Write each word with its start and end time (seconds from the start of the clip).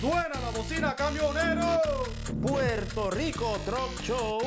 Suena 0.00 0.40
la 0.40 0.50
bocina 0.50 0.94
camionero. 0.94 1.80
Puerto 2.42 3.10
Rico 3.10 3.58
Truck 3.64 4.02
Show. 4.02 4.40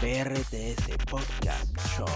PRTS 0.00 0.96
Podcast 1.08 1.76
Show. 1.94 2.06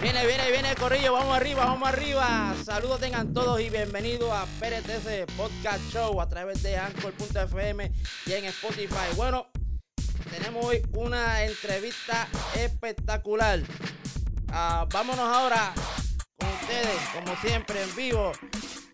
Viene, 0.00 0.26
viene, 0.26 0.50
viene 0.50 0.70
el 0.70 0.76
corrillo, 0.76 1.12
vamos 1.12 1.36
arriba, 1.36 1.64
vamos 1.64 1.88
arriba. 1.88 2.54
Saludos 2.64 3.00
tengan 3.00 3.34
todos 3.34 3.60
y 3.60 3.68
bienvenidos 3.68 4.30
a 4.32 4.46
PRTS 4.58 5.34
Podcast 5.36 5.80
Show 5.92 6.20
a 6.20 6.28
través 6.28 6.62
de 6.62 6.76
Anchor.fm 6.76 7.92
y 8.26 8.32
en 8.32 8.44
Spotify. 8.46 9.14
Bueno, 9.16 9.48
tenemos 10.30 10.64
hoy 10.64 10.80
una 10.94 11.44
entrevista 11.44 12.28
espectacular. 12.54 13.60
Ah, 14.52 14.86
vámonos 14.90 15.28
ahora 15.28 15.74
como 17.14 17.36
siempre, 17.36 17.82
en 17.82 17.96
vivo 17.96 18.32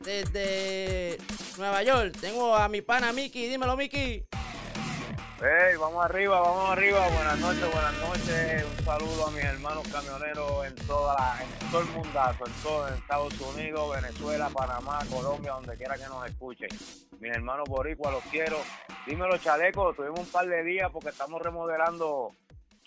desde 0.00 1.18
Nueva 1.58 1.82
York. 1.82 2.16
Tengo 2.20 2.54
a 2.54 2.68
mi 2.68 2.82
pana 2.82 3.12
Miki, 3.12 3.48
dímelo 3.48 3.76
Miki. 3.76 4.24
Hey, 5.38 5.76
vamos 5.78 6.02
arriba, 6.02 6.40
vamos 6.40 6.70
arriba. 6.70 7.06
Buenas 7.08 7.38
noches, 7.38 7.70
buenas 7.70 7.92
noches. 7.98 8.64
Un 8.64 8.84
saludo 8.86 9.26
a 9.26 9.30
mis 9.32 9.44
hermanos 9.44 9.86
camioneros 9.88 10.66
en 10.66 10.74
toda 10.86 11.14
la, 11.14 11.42
en 11.42 11.70
todo 11.70 11.82
el 11.82 11.88
mundazo, 11.88 12.46
en 12.46 12.52
todo, 12.62 12.88
en 12.88 12.94
Estados 12.94 13.40
Unidos, 13.40 13.96
Venezuela, 14.00 14.48
Panamá, 14.48 15.00
Colombia, 15.10 15.52
donde 15.52 15.76
quiera 15.76 15.98
que 15.98 16.06
nos 16.06 16.26
escuchen. 16.26 16.68
Mis 17.20 17.32
hermanos 17.32 17.68
boricuas, 17.68 18.14
los 18.14 18.24
quiero. 18.24 18.56
Dímelo, 19.06 19.36
chaleco, 19.36 19.92
tuvimos 19.92 20.20
un 20.20 20.26
par 20.26 20.46
de 20.46 20.64
días 20.64 20.90
porque 20.90 21.10
estamos 21.10 21.42
remodelando 21.42 22.32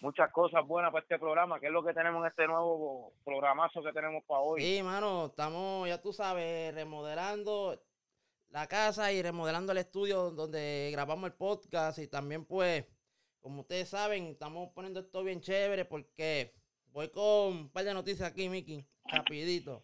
muchas 0.02 0.32
cosas 0.32 0.66
buenas 0.66 0.92
para 0.92 1.04
este 1.04 1.20
programa. 1.20 1.60
¿Qué 1.60 1.68
es 1.68 1.72
lo 1.72 1.84
que 1.84 1.94
tenemos 1.94 2.22
en 2.22 2.28
este 2.28 2.48
nuevo 2.48 3.14
programazo 3.24 3.84
que 3.84 3.92
tenemos 3.92 4.24
para 4.26 4.42
hoy? 4.42 4.62
Sí, 4.62 4.84
mano, 4.84 5.28
estamos, 5.28 5.88
ya 5.88 6.02
tú 6.02 6.14
sabes, 6.14 6.74
remodelando 6.74 7.82
la 8.50 8.68
casa 8.68 9.12
y 9.12 9.22
remodelando 9.22 9.72
el 9.72 9.80
estudio 9.80 10.32
donde 10.32 10.90
grabamos 10.92 11.30
el 11.30 11.36
podcast 11.36 12.00
y 12.00 12.08
también 12.08 12.46
pues, 12.46 12.86
como 13.42 13.62
ustedes 13.62 13.90
saben, 13.90 14.28
estamos 14.28 14.70
poniendo 14.74 15.00
esto 15.00 15.24
bien 15.24 15.42
chévere 15.42 15.86
porque 15.86 16.54
voy 16.92 17.10
con 17.10 17.24
un 17.24 17.72
par 17.72 17.84
de 17.84 17.94
noticias 17.94 18.30
aquí, 18.30 18.50
Miki, 18.50 18.86
rapidito. 19.06 19.84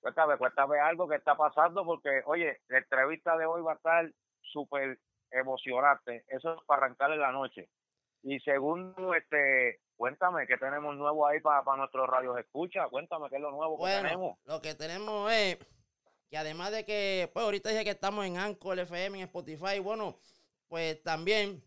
Cuéntame, 0.00 0.36
cuéntame 0.36 0.78
algo 0.78 1.08
que 1.08 1.16
está 1.16 1.36
pasando 1.36 1.84
porque, 1.84 2.22
oye, 2.26 2.60
la 2.68 2.78
entrevista 2.78 3.36
de 3.36 3.46
hoy 3.46 3.62
va 3.62 3.72
a 3.72 3.76
estar 3.76 4.12
súper 4.42 4.98
emocionante. 5.30 6.24
Eso 6.28 6.54
es 6.54 6.64
para 6.66 6.84
arrancar 6.84 7.12
en 7.12 7.20
la 7.20 7.32
noche. 7.32 7.68
Y 8.22 8.40
segundo, 8.40 9.14
este, 9.14 9.80
cuéntame 9.96 10.46
qué 10.46 10.56
tenemos 10.56 10.96
nuevo 10.96 11.26
ahí 11.26 11.40
para, 11.40 11.62
para 11.62 11.78
nuestros 11.78 12.08
radios 12.08 12.38
escucha. 12.38 12.88
Cuéntame 12.88 13.28
qué 13.28 13.36
es 13.36 13.42
lo 13.42 13.50
nuevo 13.50 13.78
que 13.78 13.90
tenemos. 13.90 14.38
lo 14.44 14.60
que 14.60 14.74
tenemos 14.74 15.32
es 15.32 15.58
que 16.30 16.36
además 16.36 16.72
de 16.72 16.84
que, 16.84 17.30
pues 17.32 17.44
ahorita 17.44 17.70
dije 17.70 17.84
que 17.84 17.90
estamos 17.90 18.26
en 18.26 18.36
Anchor 18.36 18.78
FM, 18.78 19.18
en 19.18 19.24
Spotify, 19.24 19.78
bueno, 19.78 20.18
pues 20.68 21.02
también 21.02 21.62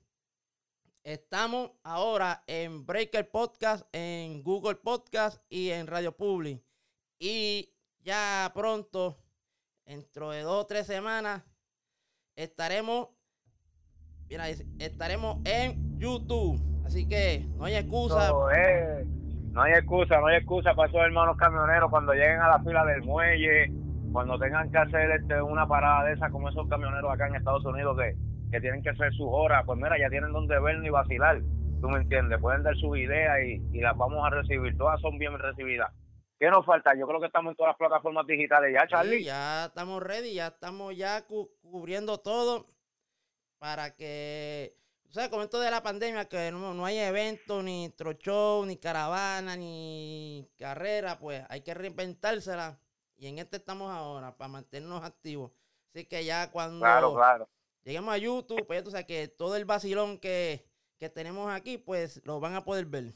estamos 1.03 1.71
ahora 1.83 2.43
en 2.45 2.85
Breaker 2.85 3.29
Podcast, 3.31 3.87
en 3.91 4.43
Google 4.43 4.75
Podcast 4.75 5.41
y 5.49 5.71
en 5.71 5.87
Radio 5.87 6.15
Public. 6.15 6.63
Y 7.17 7.73
ya 7.99 8.51
pronto, 8.53 9.17
dentro 9.85 10.31
de 10.31 10.41
dos 10.41 10.63
o 10.63 10.67
tres 10.67 10.85
semanas, 10.85 11.43
estaremos, 12.35 13.09
mira, 14.29 14.47
estaremos 14.49 15.39
en 15.45 15.90
YouTube. 16.01 16.59
Así 16.85 17.07
que 17.07 17.45
no 17.57 17.65
hay 17.65 17.75
excusa. 17.75 18.31
Es. 18.51 19.07
No 19.51 19.61
hay 19.61 19.73
excusa, 19.73 20.19
no 20.19 20.27
hay 20.27 20.37
excusa 20.37 20.73
para 20.73 20.89
esos 20.89 21.01
hermanos 21.01 21.35
camioneros 21.37 21.89
cuando 21.89 22.13
lleguen 22.13 22.39
a 22.39 22.47
la 22.47 22.59
fila 22.63 22.85
del 22.85 23.03
muelle, 23.03 23.69
cuando 24.13 24.39
tengan 24.39 24.71
que 24.71 24.77
hacer 24.77 25.11
este, 25.11 25.41
una 25.41 25.67
parada 25.67 26.05
de 26.05 26.13
esa 26.13 26.29
como 26.29 26.47
esos 26.49 26.67
camioneros 26.69 27.11
acá 27.11 27.27
en 27.27 27.35
Estados 27.35 27.65
Unidos 27.65 27.97
que, 27.97 28.15
que 28.49 28.61
tienen 28.61 28.81
que 28.81 28.89
hacer 28.91 29.11
sus 29.13 29.27
horas, 29.29 29.63
pues 29.65 29.77
mira, 29.77 29.97
ya 29.99 30.09
tienen 30.09 30.31
donde 30.31 30.57
ver 30.59 30.79
ni 30.79 30.89
vacilar, 30.89 31.41
tú 31.81 31.89
me 31.89 31.97
entiendes, 31.99 32.39
pueden 32.39 32.63
dar 32.63 32.75
sus 32.77 32.97
ideas 32.97 33.39
y, 33.45 33.61
y 33.77 33.81
las 33.81 33.95
vamos 33.97 34.25
a 34.25 34.29
recibir, 34.29 34.77
todas 34.77 35.01
son 35.01 35.17
bien 35.17 35.37
recibidas. 35.37 35.91
¿Qué 36.39 36.49
nos 36.49 36.65
falta? 36.65 36.95
Yo 36.97 37.05
creo 37.05 37.19
que 37.19 37.27
estamos 37.27 37.51
en 37.51 37.57
todas 37.57 37.71
las 37.71 37.77
plataformas 37.77 38.25
digitales 38.25 38.73
ya, 38.73 38.87
Charlie. 38.87 39.17
Sí, 39.19 39.25
ya 39.25 39.65
estamos 39.65 40.01
ready, 40.01 40.33
ya 40.33 40.47
estamos 40.47 40.95
ya 40.95 41.27
cu- 41.27 41.51
cubriendo 41.61 42.19
todo 42.19 42.65
para 43.59 43.93
que, 43.95 44.73
o 45.11 45.13
sea, 45.13 45.29
con 45.29 45.41
esto 45.41 45.59
de 45.59 45.69
la 45.69 45.83
pandemia, 45.83 46.23
que 46.29 46.51
no, 46.53 46.73
no 46.73 46.85
hay 46.85 46.97
evento, 46.97 47.61
ni 47.61 47.89
trochón, 47.89 48.69
ni 48.69 48.77
caravana, 48.77 49.57
ni 49.57 50.49
carrera, 50.57 51.19
pues 51.19 51.43
hay 51.49 51.59
que 51.61 51.73
reinventársela. 51.73 52.79
Y 53.17 53.27
en 53.27 53.37
este 53.39 53.57
estamos 53.57 53.91
ahora, 53.91 54.35
para 54.37 54.47
mantenernos 54.47 55.03
activos. 55.03 55.51
Así 55.93 56.05
que 56.05 56.23
ya 56.23 56.49
cuando 56.49 56.79
Claro, 56.79 57.13
claro. 57.13 57.49
lleguemos 57.83 58.13
a 58.13 58.17
YouTube, 58.17 58.65
pues 58.65 58.83
tú 58.85 58.91
sabes 58.91 59.05
que 59.05 59.27
todo 59.27 59.57
el 59.57 59.65
vacilón 59.65 60.17
que, 60.17 60.65
que 60.97 61.09
tenemos 61.09 61.51
aquí, 61.51 61.77
pues 61.77 62.21
lo 62.25 62.39
van 62.39 62.55
a 62.55 62.63
poder 62.63 62.85
ver. 62.85 63.13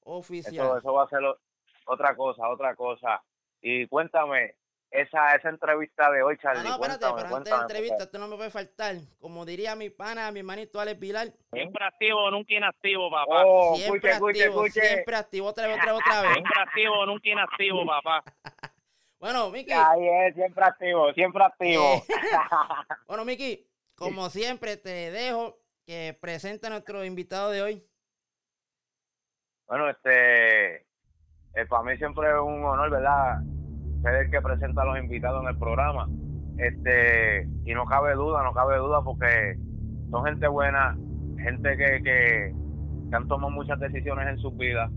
Oficial. 0.00 0.54
Eso, 0.66 0.78
eso 0.78 0.92
va 0.92 1.04
a 1.04 1.08
ser 1.08 1.22
o- 1.22 1.38
otra 1.86 2.16
cosa, 2.16 2.48
otra 2.48 2.74
cosa. 2.74 3.22
Y 3.60 3.86
cuéntame, 3.86 4.56
esa, 4.92 5.34
esa 5.34 5.48
entrevista 5.48 6.10
de 6.10 6.22
hoy, 6.22 6.36
Ah, 6.38 6.42
Charlie, 6.42 6.68
no, 6.68 6.74
espérate, 6.74 7.00
cuéntame, 7.00 7.22
pero 7.22 7.36
antes 7.36 7.50
de 7.50 7.56
la 7.56 7.62
entrevista, 7.62 8.04
esto 8.04 8.18
no 8.18 8.28
me 8.28 8.36
puede 8.36 8.50
faltar. 8.50 8.96
Como 9.20 9.44
diría 9.46 9.74
mi 9.74 9.88
pana, 9.88 10.30
mi 10.30 10.40
hermanito 10.40 10.78
Alex 10.80 11.00
Vilar, 11.00 11.28
Siempre 11.50 11.84
activo, 11.84 12.30
nunca 12.30 12.54
inactivo, 12.54 13.10
papá. 13.10 13.42
Oh, 13.44 13.74
siempre 13.76 14.10
escuche, 14.10 14.38
escuche, 14.38 14.44
activo, 14.44 14.66
escuche. 14.66 14.86
siempre 14.86 15.16
activo, 15.16 15.46
otra 15.48 15.66
vez, 15.66 15.78
otra 15.78 15.92
vez, 15.92 16.02
otra 16.06 16.22
vez. 16.22 16.32
Siempre 16.32 16.62
activo, 16.62 17.06
nunca 17.06 17.28
inactivo, 17.28 17.86
papá. 17.86 18.24
Bueno, 19.18 19.50
Miki, 19.50 19.72
Ahí 19.72 20.08
es, 20.26 20.34
siempre 20.34 20.64
activo, 20.64 21.12
siempre 21.14 21.44
activo. 21.44 21.94
Eh. 21.94 22.02
bueno, 23.06 23.24
Miki, 23.24 23.66
como 23.94 24.28
siempre, 24.28 24.76
te 24.76 25.10
dejo 25.10 25.58
que 25.86 26.16
presente 26.20 26.66
a 26.66 26.70
nuestro 26.70 27.04
invitado 27.04 27.50
de 27.50 27.62
hoy. 27.62 27.86
bueno, 29.66 29.88
este, 29.88 30.76
eh, 31.54 31.66
para 31.68 31.82
mí 31.82 31.96
siempre 31.96 32.28
es 32.28 32.40
un 32.40 32.62
honor, 32.64 32.90
¿verdad? 32.90 33.40
Ser 34.02 34.14
el 34.16 34.30
que 34.30 34.40
presenta 34.40 34.82
a 34.82 34.84
los 34.86 34.98
invitados 34.98 35.42
en 35.42 35.48
el 35.48 35.58
programa. 35.58 36.08
Este, 36.58 37.46
y 37.64 37.72
no 37.74 37.84
cabe 37.86 38.14
duda, 38.14 38.42
no 38.42 38.52
cabe 38.52 38.76
duda 38.78 39.02
porque 39.02 39.56
son 40.10 40.24
gente 40.24 40.46
buena, 40.48 40.96
gente 41.38 41.76
que, 41.76 42.02
que, 42.02 42.52
que 43.10 43.16
han 43.16 43.26
tomado 43.28 43.50
muchas 43.50 43.78
decisiones 43.80 44.28
en 44.28 44.38
sus 44.38 44.56
vidas. 44.56 44.90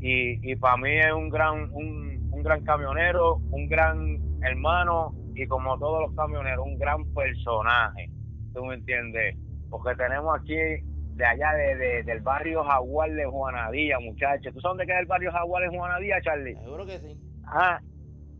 Y, 0.00 0.50
y 0.50 0.56
para 0.56 0.76
mí 0.78 0.90
es 0.98 1.12
un 1.12 1.28
gran, 1.28 1.70
un, 1.72 2.28
un 2.32 2.42
gran 2.42 2.64
camionero, 2.64 3.36
un 3.36 3.68
gran 3.68 4.18
hermano 4.42 5.14
y 5.34 5.46
como 5.46 5.78
todos 5.78 6.00
los 6.08 6.16
camioneros, 6.16 6.66
un 6.66 6.78
gran 6.78 7.04
personaje. 7.14 8.10
¿Tú 8.52 8.64
me 8.64 8.74
entiendes? 8.74 9.36
Porque 9.70 9.94
tenemos 9.94 10.36
aquí 10.38 10.54
de 10.54 11.24
allá 11.24 11.52
de, 11.52 11.76
de- 11.76 12.02
del 12.02 12.20
barrio 12.20 12.64
Jaguar 12.64 13.12
de 13.12 13.24
Juanadía, 13.26 13.98
muchachos. 14.00 14.52
¿Tú 14.52 14.60
sabes 14.60 14.76
dónde 14.78 14.86
queda 14.86 14.98
el 15.00 15.06
barrio 15.06 15.30
Jaguar 15.30 15.62
de 15.62 15.76
Juanadía, 15.76 16.20
Charlie? 16.20 16.54
Seguro 16.56 16.84
que 16.84 16.98
sí. 16.98 17.16
Ah, 17.46 17.80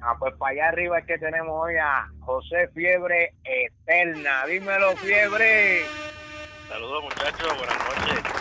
ah, 0.03 0.15
pues 0.19 0.35
para 0.37 0.53
allá 0.53 0.69
arriba 0.69 0.99
es 0.99 1.07
que 1.07 1.19
tenemos 1.19 1.51
hoy 1.53 1.77
a 1.77 2.07
José 2.21 2.69
Fiebre 2.75 3.33
Eterna. 3.45 4.45
Dímelo, 4.47 4.97
Fiebre. 4.97 5.83
Saludos, 6.69 7.03
muchachos. 7.05 7.57
Buenas 7.59 7.79
noches. 7.79 8.33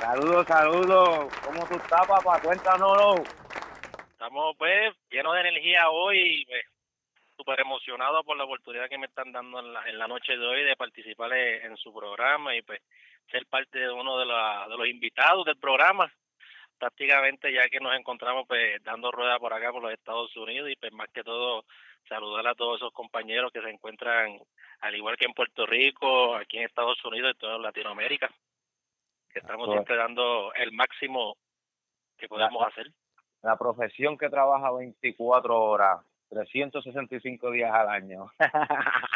Saludos. 0.00 0.46
Saludos. 0.46 1.32
¿Cómo 1.44 1.66
tú 1.66 1.74
estás, 1.76 2.06
papá? 2.06 2.40
Cuéntanoslo. 2.40 3.22
Estamos, 4.12 4.54
pues, 4.58 4.94
llenos 5.10 5.34
de 5.34 5.40
energía 5.40 5.88
hoy 5.90 6.44
pues, 6.46 6.64
súper 7.36 7.60
emocionados 7.60 8.24
por 8.24 8.36
la 8.36 8.44
oportunidad 8.44 8.88
que 8.88 8.98
me 8.98 9.06
están 9.06 9.32
dando 9.32 9.60
en 9.60 9.72
la, 9.72 9.88
en 9.88 9.98
la 9.98 10.06
noche 10.08 10.36
de 10.36 10.46
hoy 10.46 10.62
de 10.62 10.76
participar 10.76 11.32
en, 11.32 11.70
en 11.72 11.76
su 11.76 11.92
programa 11.94 12.54
y 12.54 12.62
pues 12.62 12.80
ser 13.30 13.46
parte 13.46 13.78
de 13.78 13.90
uno 13.90 14.18
de, 14.18 14.26
la- 14.26 14.66
de 14.68 14.76
los 14.76 14.86
invitados 14.88 15.44
del 15.46 15.56
programa. 15.56 16.12
Prácticamente 16.80 17.52
ya 17.52 17.68
que 17.68 17.78
nos 17.78 17.94
encontramos 17.94 18.46
pues 18.48 18.82
dando 18.82 19.12
rueda 19.12 19.38
por 19.38 19.52
acá 19.52 19.70
por 19.70 19.82
los 19.82 19.92
Estados 19.92 20.34
Unidos 20.34 20.70
y 20.70 20.76
pues 20.76 20.90
más 20.92 21.08
que 21.10 21.22
todo 21.22 21.64
saludar 22.08 22.48
a 22.48 22.54
todos 22.54 22.78
esos 22.80 22.90
compañeros 22.92 23.52
que 23.52 23.60
se 23.60 23.68
encuentran 23.68 24.40
al 24.80 24.94
igual 24.96 25.18
que 25.18 25.26
en 25.26 25.34
Puerto 25.34 25.66
Rico, 25.66 26.34
aquí 26.36 26.56
en 26.56 26.64
Estados 26.64 26.96
Unidos 27.04 27.34
y 27.34 27.38
toda 27.38 27.58
Latinoamérica, 27.58 28.30
que 29.30 29.40
estamos 29.40 29.66
Correcto. 29.66 29.72
siempre 29.86 29.96
dando 29.96 30.54
el 30.54 30.72
máximo 30.72 31.36
que 32.16 32.26
podemos 32.28 32.66
hacer. 32.66 32.90
La 33.42 33.58
profesión 33.58 34.16
que 34.16 34.30
trabaja 34.30 34.72
24 34.72 35.62
horas, 35.62 36.00
365 36.30 37.50
días 37.50 37.70
al 37.72 37.90
año. 37.90 38.32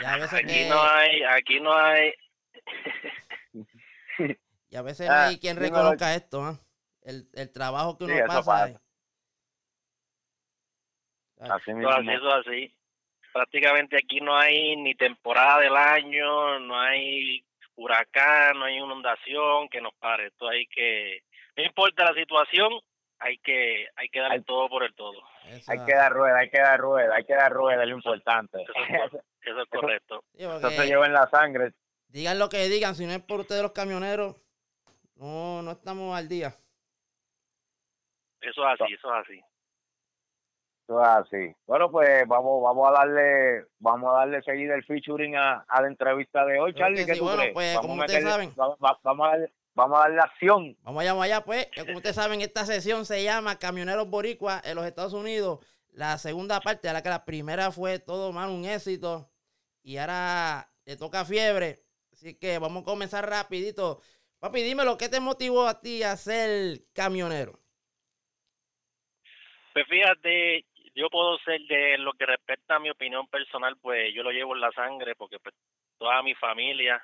Aquí 0.05 0.69
no 0.69 0.82
hay, 0.82 1.22
aquí 1.22 1.60
no 1.60 1.72
hay, 1.72 2.12
y 4.70 4.76
a 4.76 4.82
veces 4.82 5.08
no 5.08 5.14
Ah, 5.14 5.26
hay 5.28 5.38
quien 5.38 5.56
reconozca 5.56 6.14
esto, 6.14 6.43
¿ah? 6.43 6.58
El, 7.05 7.29
el 7.35 7.53
trabajo 7.53 7.97
que 7.97 8.05
uno 8.05 8.15
pasa. 8.27 8.39
pasa. 8.39 8.65
ahí. 8.65 8.77
Así 11.41 11.71
eso 11.71 11.77
mismo. 11.77 11.91
así, 11.91 12.11
eso 12.11 12.35
así. 12.35 12.75
Prácticamente 13.33 13.97
aquí 13.97 14.21
no 14.21 14.37
hay 14.37 14.77
ni 14.77 14.95
temporada 14.95 15.61
del 15.61 15.77
año, 15.77 16.61
no 16.61 16.81
hay 16.81 17.45
huracán, 17.77 18.59
no 18.59 18.65
hay 18.65 18.77
inundación 18.77 19.69
que 19.69 19.81
nos 19.81 19.93
pare. 19.95 20.29
Esto 20.29 20.49
hay 20.49 20.67
que, 20.67 21.23
no 21.56 21.65
importa 21.65 22.05
la 22.05 22.15
situación, 22.15 22.73
hay 23.19 23.39
que 23.39 23.89
hay 23.97 24.09
que 24.09 24.21
darle 24.21 24.43
todo 24.43 24.69
por 24.69 24.85
el 24.85 24.95
todo. 24.95 25.21
hay 25.67 25.85
que 25.85 25.95
dar 25.95 26.12
rueda, 26.12 26.39
hay 26.39 26.51
que 26.51 26.61
dar 26.61 26.79
rueda, 26.79 27.15
hay 27.17 27.25
que 27.25 27.35
dar 27.35 27.53
rueda, 27.53 27.83
es 27.83 27.89
lo 27.89 27.97
importante. 27.97 28.62
Eso 29.43 29.61
es, 29.61 29.69
correcto. 29.71 30.25
Eso, 30.35 30.71
se 30.71 30.87
lleva 30.87 31.06
en 31.06 31.12
la 31.12 31.29
sangre. 31.29 31.73
Digan 32.09 32.39
lo 32.39 32.49
que 32.49 32.69
digan, 32.69 32.95
si 32.95 33.05
no 33.06 33.12
es 33.12 33.23
por 33.23 33.41
ustedes 33.41 33.62
los 33.62 33.73
camioneros, 33.73 34.37
no, 35.17 35.62
no 35.62 35.73
estamos 35.73 36.17
al 36.17 36.29
día. 36.29 36.55
Eso 38.49 38.69
es 38.69 38.81
así, 38.81 38.93
eso 38.93 39.14
es 39.14 39.20
así. 39.20 39.41
Eso 40.87 41.00
es 41.00 41.08
así. 41.08 41.56
Bueno, 41.67 41.91
pues 41.91 42.29
vamos, 42.29 42.62
vamos 42.62 42.88
a 42.88 42.93
darle, 42.93 43.64
vamos 43.79 44.14
a 44.14 44.19
darle 44.19 44.43
seguida 44.43 44.75
el 44.75 44.85
featuring 44.85 45.35
a, 45.35 45.64
la 45.81 45.87
entrevista 45.87 46.44
de 46.44 46.61
hoy, 46.61 46.75
Charlie. 46.75 47.06
¿qué 47.06 47.19
bueno, 47.20 47.43
pues 47.55 47.79
como 47.79 47.94
ustedes 47.94 48.23
saben. 48.23 48.52
Vamos, 48.55 48.79
vamos, 49.02 49.26
a 49.26 49.31
darle, 49.31 49.52
vamos 49.75 49.99
a 49.99 50.02
darle 50.02 50.20
acción. 50.20 50.76
Vamos 50.82 51.00
allá, 51.00 51.12
vamos 51.12 51.25
allá, 51.25 51.41
pues. 51.41 51.69
Como 51.75 51.96
ustedes 51.96 52.17
saben, 52.17 52.43
esta 52.43 52.67
sesión 52.67 53.06
se 53.06 53.25
llama 53.25 53.58
Camioneros 53.58 54.11
Boricua 54.11 54.61
en 54.62 54.75
los 54.75 54.85
Estados 54.85 55.14
Unidos. 55.14 55.61
La 55.91 56.19
segunda 56.19 56.61
parte, 56.61 56.88
a 56.88 56.93
la 56.93 57.02
que 57.02 57.08
la 57.08 57.25
primera 57.25 57.70
fue 57.70 57.99
todo, 57.99 58.32
mal 58.32 58.50
un 58.50 58.67
éxito. 58.67 59.31
Y 59.82 59.96
ahora 59.96 60.69
le 60.85 60.96
toca 60.96 61.25
fiebre. 61.25 61.82
Así 62.12 62.35
que 62.35 62.58
vamos 62.58 62.82
a 62.82 62.85
comenzar 62.85 63.29
rapidito. 63.29 64.00
Papi, 64.38 64.62
dímelo, 64.62 64.99
¿qué 64.99 65.08
te 65.08 65.20
motivó 65.20 65.67
a 65.67 65.81
ti 65.81 66.02
a 66.02 66.14
ser 66.17 66.82
camionero? 66.93 67.63
Pues 69.75 69.88
fíjate, 69.88 70.65
yo 70.94 71.11
puedo 71.11 71.37
ser 71.38 71.61
de 71.62 71.99
lo 71.99 72.12
que 72.12 72.26
respecta 72.26 72.76
a 72.76 72.79
mi 72.79 72.91
opinión 72.91 73.26
personal, 73.26 73.76
pues 73.82 74.15
yo 74.15 74.23
lo 74.23 74.31
llevo 74.31 74.55
en 74.55 74.61
la 74.61 74.71
sangre 74.71 75.17
porque 75.17 75.41
pues 75.41 75.53
toda 75.99 76.23
mi 76.23 76.32
familia 76.37 77.03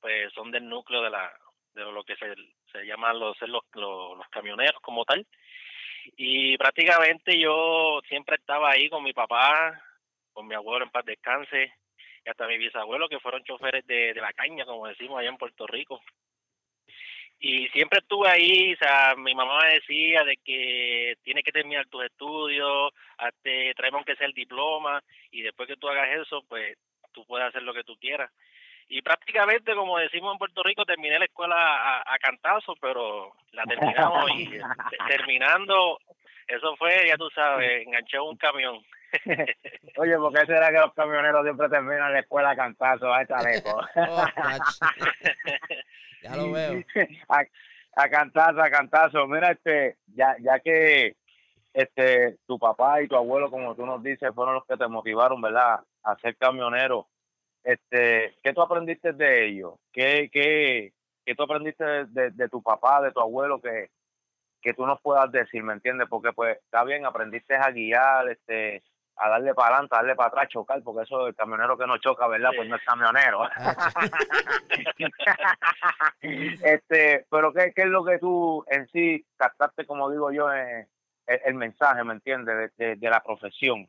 pues 0.00 0.32
son 0.32 0.50
del 0.50 0.66
núcleo 0.66 1.02
de 1.02 1.10
la 1.10 1.30
de 1.74 1.82
lo 1.82 2.02
que 2.04 2.16
se, 2.16 2.34
se 2.72 2.86
llama 2.86 3.12
los, 3.12 3.38
los, 3.42 3.62
los, 3.74 4.28
camioneros 4.30 4.80
como 4.80 5.04
tal. 5.04 5.26
Y 6.16 6.56
prácticamente 6.56 7.38
yo 7.38 8.00
siempre 8.08 8.36
estaba 8.36 8.70
ahí 8.70 8.88
con 8.88 9.04
mi 9.04 9.12
papá, 9.12 9.78
con 10.32 10.46
mi 10.46 10.54
abuelo 10.54 10.86
en 10.86 10.90
paz 10.90 11.04
descanse, 11.04 11.74
y 12.24 12.30
hasta 12.30 12.48
mi 12.48 12.56
bisabuelo 12.56 13.06
que 13.10 13.20
fueron 13.20 13.44
choferes 13.44 13.86
de, 13.86 14.14
de 14.14 14.20
la 14.22 14.32
caña, 14.32 14.64
como 14.64 14.86
decimos 14.86 15.18
allá 15.18 15.28
en 15.28 15.36
Puerto 15.36 15.66
Rico 15.66 16.00
y 17.40 17.68
siempre 17.68 18.00
estuve 18.00 18.28
ahí, 18.28 18.74
o 18.74 18.76
sea, 18.76 19.14
mi 19.16 19.34
mamá 19.34 19.60
me 19.62 19.74
decía 19.74 20.24
de 20.24 20.36
que 20.38 21.16
tienes 21.22 21.44
que 21.44 21.52
terminar 21.52 21.86
tus 21.86 22.04
estudios, 22.04 22.92
te 23.42 23.72
traemos 23.74 23.98
aunque 23.98 24.16
sea 24.16 24.26
el 24.26 24.32
diploma, 24.32 25.02
y 25.30 25.42
después 25.42 25.68
que 25.68 25.76
tú 25.76 25.88
hagas 25.88 26.08
eso, 26.18 26.42
pues 26.48 26.76
tú 27.12 27.24
puedes 27.26 27.48
hacer 27.48 27.62
lo 27.62 27.72
que 27.72 27.84
tú 27.84 27.96
quieras. 27.96 28.30
Y 28.88 29.02
prácticamente, 29.02 29.74
como 29.74 29.98
decimos 29.98 30.32
en 30.32 30.38
Puerto 30.38 30.62
Rico, 30.62 30.84
terminé 30.84 31.18
la 31.18 31.26
escuela 31.26 31.54
a, 31.56 32.14
a 32.14 32.18
cantazo, 32.18 32.74
pero 32.80 33.34
la 33.52 33.64
terminamos 33.64 34.30
y 34.30 34.50
terminando, 35.06 35.98
eso 36.48 36.76
fue, 36.76 36.92
ya 37.06 37.16
tú 37.16 37.28
sabes, 37.30 37.86
enganché 37.86 38.18
un 38.18 38.36
camión. 38.36 38.78
Oye, 39.96 40.16
¿por 40.16 40.32
qué 40.32 40.46
será 40.46 40.68
que 40.70 40.78
los 40.78 40.94
camioneros 40.94 41.44
siempre 41.44 41.68
terminan 41.68 42.12
la 42.12 42.20
escuela 42.20 42.50
a 42.50 42.56
cantazo? 42.56 43.12
A 43.12 43.26
chaleco. 43.26 43.80
Ya 46.22 46.36
lo 46.36 46.50
veo. 46.50 46.82
a, 47.28 47.44
a 47.96 48.08
cantazo, 48.08 48.60
a 48.60 48.70
cantazo. 48.70 49.26
Mira, 49.28 49.52
este, 49.52 49.98
ya, 50.06 50.36
ya 50.40 50.58
que 50.60 51.16
este 51.72 52.38
tu 52.46 52.58
papá 52.58 53.02
y 53.02 53.08
tu 53.08 53.16
abuelo, 53.16 53.50
como 53.50 53.74
tú 53.74 53.86
nos 53.86 54.02
dices, 54.02 54.34
fueron 54.34 54.54
los 54.54 54.66
que 54.66 54.76
te 54.76 54.88
motivaron, 54.88 55.40
¿verdad? 55.40 55.80
A 56.02 56.16
ser 56.16 56.36
camionero. 56.36 57.06
Este, 57.62 58.34
¿qué 58.42 58.52
tú 58.52 58.62
aprendiste 58.62 59.12
de 59.12 59.46
ellos? 59.46 59.74
¿Qué, 59.92 60.28
qué, 60.32 60.92
qué 61.24 61.34
tú 61.34 61.42
aprendiste 61.44 61.84
de, 61.84 62.30
de, 62.30 62.48
tu 62.48 62.62
papá, 62.62 63.02
de 63.02 63.12
tu 63.12 63.20
abuelo 63.20 63.60
que, 63.60 63.90
que 64.68 64.74
tú 64.74 64.86
nos 64.86 65.00
puedas 65.00 65.32
decir, 65.32 65.62
¿me 65.62 65.72
entiendes? 65.72 66.08
Porque 66.10 66.30
pues 66.34 66.58
está 66.58 66.84
bien, 66.84 67.06
aprendiste 67.06 67.56
a 67.56 67.70
guiar, 67.70 68.28
este, 68.28 68.82
a 69.16 69.30
darle 69.30 69.54
para 69.54 69.68
adelante, 69.68 69.94
a 69.94 69.98
darle 69.98 70.14
para 70.14 70.28
atrás, 70.28 70.48
chocar, 70.48 70.82
porque 70.82 71.04
eso 71.04 71.26
el 71.26 71.34
camionero 71.34 71.78
que 71.78 71.86
no 71.86 71.96
choca, 71.96 72.28
¿verdad? 72.28 72.50
Pues 72.54 72.68
no 72.68 72.76
es 72.76 72.84
camionero. 72.84 73.48
Este, 76.20 77.24
pero 77.30 77.52
¿qué, 77.52 77.72
¿qué, 77.74 77.82
es 77.82 77.88
lo 77.88 78.04
que 78.04 78.18
tú 78.18 78.64
en 78.68 78.86
sí 78.88 79.24
captaste, 79.36 79.86
como 79.86 80.10
digo 80.10 80.30
yo, 80.32 80.50
el, 80.50 81.54
mensaje, 81.54 82.04
¿me 82.04 82.12
entiendes? 82.12 82.76
De, 82.76 82.96
de, 82.96 83.10
la 83.10 83.22
profesión. 83.22 83.88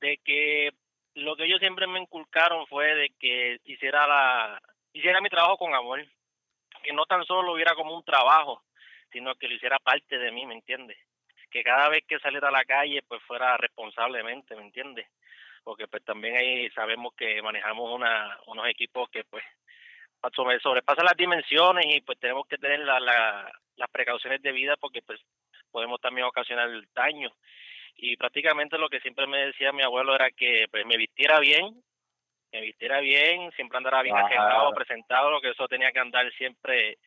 De 0.00 0.18
que 0.24 0.70
lo 1.14 1.36
que 1.36 1.44
ellos 1.44 1.58
siempre 1.58 1.86
me 1.86 2.00
inculcaron 2.00 2.66
fue 2.68 2.94
de 2.94 3.10
que 3.18 3.60
hiciera 3.64 4.06
la 4.06 4.62
hiciera 4.92 5.20
mi 5.20 5.28
trabajo 5.28 5.58
con 5.58 5.74
amor, 5.74 6.00
que 6.82 6.92
no 6.92 7.04
tan 7.06 7.24
solo 7.24 7.42
lo 7.42 7.52
hubiera 7.54 7.74
como 7.74 7.94
un 7.94 8.04
trabajo, 8.04 8.62
sino 9.12 9.34
que 9.34 9.48
lo 9.48 9.54
hiciera 9.54 9.78
parte 9.78 10.18
de 10.18 10.32
mí, 10.32 10.46
¿me 10.46 10.54
entiendes? 10.54 10.98
que 11.52 11.62
cada 11.62 11.88
vez 11.90 12.04
que 12.08 12.18
saliera 12.18 12.48
a 12.48 12.52
la 12.52 12.64
calle 12.64 13.02
pues 13.06 13.22
fuera 13.24 13.56
responsablemente, 13.58 14.56
¿me 14.56 14.62
entiendes? 14.62 15.06
Porque 15.62 15.86
pues 15.86 16.02
también 16.04 16.34
ahí 16.36 16.68
sabemos 16.70 17.14
que 17.14 17.40
manejamos 17.42 17.94
una, 17.94 18.38
unos 18.46 18.66
equipos 18.68 19.08
que 19.10 19.22
pues 19.24 19.44
sobrepasan 20.62 21.04
las 21.04 21.16
dimensiones 21.16 21.84
y 21.86 22.00
pues 22.00 22.18
tenemos 22.18 22.46
que 22.48 22.56
tener 22.56 22.80
la, 22.80 22.98
la, 22.98 23.52
las 23.76 23.90
precauciones 23.90 24.40
debidas 24.40 24.78
porque 24.80 25.02
pues 25.02 25.20
podemos 25.70 26.00
también 26.00 26.26
ocasionar 26.26 26.68
daño. 26.94 27.30
Y 27.96 28.16
prácticamente 28.16 28.78
lo 28.78 28.88
que 28.88 29.00
siempre 29.00 29.26
me 29.26 29.46
decía 29.46 29.72
mi 29.72 29.82
abuelo 29.82 30.14
era 30.14 30.30
que 30.30 30.66
pues 30.70 30.86
me 30.86 30.96
vistiera 30.96 31.38
bien, 31.38 31.82
me 32.50 32.60
vistiera 32.62 33.00
bien, 33.00 33.52
siempre 33.52 33.76
andara 33.76 34.02
bien 34.02 34.16
agendado, 34.16 34.72
presentado, 34.72 35.30
lo 35.30 35.40
que 35.40 35.50
eso 35.50 35.68
tenía 35.68 35.92
que 35.92 36.00
andar 36.00 36.32
siempre 36.32 36.98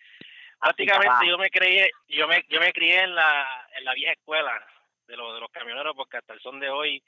prácticamente 0.60 1.28
yo 1.28 1.38
me 1.38 1.50
creí 1.50 1.90
yo 2.10 2.28
me 2.28 2.44
yo 2.50 2.60
me 2.60 2.74
crié 2.74 3.04
en 3.04 3.16
la 3.16 3.68
en 3.78 3.86
la 3.86 3.94
vieja 3.94 4.14
escuela 4.14 4.66
de 5.08 5.18
los 5.18 5.34
de 5.34 5.40
los 5.40 5.52
camioneros 5.52 5.96
porque 5.96 6.18
hasta 6.18 6.34
el 6.34 6.40
son 6.42 6.60
de 6.60 6.70
hoy 6.70 7.04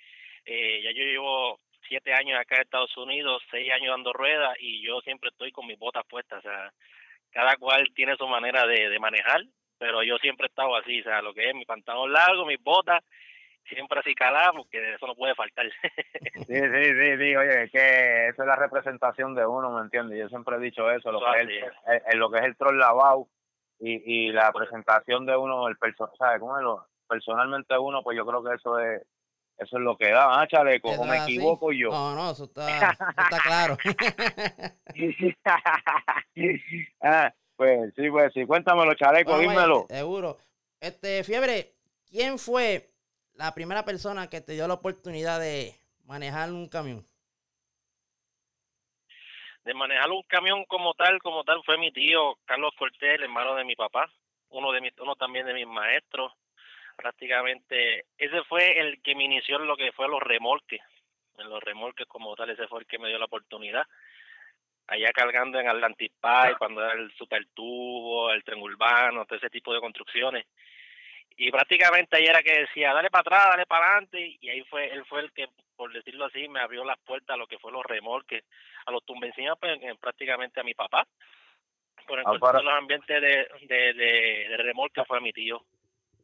eh, 0.46 0.82
ya 0.84 0.92
yo 0.92 1.04
llevo 1.04 1.60
siete 1.88 2.14
años 2.14 2.40
acá 2.40 2.56
en 2.56 2.62
Estados 2.62 2.96
Unidos 2.98 3.42
seis 3.50 3.72
años 3.72 3.92
dando 3.92 4.14
ruedas 4.14 4.56
y 4.60 4.82
yo 4.82 5.00
siempre 5.02 5.30
estoy 5.30 5.52
con 5.52 5.68
mis 5.68 5.80
botas 5.80 6.06
puestas 6.08 6.40
o 6.40 6.42
sea 6.42 6.72
cada 7.32 7.56
cual 7.58 7.86
tiene 7.94 8.16
su 8.16 8.28
manera 8.28 8.66
de, 8.66 8.90
de 8.90 9.00
manejar 9.00 9.44
pero 9.78 10.04
yo 10.04 10.18
siempre 10.18 10.46
he 10.46 10.50
estado 10.50 10.76
así 10.76 11.02
o 11.02 11.04
sea 11.04 11.22
lo 11.22 11.34
que 11.34 11.50
es 11.50 11.56
mi 11.56 11.66
pantalón 11.66 12.12
largo 12.12 12.46
mis 12.46 12.62
botas 12.62 13.04
siempre 13.70 14.00
así 14.00 14.14
calado 14.16 14.54
porque 14.58 14.94
eso 14.94 15.08
no 15.08 15.16
puede 15.16 15.36
faltar. 15.36 15.66
sí, 16.48 16.56
sí, 16.56 16.84
sí, 16.84 17.18
sí, 17.18 17.36
oye, 17.36 17.64
es 17.64 17.72
que 17.72 18.28
eso 18.30 18.42
es 18.42 18.48
la 18.48 18.56
representación 18.56 19.36
de 19.36 19.46
uno, 19.46 19.72
¿me 19.72 19.82
entiendes? 19.82 20.20
Yo 20.20 20.30
siempre 20.30 20.56
he 20.56 20.60
dicho 20.60 20.90
eso, 20.90 21.12
lo 21.12 21.20
que 21.20 21.42
es 21.42 22.04
el, 22.08 22.20
lo 22.20 22.30
que 22.30 22.40
es 22.40 22.46
el 22.46 22.56
troll 22.56 22.80
lavado 22.80 23.28
y, 23.80 24.28
y 24.28 24.32
la 24.32 24.52
presentación 24.52 25.26
de 25.26 25.36
uno, 25.36 25.68
el 25.68 25.78
perso 25.78 26.10
¿sabes? 26.18 26.40
¿Cómo 26.40 26.58
es 26.58 26.64
lo? 26.64 26.88
Personalmente 27.08 27.78
uno, 27.78 28.04
pues 28.04 28.18
yo 28.18 28.26
creo 28.26 28.44
que 28.44 28.56
eso 28.56 28.80
es 28.80 29.02
eso 29.58 29.78
es 29.78 29.84
lo 29.84 29.98
que 29.98 30.12
da, 30.12 30.40
¿ah, 30.40 30.48
chaleco? 30.48 30.92
¿O 30.92 31.04
me 31.04 31.18
equivoco 31.18 31.72
yo? 31.72 31.90
No, 31.90 32.14
no, 32.14 32.32
eso 32.32 32.44
está, 32.44 32.92
está 32.92 33.40
claro. 33.44 33.76
ah, 37.02 37.34
pues 37.56 37.92
sí, 37.96 38.08
pues 38.12 38.32
sí, 38.34 38.46
cuéntamelo, 38.46 38.94
chaleco, 38.94 39.40
dímelo. 39.40 39.88
seguro. 39.90 40.38
Este, 40.80 41.24
Fiebre, 41.24 41.74
¿quién 42.08 42.38
fue 42.38 42.92
la 43.34 43.56
primera 43.56 43.84
persona 43.84 44.30
que 44.30 44.42
te 44.42 44.54
dio 44.54 44.68
la 44.68 44.76
oportunidad 44.76 45.40
de 45.40 45.74
manejar 46.06 46.52
un 46.52 46.68
camión? 46.68 47.04
De 49.68 49.74
manejar 49.74 50.10
un 50.10 50.24
camión 50.24 50.64
como 50.64 50.94
tal, 50.94 51.20
como 51.20 51.44
tal, 51.44 51.62
fue 51.66 51.78
mi 51.78 51.92
tío 51.92 52.38
Carlos 52.46 52.74
Cortés, 52.78 53.16
el 53.16 53.24
hermano 53.24 53.54
de 53.54 53.66
mi 53.66 53.76
papá, 53.76 54.10
uno 54.48 54.72
de 54.72 54.80
mis, 54.80 54.94
uno 55.00 55.18
también 55.18 55.46
de 55.46 55.54
mis 55.54 55.68
maestros. 55.68 56.32
Prácticamente, 56.96 58.06
ese 58.18 58.44
fue 58.46 58.80
el 58.80 59.02
que 59.02 59.14
me 59.14 59.26
inició 59.26 59.58
en 59.58 59.68
lo 59.68 59.76
que 59.76 59.92
fue 59.92 60.08
los 60.08 60.22
remolques, 60.24 60.80
en 61.38 61.50
los 61.50 61.62
remolques 61.62 62.08
como 62.08 62.34
tal, 62.38 62.50
ese 62.50 62.66
fue 62.70 62.80
el 62.80 62.88
que 62.88 62.98
me 62.98 63.10
dio 63.10 63.20
la 63.20 63.26
oportunidad. 63.26 63.84
Allá 64.88 65.12
cargando 65.12 65.60
en 65.60 65.68
Atlantic 65.68 66.14
Pie, 66.22 66.56
cuando 66.58 66.82
era 66.82 66.94
el 66.94 67.12
super 67.18 67.46
tubo, 67.54 68.32
el 68.32 68.46
tren 68.46 68.62
urbano, 68.62 69.26
todo 69.26 69.38
ese 69.38 69.50
tipo 69.50 69.74
de 69.74 69.82
construcciones 69.82 70.46
y 71.36 71.52
prácticamente 71.52 72.18
ahí 72.18 72.26
era 72.26 72.42
que 72.42 72.62
decía, 72.62 72.94
dale 72.94 73.12
para 73.12 73.22
atrás, 73.22 73.44
dale 73.52 73.66
para 73.68 73.86
adelante, 73.86 74.38
y 74.42 74.50
ahí 74.50 74.64
fue, 74.64 74.92
él 74.92 75.06
fue 75.06 75.22
el 75.22 75.32
que, 75.34 75.48
por 75.78 75.94
decirlo 75.94 76.26
así, 76.26 76.50
me 76.50 76.60
abrió 76.60 76.84
las 76.84 77.00
puertas 77.00 77.36
a 77.36 77.38
lo 77.38 77.48
que 77.48 77.60
fue 77.60 77.72
los 77.72 77.86
remolques, 77.86 78.44
a 78.86 78.92
los 78.92 79.06
tumbencinos, 79.06 79.58
pues, 79.60 79.80
prácticamente 80.00 80.60
a 80.60 80.64
mi 80.64 80.74
papá. 80.74 81.08
Por 82.06 82.20
el 82.20 82.26
ah, 82.26 82.32
de 82.32 82.64
los 82.64 82.74
ambientes 82.74 83.22
de, 83.22 83.48
de, 83.68 83.94
de, 83.94 84.58
remolque 84.58 85.06
fue 85.06 85.18
a 85.18 85.22
mi 85.22 85.34
tío. 85.34 85.62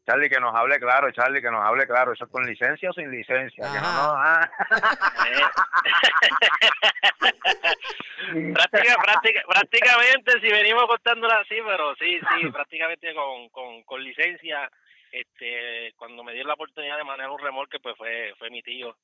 Charlie, 0.06 0.30
que 0.30 0.40
nos 0.40 0.54
hable 0.54 0.80
claro, 0.80 1.12
Charlie, 1.12 1.42
que 1.42 1.52
nos 1.52 1.64
hable 1.64 1.88
claro. 1.88 2.14
¿Eso 2.14 2.26
es 2.26 2.32
con 2.32 2.46
licencia 2.46 2.90
o 2.90 2.94
sin 2.94 3.10
licencia? 3.10 3.64
Que 3.64 3.80
no, 3.80 3.86
ah. 3.86 4.50
prácticamente, 9.48 10.42
si 10.42 10.50
venimos 10.50 10.88
contándola 10.88 11.40
así, 11.40 11.56
pero 11.66 11.96
sí, 11.96 12.20
sí, 12.20 12.50
prácticamente 12.50 13.14
con, 13.14 13.48
con, 13.50 13.84
con 13.84 14.04
licencia 14.04 14.70
este 15.14 15.94
cuando 15.96 16.24
me 16.24 16.34
dio 16.34 16.44
la 16.44 16.56
oportunidad 16.56 16.98
de 16.98 17.04
manejar 17.04 17.30
un 17.30 17.40
remolque 17.40 17.80
pues 17.80 17.96
fue 17.96 18.34
fue 18.40 18.50
mi 18.50 18.64
tío 18.64 18.98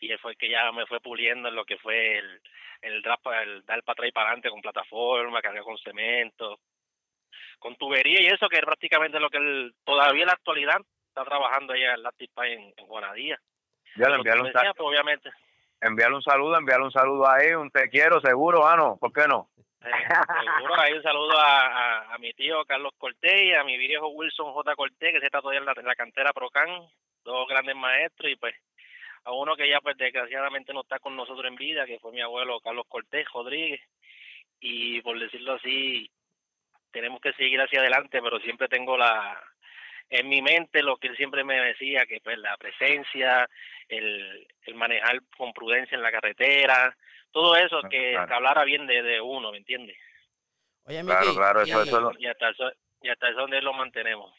y 0.00 0.12
él 0.12 0.18
fue 0.18 0.32
el 0.32 0.38
que 0.38 0.48
ya 0.48 0.70
me 0.72 0.86
fue 0.86 1.00
puliendo 1.00 1.48
en 1.48 1.54
lo 1.54 1.64
que 1.64 1.78
fue 1.78 2.18
el 2.18 2.40
el, 2.82 2.92
el 2.94 3.02
dar 3.02 3.18
para 3.20 3.42
atrás 3.42 4.08
y 4.08 4.12
para 4.12 4.26
adelante 4.28 4.50
con 4.50 4.60
plataforma 4.60 5.42
cargar 5.42 5.62
con 5.62 5.78
cemento 5.78 6.58
con 7.58 7.74
tubería 7.76 8.20
y 8.20 8.26
eso, 8.26 8.48
que 8.48 8.56
es 8.56 8.64
prácticamente 8.64 9.18
lo 9.18 9.30
que 9.30 9.38
él 9.38 9.74
todavía 9.84 10.22
en 10.22 10.26
la 10.26 10.34
actualidad 10.34 10.80
está 11.08 11.24
trabajando 11.24 11.72
allá 11.72 11.94
en 11.94 12.02
la 12.02 12.12
en, 12.18 12.74
en 12.76 12.86
Juanadía. 12.86 13.40
Ya 13.96 14.08
le 14.10 14.16
enviaron 14.16 14.46
un 14.46 14.52
Pues, 14.52 14.74
obviamente. 14.78 15.30
enviarle 15.80 16.16
un 16.16 16.22
saludo, 16.22 16.58
enviarle 16.58 16.84
un 16.84 16.92
saludo 16.92 17.28
ahí, 17.28 17.54
un 17.54 17.70
te 17.70 17.88
quiero, 17.88 18.20
seguro, 18.20 18.66
ah, 18.66 18.76
no, 18.76 18.98
¿por 18.98 19.10
qué 19.12 19.26
no? 19.26 19.48
Eh, 19.80 19.90
seguro, 20.56 20.80
ahí 20.80 20.92
un 20.92 21.02
saludo 21.02 21.38
a, 21.38 21.66
a, 21.66 22.14
a 22.14 22.18
mi 22.18 22.32
tío 22.34 22.62
Carlos 22.66 22.92
Cortés 22.98 23.42
y 23.44 23.54
a 23.54 23.64
mi 23.64 23.78
viejo 23.78 24.08
Wilson 24.08 24.52
J. 24.52 24.74
Cortés, 24.76 25.12
que 25.14 25.20
se 25.20 25.26
está 25.26 25.40
todavía 25.40 25.60
en 25.60 25.66
la, 25.66 25.72
en 25.76 25.86
la 25.86 25.94
cantera 25.94 26.32
Procan, 26.34 26.68
dos 27.24 27.48
grandes 27.48 27.74
maestros, 27.76 28.30
y 28.30 28.36
pues 28.36 28.54
a 29.26 29.32
uno 29.32 29.56
que 29.56 29.68
ya 29.68 29.80
pues 29.80 29.96
desgraciadamente 29.96 30.72
no 30.72 30.82
está 30.82 30.98
con 31.00 31.16
nosotros 31.16 31.44
en 31.46 31.56
vida, 31.56 31.84
que 31.84 31.98
fue 31.98 32.12
mi 32.12 32.20
abuelo 32.20 32.60
Carlos 32.60 32.86
Cortés 32.88 33.26
Rodríguez, 33.34 33.80
y 34.60 35.00
por 35.02 35.18
decirlo 35.18 35.54
así, 35.54 36.08
tenemos 36.92 37.20
que 37.20 37.32
seguir 37.32 37.60
hacia 37.60 37.80
adelante, 37.80 38.22
pero 38.22 38.38
siempre 38.40 38.68
tengo 38.68 38.96
la 38.96 39.38
en 40.08 40.28
mi 40.28 40.40
mente 40.40 40.82
lo 40.84 40.96
que 40.98 41.08
él 41.08 41.16
siempre 41.16 41.42
me 41.42 41.60
decía, 41.60 42.06
que 42.06 42.20
pues 42.20 42.38
la 42.38 42.56
presencia, 42.56 43.48
el, 43.88 44.46
el 44.62 44.74
manejar 44.76 45.20
con 45.36 45.52
prudencia 45.52 45.96
en 45.96 46.02
la 46.02 46.12
carretera, 46.12 46.96
todo 47.32 47.56
eso, 47.56 47.80
Claro, 47.80 47.88
que, 47.90 48.12
claro. 48.12 48.28
que 48.28 48.34
hablara 48.34 48.64
bien 48.64 48.86
de, 48.86 49.02
de 49.02 49.20
uno, 49.20 49.50
¿me 49.50 49.58
entiendes? 49.58 49.96
Oye, 50.84 51.02
Claro, 51.02 51.20
Miki, 51.26 51.36
claro, 51.36 51.62
eso- 51.62 51.84
y- 51.84 51.88
eso 51.88 52.00
lo- 52.00 52.12
Y 52.20 52.26
hasta 52.28 52.50
eso, 52.50 52.70
y 53.02 53.08
hasta 53.08 53.28
eso 53.30 53.40
donde 53.40 53.60
lo 53.60 53.72
mantenemos. 53.72 54.32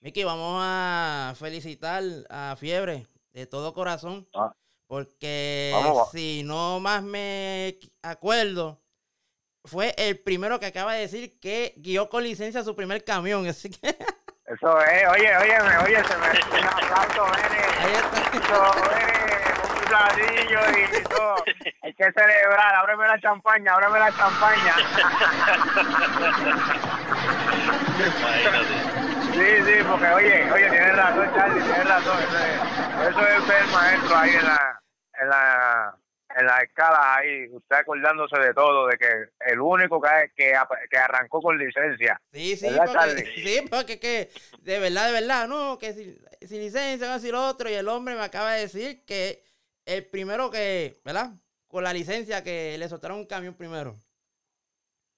Miki, 0.00 0.24
vamos 0.24 0.60
a 0.60 1.32
felicitar 1.38 2.02
a 2.28 2.56
Fiebre 2.58 3.06
de 3.32 3.46
todo 3.46 3.72
corazón. 3.74 4.28
Ah. 4.34 4.52
Porque 4.86 5.70
Vamos, 5.74 6.10
si 6.10 6.42
no 6.44 6.78
más 6.80 7.02
me 7.02 7.78
acuerdo, 8.02 8.82
fue 9.64 9.94
el 9.96 10.18
primero 10.18 10.60
que 10.60 10.66
acaba 10.66 10.92
de 10.94 11.00
decir 11.00 11.38
que 11.40 11.72
guió 11.76 12.08
con 12.10 12.22
licencia 12.24 12.62
su 12.62 12.74
primer 12.76 13.02
camión. 13.04 13.46
Así 13.48 13.70
que 13.70 13.88
Eso 13.88 14.80
es, 14.82 15.08
oye, 15.08 15.34
oye, 15.36 15.56
oye, 15.84 16.04
se 16.04 16.16
me 16.18 16.28
un 16.60 16.66
aplauso, 16.66 17.26
nene. 17.36 17.62
ahí 17.78 17.92
está. 17.94 18.20
Eso, 18.36 18.74
nene, 18.90 19.12
un 19.62 19.70
platillo 19.88 20.60
y 21.00 21.02
todo. 21.04 21.34
Hay 21.82 21.94
que 21.94 22.04
celebrar, 22.12 22.74
ábreme 22.74 23.06
la 23.08 23.18
champaña, 23.20 23.72
ábreme 23.74 23.98
la 23.98 24.12
champaña. 24.16 24.74
Imagínate. 27.98 29.11
Sí, 29.32 29.64
sí, 29.64 29.84
porque 29.88 30.06
oye, 30.06 30.52
oye, 30.52 30.70
tienes 30.70 30.96
razón, 30.96 31.28
Charlie, 31.34 31.62
tienes 31.62 31.88
razón. 31.88 32.18
Eso 32.18 32.38
es, 32.38 33.08
eso 33.08 33.28
es 33.28 33.44
ser 33.44 33.66
maestro 33.72 34.16
ahí 34.16 34.30
en 34.30 34.44
la, 34.44 34.82
en 35.20 35.28
la, 35.28 35.98
en 36.36 36.46
la 36.46 36.58
escala 36.58 37.16
ahí, 37.16 37.48
usted 37.50 37.76
acordándose 37.76 38.38
de 38.38 38.54
todo, 38.54 38.86
de 38.86 38.98
que 38.98 39.28
el 39.50 39.60
único 39.60 40.00
que, 40.00 40.32
que, 40.36 40.52
que 40.90 40.98
arrancó 40.98 41.40
con 41.40 41.58
licencia. 41.58 42.20
Sí, 42.32 42.56
sí, 42.56 42.66
¿Verdad, 42.66 42.84
porque, 42.86 42.98
Charlie? 42.98 43.26
sí, 43.44 43.66
porque 43.70 43.98
que 43.98 44.30
de 44.60 44.78
verdad, 44.78 45.06
de 45.06 45.12
verdad, 45.12 45.48
no, 45.48 45.78
que 45.78 45.92
sin, 45.92 46.18
sin 46.46 46.60
licencia, 46.60 47.06
va 47.06 47.14
a 47.14 47.18
decir 47.18 47.34
otro, 47.34 47.70
y 47.70 47.74
el 47.74 47.88
hombre 47.88 48.14
me 48.14 48.22
acaba 48.22 48.52
de 48.52 48.62
decir 48.62 49.04
que 49.04 49.42
el 49.86 50.04
primero 50.06 50.50
que, 50.50 51.00
¿verdad? 51.04 51.30
Con 51.68 51.84
la 51.84 51.92
licencia 51.92 52.42
que 52.42 52.76
le 52.78 52.88
soltaron 52.88 53.18
un 53.18 53.26
camión 53.26 53.54
primero. 53.54 53.96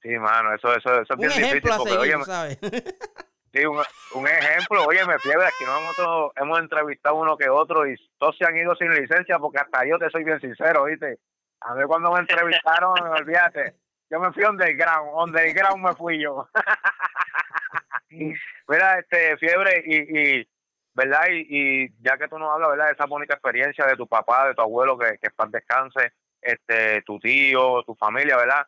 Sí, 0.03 0.11
mano, 0.11 0.55
eso, 0.55 0.69
eso, 0.69 0.93
eso 1.01 1.03
es 1.03 1.11
Un 1.11 1.19
bien 1.19 1.31
difícil 1.31 1.49
ejemplo 1.49 1.73
a 1.73 1.77
porque, 1.79 1.93
seguir, 1.93 2.15
oye, 2.17 2.25
¿sabes? 2.25 2.59
Sí, 3.55 3.65
un, 3.67 4.27
ejemplo, 4.27 4.85
oye, 4.85 5.07
me 5.07 5.17
fiebre, 5.21 5.47
aquí 5.47 5.65
no 5.65 6.33
hemos, 6.35 6.59
entrevistado 6.59 7.15
uno 7.15 7.37
que 7.37 7.49
otro 7.49 7.87
y 7.87 7.95
todos 8.19 8.37
se 8.37 8.45
han 8.45 8.57
ido 8.57 8.75
sin 8.75 8.91
licencia 8.91 9.39
porque 9.39 9.59
hasta 9.59 9.87
yo 9.87 9.97
te 9.97 10.11
soy 10.11 10.25
bien 10.25 10.41
sincero, 10.41 10.87
¿viste? 10.87 11.21
A 11.61 11.73
mí 11.77 11.85
cuando 11.85 12.11
me 12.11 12.19
entrevistaron, 12.19 12.99
olvídate, 13.17 13.77
yo 14.11 14.19
me 14.19 14.33
fui 14.33 14.43
underground, 14.43 15.09
underground 15.15 15.85
me 15.85 15.95
fui 15.95 16.21
yo. 16.21 16.49
Mira, 18.11 18.99
este, 18.99 19.37
fiebre, 19.37 19.85
y, 19.87 20.41
y 20.41 20.49
¿verdad? 20.93 21.27
Y, 21.31 21.47
y 21.49 21.89
ya 22.01 22.17
que 22.17 22.27
tú 22.27 22.41
nos 22.41 22.53
hablas, 22.53 22.71
¿verdad? 22.71 22.87
De 22.87 22.93
esa 22.95 23.07
bonita 23.07 23.35
experiencia 23.35 23.87
de 23.87 23.95
tu 23.95 24.09
papá, 24.09 24.49
de 24.49 24.55
tu 24.55 24.63
abuelo, 24.63 24.99
que, 24.99 25.17
que 25.19 25.31
descanse, 25.51 26.13
este, 26.43 27.03
tu 27.03 27.21
tío, 27.21 27.85
tu 27.85 27.95
familia, 27.95 28.37
¿verdad? 28.37 28.67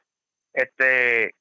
Este, 0.53 1.35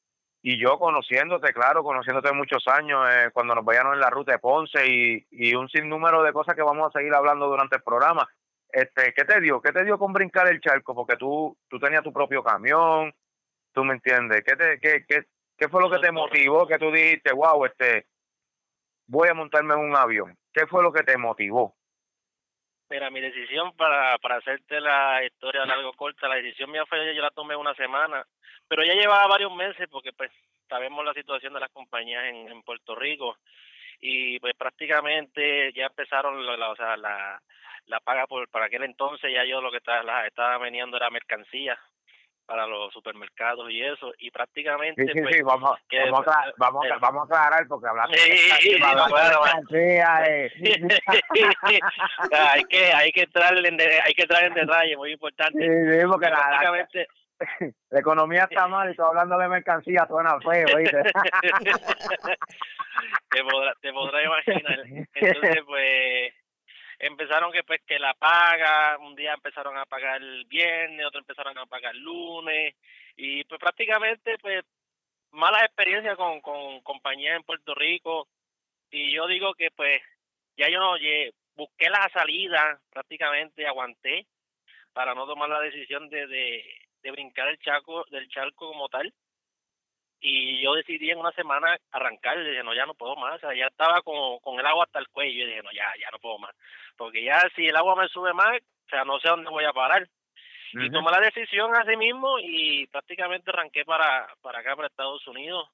y 0.48 0.60
yo 0.60 0.78
conociéndote, 0.78 1.52
claro, 1.54 1.84
conociéndote 1.84 2.32
muchos 2.32 2.68
años, 2.68 3.04
eh, 3.10 3.32
cuando 3.34 3.56
nos 3.56 3.66
veíamos 3.66 3.96
en 3.96 4.00
la 4.00 4.12
ruta 4.12 4.34
de 4.34 4.38
Ponce 4.38 4.86
y, 4.86 5.25
y 5.32 5.56
un 5.56 5.68
sinnúmero 5.70 6.22
de 6.22 6.34
cosas 6.34 6.56
que 6.56 6.62
vamos 6.62 6.88
a 6.88 7.00
seguir 7.00 7.12
hablando 7.16 7.48
durante 7.48 7.78
el 7.78 7.82
programa. 7.82 8.30
Este, 8.72 9.12
¿Qué 9.16 9.25
te 9.25 9.42
dio? 9.42 9.60
¿Qué 9.60 9.72
te 9.72 9.84
dio 9.84 9.98
con 9.98 10.14
brincar 10.14 10.48
el 10.48 10.62
charco? 10.62 10.94
Porque 10.94 11.18
tú, 11.18 11.58
tú 11.68 11.80
tenías 11.80 12.04
tu 12.04 12.14
propio 12.14 12.44
camión, 12.44 13.12
tú 13.74 13.84
me 13.84 13.96
entiendes. 13.96 14.44
¿Qué, 14.44 14.56
te, 14.56 14.80
qué, 14.80 15.04
qué, 15.08 15.25
qué 15.58 15.68
fue 15.68 15.82
lo 15.82 15.90
que 15.90 15.98
te 15.98 16.12
motivó? 16.12 16.68
Que 16.68 16.78
tú 16.78 16.92
dijiste, 16.92 17.34
wow, 17.34 17.66
este, 17.66 18.06
voy 19.08 19.28
a 19.30 19.34
montarme 19.34 19.74
en 19.74 19.80
un 19.80 19.96
avión. 19.96 20.38
¿Qué 20.54 20.68
fue 20.68 20.84
lo 20.84 20.94
que 20.94 21.02
te 21.02 21.18
motivó? 21.18 21.75
Mira, 22.92 23.10
mi 23.10 23.20
decisión 23.20 23.75
para, 23.75 24.20
para 24.20 24.36
hacerte 24.36 24.80
la 24.80 25.25
historia 25.25 25.66
largo 25.66 25.92
corta, 25.94 26.28
la 26.28 26.36
decisión 26.36 26.70
mía 26.70 26.86
fue, 26.88 27.16
yo 27.16 27.22
la 27.24 27.32
tomé 27.32 27.56
una 27.56 27.74
semana, 27.74 28.24
pero 28.68 28.84
ya 28.84 28.94
llevaba 28.94 29.28
varios 29.28 29.54
meses 29.56 29.88
porque 29.92 30.12
pues 30.14 30.32
sabemos 30.70 31.04
la 31.06 31.14
situación 31.14 31.54
de 31.54 31.60
las 31.60 31.70
compañías 31.72 32.24
en, 32.26 32.48
en 32.50 32.62
Puerto 32.64 32.96
Rico 32.96 33.38
y 34.02 34.40
pues 34.40 34.54
prácticamente 34.56 35.72
ya 35.74 35.86
empezaron 35.86 36.46
la, 36.46 36.58
la- 36.58 36.70
o 36.72 36.76
sea, 36.76 36.98
la, 36.98 37.42
la 37.86 38.00
paga 38.00 38.26
por 38.28 38.48
para 38.50 38.66
aquel 38.66 38.84
entonces 38.84 39.32
ya 39.34 39.44
yo 39.46 39.62
lo 39.62 39.72
que 39.72 39.78
estaba, 39.78 40.04
la, 40.04 40.26
estaba 40.28 40.58
vendiendo 40.58 40.98
era 40.98 41.10
mercancía 41.10 41.80
para 42.48 42.68
los 42.68 42.94
supermercados 42.94 43.72
y 43.72 43.82
eso 43.82 44.14
y 44.20 44.30
prácticamente 44.30 45.04
Sí, 45.04 45.12
sí, 45.14 45.22
pues, 45.22 45.36
sí, 45.38 45.42
vamos, 45.42 45.80
que- 45.90 46.00
vamos, 46.12 46.28
a, 46.28 46.54
vamos, 46.58 46.86
a, 46.92 46.98
vamos 46.98 47.32
a 47.32 47.36
aclarar 47.48 47.68
porque 47.68 47.88
bueno, 47.90 48.08
de 48.08 49.40
mercancía, 49.40 50.24
eh. 50.28 50.52
hay 52.32 52.64
que 52.66 52.94
hay 52.94 53.12
que 53.12 53.22
entrar 53.22 53.58
en 53.66 53.78
de- 53.78 54.02
hay 54.02 54.14
que 54.14 54.22
entrar 54.24 54.44
en 54.46 54.54
detalle 54.54 54.96
muy 54.98 55.12
importante 55.14 55.58
Sí, 55.60 56.00
sí, 56.00 56.06
porque 56.08 56.26
la, 56.30 56.38
la- 56.38 56.48
prácticamente 56.48 57.08
la 57.89 58.00
economía 58.00 58.44
está 58.50 58.68
mal 58.68 58.92
y 58.92 58.96
tú 58.96 59.04
hablando 59.04 59.38
de 59.38 59.48
mercancía 59.50 60.06
suena 60.08 60.39
feo, 60.39 60.77
¿viste? 60.77 61.04
te 63.30 63.44
podrás 63.44 63.75
te 63.82 63.92
podrás 63.92 64.24
imaginar 64.25 64.80
entonces 65.13 65.63
pues 65.65 66.34
empezaron 67.00 67.51
que 67.51 67.63
pues 67.63 67.82
que 67.86 68.00
la 68.00 68.13
paga 68.13 68.98
un 69.00 69.15
día 69.15 69.34
empezaron 69.34 69.77
a 69.77 69.86
pagar 69.86 70.22
el 70.22 70.46
viernes 70.46 71.06
otro 71.06 71.20
empezaron 71.20 71.58
a 71.58 71.65
pagar 71.65 71.94
el 71.96 72.01
lunes 72.01 72.75
y 73.18 73.44
pues 73.46 73.60
prácticamente 73.60 74.38
pues 74.39 74.63
malas 75.32 75.63
experiencias 75.63 76.15
con 76.15 76.39
con 76.42 76.82
compañías 76.82 77.36
en 77.36 77.44
Puerto 77.44 77.75
Rico 77.75 78.27
y 78.92 79.12
yo 79.13 79.27
digo 79.27 79.54
que 79.56 79.72
pues 79.72 80.01
ya 80.58 80.70
yo 80.70 80.80
no 80.80 80.96
lle- 80.98 81.34
busqué 81.56 81.89
la 81.89 82.10
salida 82.13 82.80
prácticamente 82.92 83.68
aguanté 83.68 84.25
para 84.94 85.13
no 85.13 85.27
tomar 85.27 85.50
la 85.50 85.60
decisión 85.60 86.10
de, 86.10 86.27
de, 86.27 86.63
de 87.06 87.12
brincar 87.12 87.48
el 87.48 87.60
charco 87.60 88.04
del 88.10 88.28
charco 88.30 88.68
como 88.68 88.90
tal. 88.90 89.14
Y 90.20 90.60
yo 90.64 90.74
decidí 90.74 91.12
en 91.12 91.20
una 91.20 91.32
semana 91.34 91.78
arrancar, 91.92 92.44
dije, 92.44 92.64
no, 92.64 92.74
ya 92.74 92.88
no 92.88 92.96
puedo 92.96 93.16
más, 93.16 93.36
o 93.36 93.40
sea, 93.40 93.56
ya 93.56 93.68
estaba 93.68 94.02
con, 94.02 94.40
con 94.40 94.60
el 94.60 94.66
agua 94.66 94.86
hasta 94.86 94.98
el 94.98 95.08
cuello, 95.10 95.44
y 95.44 95.48
dije, 95.48 95.62
no, 95.62 95.72
ya, 95.72 95.86
ya 96.02 96.10
no 96.12 96.18
puedo 96.18 96.40
más, 96.40 96.56
porque 96.98 97.24
ya 97.24 97.40
si 97.56 97.68
el 97.68 97.76
agua 97.76 97.96
me 97.96 98.08
sube 98.08 98.34
más, 98.34 98.58
o 98.58 98.90
sea, 98.90 99.04
no 99.04 99.20
sé 99.20 99.30
dónde 99.30 99.52
voy 99.52 99.66
a 99.66 99.74
parar, 99.74 100.08
y 100.74 100.90
tomé 100.90 101.12
la 101.12 101.22
decisión 101.22 101.74
así 101.76 101.96
mismo 101.96 102.38
y 102.40 102.88
prácticamente 102.88 103.52
arranqué 103.52 103.86
para, 103.86 104.28
para 104.42 104.60
acá, 104.60 104.76
para 104.76 104.88
Estados 104.88 105.26
Unidos, 105.28 105.70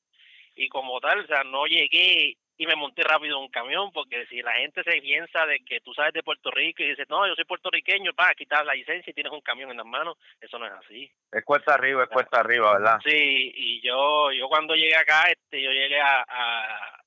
y 0.56 0.68
como 0.68 1.00
tal, 1.00 1.22
o 1.22 1.28
sea, 1.28 1.44
no 1.44 1.66
llegué 1.66 2.36
y 2.62 2.68
me 2.68 2.76
monté 2.76 3.02
rápido 3.02 3.38
en 3.38 3.44
un 3.46 3.50
camión, 3.50 3.92
porque 3.92 4.28
si 4.28 4.40
la 4.44 4.52
gente 4.54 4.84
se 4.84 5.02
piensa 5.02 5.48
de 5.48 5.62
que 5.66 5.80
tú 5.82 5.96
sabes 5.96 6.14
de 6.14 6.22
Puerto 6.22 6.52
Rico 6.52 6.84
y 6.84 6.90
dices, 6.90 7.08
no, 7.10 7.26
yo 7.28 7.34
soy 7.34 7.46
puertorriqueño, 7.46 8.14
para 8.14 8.36
quitar 8.36 8.64
la 8.64 8.76
licencia 8.76 9.10
y 9.10 9.14
tienes 9.16 9.34
un 9.34 9.42
camión 9.42 9.72
en 9.72 9.78
las 9.78 9.86
manos, 9.88 10.16
eso 10.40 10.60
no 10.60 10.68
es 10.68 10.74
así. 10.74 11.12
Es 11.32 11.44
cuesta 11.44 11.74
arriba, 11.74 12.04
es 12.04 12.10
cuesta 12.10 12.40
arriba, 12.40 12.74
¿verdad? 12.74 13.00
Sí, 13.04 13.52
y 13.56 13.82
yo 13.82 14.32
yo 14.32 14.48
cuando 14.48 14.76
llegué 14.76 14.96
acá, 14.96 15.24
este, 15.32 15.60
yo 15.60 15.72
llegué 15.72 16.00
a, 16.00 16.24
a- 16.28 17.02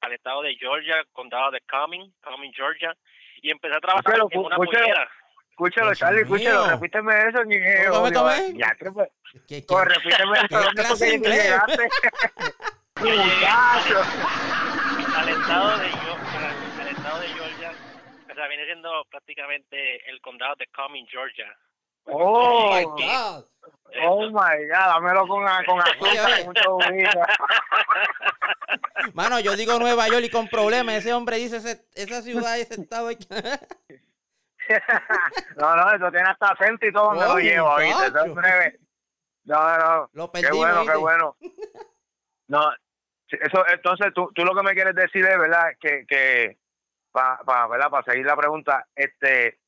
al 0.00 0.12
estado 0.14 0.40
de 0.40 0.54
Georgia, 0.56 1.04
condado 1.12 1.50
de 1.50 1.60
Cumming, 1.70 2.14
Cumming, 2.22 2.54
Georgia, 2.54 2.96
y 3.42 3.50
empecé 3.50 3.76
a 3.76 3.80
trabajar 3.80 4.14
Escúchalo, 4.14 4.28
en 4.30 4.38
una 4.46 4.54
escúchalo. 4.56 4.84
pollera. 4.86 5.10
Escúchalo, 5.50 5.94
Charlie, 5.94 6.20
escúchalo, 6.22 6.70
repíteme 6.70 7.12
eso, 7.28 7.44
ni 7.44 7.56
¿Cómo, 7.90 8.12
cómo 8.12 8.30
es? 8.30 8.54
Ya, 8.54 8.74
que 8.76 8.90
pues, 8.92 9.08
¿Qué- 9.48 9.60
qué- 9.60 9.64
pues, 9.68 9.84
repíteme 9.88 10.38
eso, 10.38 10.46
¿Qué 10.48 10.54
¿dónde 10.56 10.84
fue 10.84 11.20
que 11.20 11.28
llegaste? 11.28 11.88
Muchacho. 13.00 14.00
al 15.16 15.28
estado 15.28 15.78
de 15.78 15.88
Georgia, 15.88 16.50
al 16.80 16.88
estado 16.88 17.20
de 17.20 17.28
Georgia, 17.28 17.72
o 18.30 18.34
sea, 18.34 18.48
viene 18.48 18.64
siendo 18.64 19.04
prácticamente 19.10 20.10
el 20.10 20.20
condado 20.20 20.54
de 20.58 20.66
Cumming, 20.74 21.06
Georgia. 21.08 21.46
Oh, 22.10 22.70
Oh 22.70 22.74
my 22.74 22.84
God. 22.84 23.44
oh 24.06 24.26
my 24.30 24.66
God, 24.66 24.86
dámelo 24.86 25.26
con, 25.28 25.44
con. 25.66 25.78
Mano, 29.14 29.40
yo 29.40 29.54
digo 29.56 29.78
Nueva 29.78 30.08
York 30.08 30.24
y 30.24 30.30
con 30.30 30.48
problemas. 30.48 30.96
Ese 30.96 31.12
hombre 31.12 31.36
dice 31.36 31.58
ese- 31.58 31.84
esa 31.94 32.22
ciudad, 32.22 32.58
ese 32.58 32.80
estado. 32.80 33.10
No, 35.56 35.74
no, 35.76 35.90
eso 35.94 36.10
tiene 36.10 36.28
hasta 36.28 36.48
acento 36.48 36.84
y 36.86 36.92
todo 36.92 37.14
donde 37.14 37.24
lo 37.26 37.38
llevo, 37.38 37.74
¿viste? 37.78 38.06
Eso 38.08 38.24
es 38.26 38.34
breve. 38.34 38.78
No, 39.44 39.78
no, 39.78 40.10
Lo 40.12 40.30
qué 40.30 40.50
bueno, 40.52 40.80
¿viste? 40.80 40.92
qué 40.92 40.98
bueno. 40.98 41.36
No, 42.48 42.70
Eso, 43.30 43.64
entonces, 43.68 44.12
tú, 44.14 44.30
tú 44.34 44.44
lo 44.44 44.54
que 44.54 44.62
me 44.62 44.74
quieres 44.74 44.94
decir 44.94 45.24
es, 45.24 45.38
¿verdad? 45.38 45.72
Que, 45.80 46.06
que 46.06 46.56
para 47.12 47.38
pa, 47.38 47.66
¿verdad? 47.66 47.90
Para 47.90 48.04
seguir 48.04 48.26
la 48.26 48.36
pregunta, 48.36 48.86
este, 48.94 49.58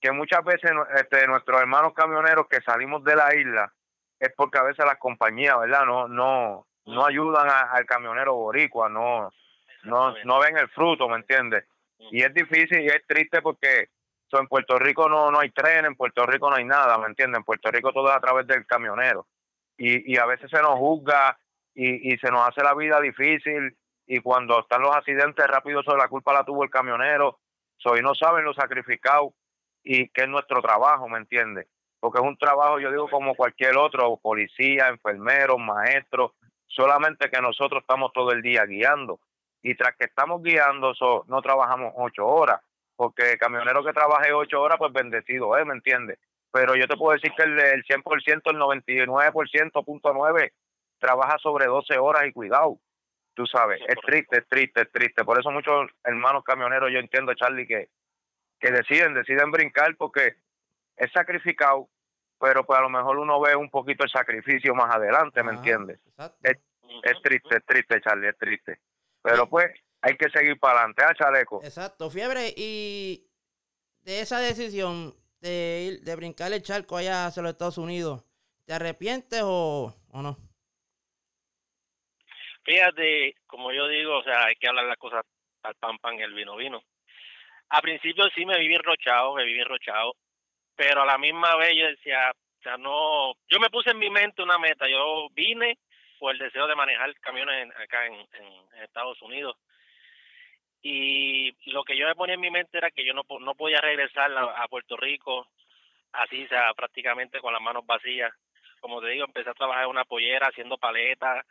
que 0.00 0.12
muchas 0.12 0.44
veces 0.44 0.70
este, 0.96 1.26
nuestros 1.26 1.60
hermanos 1.60 1.92
camioneros 1.94 2.46
que 2.48 2.60
salimos 2.62 3.04
de 3.04 3.16
la 3.16 3.34
isla 3.34 3.72
es 4.18 4.32
porque 4.36 4.58
a 4.58 4.64
veces 4.64 4.84
las 4.84 4.98
compañías, 4.98 5.58
¿verdad? 5.58 5.84
No, 5.86 6.08
no, 6.08 6.66
no 6.86 7.06
ayudan 7.06 7.48
al 7.48 7.86
camionero 7.86 8.34
boricua, 8.34 8.88
no, 8.88 9.32
no, 9.84 10.14
no 10.24 10.40
ven 10.40 10.58
el 10.58 10.68
fruto, 10.68 11.08
¿me 11.08 11.16
entiendes? 11.16 11.64
Y 12.10 12.22
es 12.22 12.32
difícil 12.34 12.80
y 12.80 12.86
es 12.86 13.06
triste 13.06 13.42
porque 13.42 13.88
en 14.32 14.46
Puerto 14.46 14.78
Rico 14.78 15.08
no, 15.08 15.30
no 15.30 15.40
hay 15.40 15.50
tren, 15.50 15.84
en 15.84 15.96
Puerto 15.96 16.24
Rico 16.24 16.50
no 16.50 16.56
hay 16.56 16.64
nada, 16.64 16.98
¿me 16.98 17.06
entiendes? 17.06 17.38
En 17.38 17.44
Puerto 17.44 17.70
Rico 17.70 17.92
todo 17.92 18.08
es 18.08 18.16
a 18.16 18.20
través 18.20 18.46
del 18.46 18.66
camionero. 18.66 19.26
Y, 19.76 20.12
y 20.12 20.18
a 20.18 20.26
veces 20.26 20.50
se 20.50 20.60
nos 20.60 20.78
juzga 20.78 21.38
y, 21.82 22.12
y 22.12 22.18
se 22.18 22.30
nos 22.30 22.46
hace 22.46 22.62
la 22.62 22.74
vida 22.74 23.00
difícil 23.00 23.74
y 24.06 24.20
cuando 24.20 24.60
están 24.60 24.82
los 24.82 24.94
accidentes 24.94 25.46
rápido 25.46 25.82
sobre 25.82 26.02
la 26.02 26.08
culpa 26.08 26.34
la 26.34 26.44
tuvo 26.44 26.62
el 26.62 26.68
camionero, 26.68 27.38
soy 27.78 28.02
no 28.02 28.14
saben 28.14 28.44
lo 28.44 28.52
sacrificado 28.52 29.32
y 29.82 30.08
que 30.10 30.22
es 30.22 30.28
nuestro 30.28 30.60
trabajo, 30.60 31.08
¿me 31.08 31.16
entiendes? 31.16 31.68
Porque 31.98 32.18
es 32.18 32.24
un 32.24 32.36
trabajo, 32.36 32.80
yo 32.80 32.90
digo, 32.90 33.08
como 33.08 33.34
cualquier 33.34 33.78
otro, 33.78 34.18
policía, 34.18 34.88
enfermeros, 34.88 35.58
maestros, 35.58 36.32
solamente 36.66 37.30
que 37.30 37.40
nosotros 37.40 37.80
estamos 37.80 38.12
todo 38.12 38.32
el 38.32 38.42
día 38.42 38.66
guiando. 38.66 39.18
Y 39.62 39.74
tras 39.74 39.96
que 39.96 40.04
estamos 40.04 40.42
guiando, 40.42 40.92
no 41.28 41.40
trabajamos 41.40 41.94
ocho 41.96 42.26
horas, 42.26 42.60
porque 42.94 43.32
el 43.32 43.38
camionero 43.38 43.82
que 43.82 43.94
trabaje 43.94 44.34
ocho 44.34 44.60
horas, 44.60 44.76
pues 44.76 44.92
bendecido 44.92 45.56
¿eh? 45.56 45.64
¿me 45.64 45.74
entiendes? 45.74 46.18
Pero 46.52 46.74
yo 46.74 46.86
te 46.86 46.96
puedo 46.96 47.14
decir 47.14 47.32
que 47.34 47.44
el, 47.44 47.58
el 47.58 47.84
100%, 47.84 48.42
el 48.50 48.58
99%, 48.58 49.84
punto 49.84 50.12
nueve, 50.12 50.52
trabaja 51.00 51.38
sobre 51.38 51.66
12 51.66 51.98
horas 51.98 52.26
y 52.26 52.32
cuidado. 52.32 52.78
Tú 53.34 53.46
sabes, 53.46 53.80
es 53.88 53.96
triste, 54.04 54.38
es 54.38 54.46
triste, 54.48 54.82
es 54.82 54.92
triste. 54.92 55.24
Por 55.24 55.40
eso 55.40 55.50
muchos 55.50 55.90
hermanos 56.04 56.44
camioneros, 56.44 56.90
yo 56.92 56.98
entiendo, 56.98 57.34
Charlie, 57.34 57.66
que, 57.66 57.88
que 58.60 58.70
deciden, 58.70 59.14
deciden 59.14 59.50
brincar 59.50 59.96
porque 59.96 60.36
es 60.96 61.10
sacrificado, 61.12 61.88
pero 62.38 62.64
pues 62.64 62.78
a 62.78 62.82
lo 62.82 62.90
mejor 62.90 63.18
uno 63.18 63.40
ve 63.40 63.56
un 63.56 63.70
poquito 63.70 64.04
el 64.04 64.10
sacrificio 64.10 64.74
más 64.74 64.94
adelante, 64.94 65.42
¿me 65.42 65.52
entiendes? 65.52 65.98
Es, 66.42 66.58
es, 67.02 67.22
triste, 67.22 67.56
es 67.56 67.64
triste, 67.64 68.00
Charlie, 68.02 68.28
es 68.28 68.38
triste. 68.38 68.80
Pero 69.22 69.48
pues 69.48 69.70
hay 70.02 70.16
que 70.16 70.28
seguir 70.30 70.58
para 70.58 70.80
adelante, 70.80 71.02
¿ah, 71.06 71.14
Chaleco? 71.14 71.62
Exacto, 71.62 72.10
fiebre, 72.10 72.52
y 72.56 73.26
de 74.02 74.20
esa 74.20 74.40
decisión 74.40 75.14
de, 75.40 75.92
ir, 75.92 76.04
de 76.04 76.16
brincar 76.16 76.52
el 76.52 76.62
charco 76.62 76.96
allá 76.96 77.26
hacia 77.26 77.42
los 77.42 77.52
Estados 77.52 77.78
Unidos, 77.78 78.24
¿te 78.64 78.74
arrepientes 78.74 79.40
o, 79.44 79.94
o 80.10 80.22
no? 80.22 80.49
Fíjate, 82.70 83.34
como 83.48 83.72
yo 83.72 83.88
digo, 83.88 84.18
o 84.18 84.22
sea, 84.22 84.44
hay 84.44 84.54
que 84.54 84.68
hablar 84.68 84.84
las 84.84 84.96
cosas 84.96 85.26
al 85.64 85.74
pan 85.74 85.98
pan 85.98 86.20
el 86.20 86.32
vino 86.32 86.54
vino. 86.54 86.80
A 87.68 87.80
principio 87.80 88.30
sí 88.32 88.46
me 88.46 88.60
viví 88.60 88.76
enrochado, 88.76 89.34
me 89.34 89.44
viví 89.44 89.58
enrochado, 89.58 90.14
pero 90.76 91.02
a 91.02 91.04
la 91.04 91.18
misma 91.18 91.56
vez 91.56 91.74
yo 91.76 91.86
decía, 91.86 92.30
o 92.30 92.62
sea, 92.62 92.76
no, 92.76 93.32
yo 93.48 93.58
me 93.58 93.70
puse 93.70 93.90
en 93.90 93.98
mi 93.98 94.08
mente 94.08 94.40
una 94.40 94.56
meta, 94.56 94.88
yo 94.88 95.26
vine 95.32 95.78
por 96.20 96.32
el 96.32 96.38
deseo 96.38 96.68
de 96.68 96.76
manejar 96.76 97.12
camiones 97.18 97.74
acá 97.76 98.06
en, 98.06 98.14
Estados 98.84 99.20
Unidos. 99.20 99.56
Y 100.80 101.50
lo 101.72 101.82
que 101.82 101.96
yo 101.96 102.06
me 102.06 102.14
ponía 102.14 102.36
en 102.36 102.40
mi 102.40 102.52
mente 102.52 102.78
era 102.78 102.92
que 102.92 103.04
yo 103.04 103.14
no, 103.14 103.24
no 103.40 103.54
podía 103.56 103.80
regresar 103.80 104.30
a, 104.30 104.62
a 104.62 104.68
Puerto 104.68 104.96
Rico 104.96 105.48
así, 106.12 106.44
o 106.44 106.48
sea, 106.48 106.72
prácticamente 106.74 107.40
con 107.40 107.52
las 107.52 107.62
manos 107.62 107.84
vacías. 107.84 108.32
Como 108.78 109.00
te 109.00 109.08
digo, 109.08 109.24
empecé 109.24 109.50
a 109.50 109.54
trabajar 109.54 109.84
en 109.84 109.90
una 109.90 110.04
pollera 110.04 110.46
haciendo 110.46 110.78
paletas, 110.78 111.44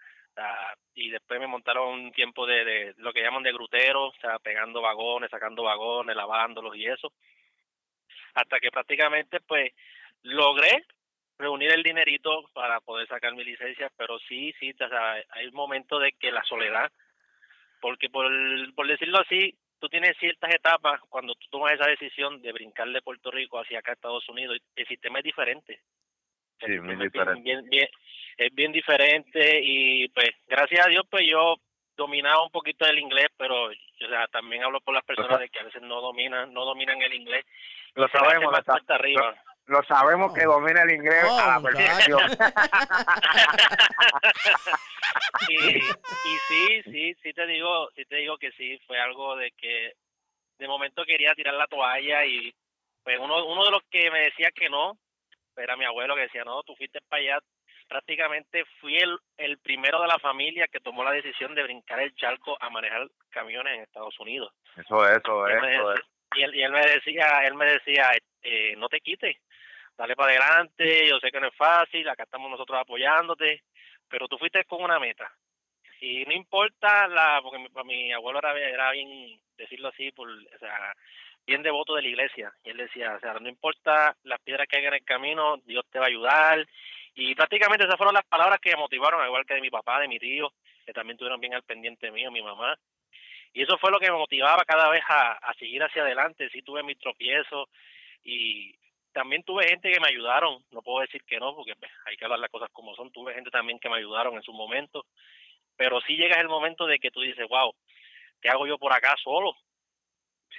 y 0.95 1.09
después 1.09 1.39
me 1.39 1.47
montaron 1.47 1.87
un 1.89 2.11
tiempo 2.11 2.45
de, 2.45 2.93
lo 2.97 3.13
que 3.13 3.21
llaman 3.21 3.43
de 3.43 3.53
grutero, 3.53 4.07
o 4.07 4.13
sea, 4.21 4.39
pegando 4.39 4.81
vagones, 4.81 5.29
sacando 5.29 5.63
vagones, 5.63 6.15
lavándolos 6.15 6.75
y 6.75 6.85
eso, 6.85 7.13
hasta 8.33 8.59
que 8.59 8.71
prácticamente 8.71 9.39
pues 9.41 9.71
logré 10.23 10.85
reunir 11.37 11.71
el 11.71 11.83
dinerito 11.83 12.49
para 12.53 12.81
poder 12.81 13.07
sacar 13.07 13.33
mi 13.33 13.45
licencia, 13.45 13.89
pero 13.95 14.19
sí, 14.27 14.53
sí, 14.59 14.71
o 14.71 14.89
sea, 14.89 15.23
hay 15.29 15.47
un 15.47 15.53
momento 15.53 15.97
de 15.99 16.11
que 16.13 16.31
la 16.31 16.43
soledad, 16.43 16.91
porque 17.79 18.09
por, 18.09 18.29
por 18.75 18.87
decirlo 18.87 19.19
así, 19.19 19.57
tú 19.79 19.87
tienes 19.87 20.17
ciertas 20.17 20.53
etapas 20.53 20.99
cuando 21.07 21.33
tú 21.35 21.47
tomas 21.49 21.73
esa 21.73 21.89
decisión 21.89 22.41
de 22.41 22.51
brincar 22.51 22.89
de 22.89 23.01
Puerto 23.01 23.31
Rico 23.31 23.57
hacia 23.57 23.79
acá 23.79 23.91
a 23.91 23.93
Estados 23.93 24.27
Unidos, 24.27 24.57
el 24.75 24.87
sistema 24.87 25.19
es 25.19 25.23
diferente. 25.23 25.81
Sí, 26.65 26.77
muy 26.79 26.97
diferente. 26.97 27.41
Bien, 27.41 27.63
bien, 27.69 27.87
es 28.39 28.55
bien 28.55 28.71
diferente 28.71 29.59
y 29.61 30.07
pues 30.09 30.29
gracias 30.47 30.85
a 30.85 30.89
Dios 30.89 31.03
pues 31.09 31.23
yo 31.29 31.55
dominaba 31.97 32.43
un 32.43 32.51
poquito 32.51 32.85
el 32.85 32.97
inglés, 32.97 33.27
pero 33.37 33.65
o 33.65 33.73
sea, 33.97 34.27
también 34.27 34.63
hablo 34.63 34.79
por 34.79 34.93
las 34.93 35.03
personas 35.03 35.41
de 35.41 35.49
que 35.49 35.59
a 35.59 35.63
veces 35.63 35.81
no 35.81 35.99
dominan, 35.99 36.53
no 36.53 36.63
dominan 36.63 37.01
el 37.01 37.13
inglés. 37.13 37.45
Lo 37.95 38.07
sabemos, 38.07 38.53
lo, 38.53 38.95
arriba. 38.95 39.35
Lo, 39.65 39.83
sabemos 39.83 40.33
que 40.33 40.45
domina 40.45 40.83
el 40.83 40.91
inglés 40.91 41.25
a 41.25 41.59
la 41.59 41.61
perfección. 41.61 42.21
y, 45.49 45.55
y 45.55 46.37
sí, 46.47 46.83
sí, 46.83 47.13
sí 47.21 47.33
te 47.33 47.45
digo, 47.45 47.89
sí 47.93 48.05
te 48.05 48.15
digo 48.15 48.37
que 48.37 48.53
sí, 48.53 48.79
fue 48.87 48.97
algo 49.01 49.35
de 49.35 49.51
que 49.51 49.95
de 50.59 50.67
momento 50.67 51.03
quería 51.03 51.35
tirar 51.35 51.55
la 51.55 51.67
toalla 51.67 52.25
y 52.25 52.55
pues 53.03 53.19
uno, 53.19 53.45
uno 53.45 53.65
de 53.65 53.71
los 53.71 53.83
que 53.91 54.09
me 54.09 54.21
decía 54.21 54.51
que 54.51 54.69
no, 54.69 54.97
era 55.57 55.75
mi 55.75 55.83
abuelo 55.83 56.15
que 56.15 56.21
decía, 56.21 56.45
no, 56.45 56.63
tú 56.63 56.73
fuiste 56.75 57.01
para 57.09 57.21
allá, 57.21 57.39
prácticamente 57.89 58.63
fui 58.79 58.95
el, 58.97 59.17
el 59.37 59.57
primero 59.57 59.99
de 60.01 60.07
la 60.07 60.19
familia 60.19 60.67
que 60.67 60.79
tomó 60.79 61.03
la 61.03 61.11
decisión 61.11 61.55
de 61.55 61.63
brincar 61.63 61.99
el 61.99 62.15
charco 62.15 62.55
a 62.61 62.69
manejar 62.69 63.09
camiones 63.31 63.73
en 63.73 63.81
Estados 63.81 64.17
Unidos. 64.19 64.53
Eso, 64.77 65.05
eso, 65.09 65.47
eso. 65.47 65.93
y, 66.35 66.43
él, 66.43 66.55
y 66.55 66.61
él 66.61 66.71
me 66.71 66.85
decía, 66.85 67.41
él 67.45 67.55
me 67.55 67.65
decía, 67.65 68.11
eh, 68.43 68.75
no 68.77 68.87
te 68.87 69.01
quites, 69.01 69.35
dale 69.97 70.15
para 70.15 70.31
adelante, 70.31 71.07
yo 71.09 71.19
sé 71.19 71.31
que 71.31 71.41
no 71.41 71.47
es 71.47 71.55
fácil, 71.55 72.07
acá 72.07 72.23
estamos 72.23 72.49
nosotros 72.49 72.79
apoyándote, 72.79 73.63
pero 74.07 74.27
tú 74.27 74.37
fuiste 74.37 74.63
con 74.65 74.83
una 74.83 74.99
meta. 74.99 75.29
Y 75.99 76.23
no 76.25 76.31
importa 76.31 77.07
la, 77.07 77.41
porque 77.41 77.57
mi, 77.57 77.67
mi 77.83 78.13
abuelo 78.13 78.39
era, 78.39 78.57
era 78.57 78.91
bien, 78.91 79.37
decirlo 79.57 79.89
así, 79.89 80.11
por, 80.11 80.29
o 80.29 80.59
sea, 80.59 80.93
bien 81.45 81.63
devoto 81.63 81.95
de 81.95 82.03
la 82.03 82.07
iglesia. 82.07 82.53
Y 82.63 82.69
él 82.69 82.77
decía, 82.77 83.15
o 83.15 83.19
sea, 83.19 83.33
no 83.33 83.49
importa 83.49 84.15
las 84.23 84.39
piedras 84.41 84.67
que 84.67 84.77
hay 84.77 84.85
en 84.85 84.93
el 84.93 85.03
camino, 85.03 85.57
Dios 85.65 85.83
te 85.91 85.99
va 85.99 86.05
a 86.05 86.09
ayudar 86.09 86.65
y 87.15 87.35
prácticamente 87.35 87.85
esas 87.85 87.97
fueron 87.97 88.13
las 88.13 88.25
palabras 88.25 88.59
que 88.59 88.71
me 88.71 88.77
motivaron, 88.77 89.25
igual 89.25 89.45
que 89.45 89.55
de 89.55 89.61
mi 89.61 89.69
papá, 89.69 89.99
de 89.99 90.07
mi 90.07 90.19
tío, 90.19 90.51
que 90.85 90.93
también 90.93 91.15
estuvieron 91.15 91.39
bien 91.39 91.53
al 91.53 91.63
pendiente 91.63 92.11
mío, 92.11 92.31
mi 92.31 92.41
mamá. 92.41 92.77
Y 93.53 93.63
eso 93.63 93.77
fue 93.77 93.91
lo 93.91 93.99
que 93.99 94.11
me 94.11 94.17
motivaba 94.17 94.63
cada 94.65 94.89
vez 94.89 95.03
a, 95.07 95.33
a 95.33 95.53
seguir 95.55 95.81
hacia 95.83 96.03
adelante. 96.03 96.49
Sí 96.51 96.61
tuve 96.61 96.83
mis 96.83 96.99
tropiezos 96.99 97.67
y 98.23 98.75
también 99.11 99.43
tuve 99.43 99.67
gente 99.67 99.91
que 99.91 99.99
me 99.99 100.09
ayudaron, 100.09 100.63
no 100.71 100.81
puedo 100.81 101.01
decir 101.01 101.23
que 101.23 101.39
no, 101.39 101.55
porque 101.55 101.75
pues, 101.75 101.91
hay 102.05 102.15
que 102.15 102.25
hablar 102.25 102.39
las 102.39 102.51
cosas 102.51 102.69
como 102.71 102.95
son. 102.95 103.11
Tuve 103.11 103.33
gente 103.33 103.49
también 103.49 103.79
que 103.79 103.89
me 103.89 103.97
ayudaron 103.97 104.35
en 104.35 104.43
su 104.43 104.53
momento, 104.53 105.05
pero 105.75 105.99
sí 106.01 106.15
llega 106.15 106.39
el 106.39 106.47
momento 106.47 106.85
de 106.85 106.99
que 106.99 107.11
tú 107.11 107.21
dices, 107.21 107.47
wow, 107.49 107.73
¿qué 108.41 108.49
hago 108.49 108.67
yo 108.67 108.77
por 108.77 108.93
acá 108.93 109.15
solo? 109.23 109.55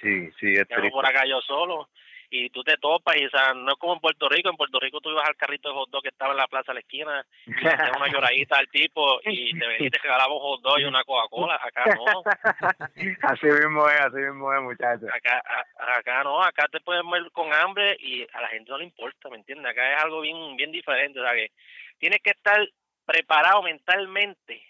Sí, 0.01 0.29
sí, 0.39 0.53
es 0.53 0.67
¿Qué 0.67 0.73
hago 0.75 0.89
por 0.89 1.05
acá 1.05 1.25
yo 1.25 1.41
solo? 1.41 1.89
Y 2.33 2.49
tú 2.49 2.63
te 2.63 2.77
topas 2.77 3.17
y 3.17 3.25
o 3.25 3.29
sea, 3.29 3.53
no 3.53 3.73
es 3.73 3.77
como 3.77 3.93
en 3.93 3.99
Puerto 3.99 4.29
Rico, 4.29 4.49
en 4.49 4.55
Puerto 4.55 4.79
Rico 4.79 5.01
tú 5.01 5.11
ibas 5.11 5.27
al 5.27 5.35
carrito 5.35 5.67
de 5.67 5.75
hot 5.75 5.89
dog 5.89 6.01
que 6.01 6.09
estaba 6.09 6.31
en 6.31 6.37
la 6.37 6.47
plaza 6.47 6.71
a 6.71 6.73
la 6.73 6.79
esquina 6.79 7.25
y 7.45 7.51
le 7.51 7.69
hacías 7.69 7.97
una 7.97 8.07
lloradita 8.07 8.57
al 8.57 8.69
tipo 8.69 9.19
y 9.25 9.59
te 9.59 9.67
venía 9.67 9.87
y 9.87 9.89
te 9.89 9.99
regalaba 9.99 10.33
un 10.33 10.39
hot 10.39 10.61
dog 10.61 10.79
y 10.79 10.85
una 10.85 11.03
Coca-Cola, 11.03 11.59
acá 11.61 11.83
no. 11.93 12.23
así 13.23 13.45
mismo 13.45 13.89
es, 13.89 13.99
así 13.99 14.17
mismo 14.17 14.53
es 14.53 14.61
muchachos. 14.61 15.09
Acá, 15.13 15.43
acá 15.77 16.23
no, 16.23 16.41
acá 16.41 16.69
te 16.71 16.79
puedes 16.79 17.03
ver 17.11 17.29
con 17.33 17.53
hambre 17.53 17.97
y 17.99 18.25
a 18.31 18.41
la 18.41 18.47
gente 18.47 18.71
no 18.71 18.77
le 18.77 18.85
importa, 18.85 19.29
¿me 19.29 19.35
entiendes? 19.35 19.69
Acá 19.69 19.97
es 19.97 20.03
algo 20.03 20.21
bien, 20.21 20.55
bien 20.55 20.71
diferente, 20.71 21.19
o 21.19 21.23
sea 21.23 21.33
que 21.33 21.51
tienes 21.99 22.21
que 22.23 22.31
estar 22.31 22.65
preparado 23.05 23.61
mentalmente 23.61 24.63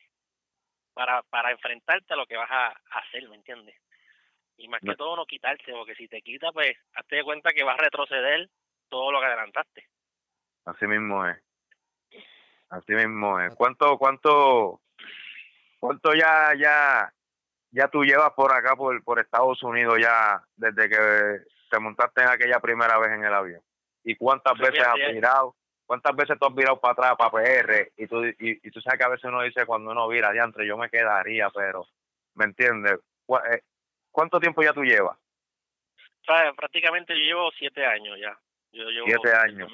para, 0.95 1.21
para 1.29 1.51
enfrentarte 1.51 2.11
a 2.11 2.17
lo 2.17 2.25
que 2.25 2.37
vas 2.37 2.49
a 2.49 2.75
hacer, 2.91 3.29
¿me 3.29 3.35
entiendes? 3.35 3.80
Y 4.61 4.67
más 4.67 4.81
que 4.81 4.95
todo 4.95 5.15
no 5.15 5.25
quitarse, 5.25 5.71
porque 5.71 5.95
si 5.95 6.07
te 6.07 6.21
quita, 6.21 6.51
pues 6.51 6.77
hazte 6.93 7.17
de 7.17 7.23
cuenta 7.23 7.51
que 7.51 7.63
vas 7.63 7.77
a 7.79 7.83
retroceder 7.83 8.49
todo 8.89 9.11
lo 9.11 9.19
que 9.19 9.25
adelantaste. 9.25 9.87
Así 10.65 10.85
mismo 10.85 11.25
es. 11.25 11.37
Así 12.69 12.93
mismo 12.93 13.39
es. 13.39 13.53
¿Cuánto, 13.55 13.97
cuánto, 13.97 14.81
cuánto 15.79 16.13
ya, 16.13 16.53
ya, 16.57 17.11
ya 17.71 17.87
tú 17.87 18.03
llevas 18.03 18.31
por 18.33 18.53
acá, 18.53 18.75
por, 18.75 19.03
por 19.03 19.19
Estados 19.19 19.61
Unidos 19.63 19.97
ya, 19.99 20.41
desde 20.55 20.89
que 20.89 21.41
te 21.69 21.79
montaste 21.79 22.21
en 22.21 22.29
aquella 22.29 22.59
primera 22.59 22.97
vez 22.99 23.11
en 23.11 23.25
el 23.25 23.33
avión? 23.33 23.61
¿Y 24.03 24.15
cuántas 24.15 24.53
pues 24.57 24.71
veces 24.71 24.87
has 24.87 25.13
virado? 25.13 25.55
¿Cuántas 25.85 26.15
veces 26.15 26.37
tú 26.39 26.47
has 26.47 26.55
virado 26.55 26.79
para 26.79 26.93
atrás, 26.93 27.15
para 27.17 27.31
PR? 27.31 27.91
Y 27.97 28.07
tú, 28.07 28.23
y, 28.23 28.35
y 28.39 28.71
tú 28.71 28.79
sabes 28.79 28.97
que 28.97 29.05
a 29.05 29.09
veces 29.09 29.25
uno 29.25 29.41
dice 29.41 29.65
cuando 29.65 29.91
uno 29.91 30.07
vira, 30.07 30.31
diantre, 30.31 30.65
yo 30.65 30.77
me 30.77 30.89
quedaría, 30.89 31.49
pero, 31.49 31.85
¿me 32.35 32.45
entiendes? 32.45 32.99
¿Cuánto 34.11 34.39
tiempo 34.39 34.61
ya 34.63 34.73
tú 34.73 34.83
llevas? 34.83 35.17
prácticamente 36.55 37.13
yo 37.17 37.23
llevo 37.25 37.51
siete 37.57 37.85
años 37.85 38.17
ya. 38.17 38.37
Yo 38.71 38.89
llevo 38.89 39.05
siete 39.07 39.33
años. 39.35 39.69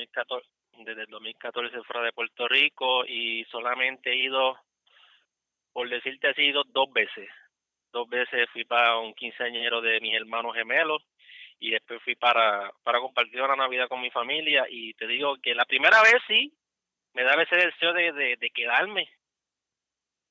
Desde 0.79 1.01
el, 1.03 1.07
2014, 1.09 1.83
fuera 1.83 2.01
de 2.03 2.13
Puerto 2.13 2.47
Rico 2.47 3.03
y 3.05 3.43
solamente 3.45 4.11
he 4.11 4.15
ido 4.15 4.57
por 5.77 5.87
decirte 5.89 6.27
así, 6.27 6.51
dos, 6.51 6.65
dos 6.73 6.91
veces. 6.91 7.29
Dos 7.91 8.09
veces 8.09 8.49
fui 8.51 8.65
para 8.65 8.97
un 8.97 9.13
quinceañero 9.13 9.79
de 9.79 10.01
mis 10.01 10.15
hermanos 10.15 10.55
gemelos 10.55 11.03
y 11.59 11.69
después 11.69 12.01
fui 12.01 12.15
para, 12.15 12.71
para 12.81 12.99
compartir 12.99 13.39
una 13.43 13.55
Navidad 13.55 13.87
con 13.87 14.01
mi 14.01 14.09
familia 14.09 14.65
y 14.67 14.95
te 14.95 15.05
digo 15.05 15.35
que 15.39 15.53
la 15.53 15.65
primera 15.65 16.01
vez 16.01 16.15
sí, 16.27 16.51
me 17.13 17.23
daba 17.23 17.43
ese 17.43 17.57
deseo 17.57 17.93
de, 17.93 18.37
de, 18.37 18.49
quedarme, 18.49 19.07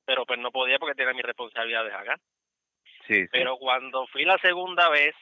pero 0.04 0.26
pues 0.26 0.40
no 0.40 0.50
podía 0.50 0.80
porque 0.80 0.96
tenía 0.96 1.14
mis 1.14 1.24
responsabilidades 1.24 1.94
acá. 1.94 2.18
Sí, 3.06 3.24
Pero 3.30 3.56
cuando 3.56 4.06
fui 4.08 4.24
la 4.24 4.38
segunda 4.38 4.88
vez, 4.88 5.14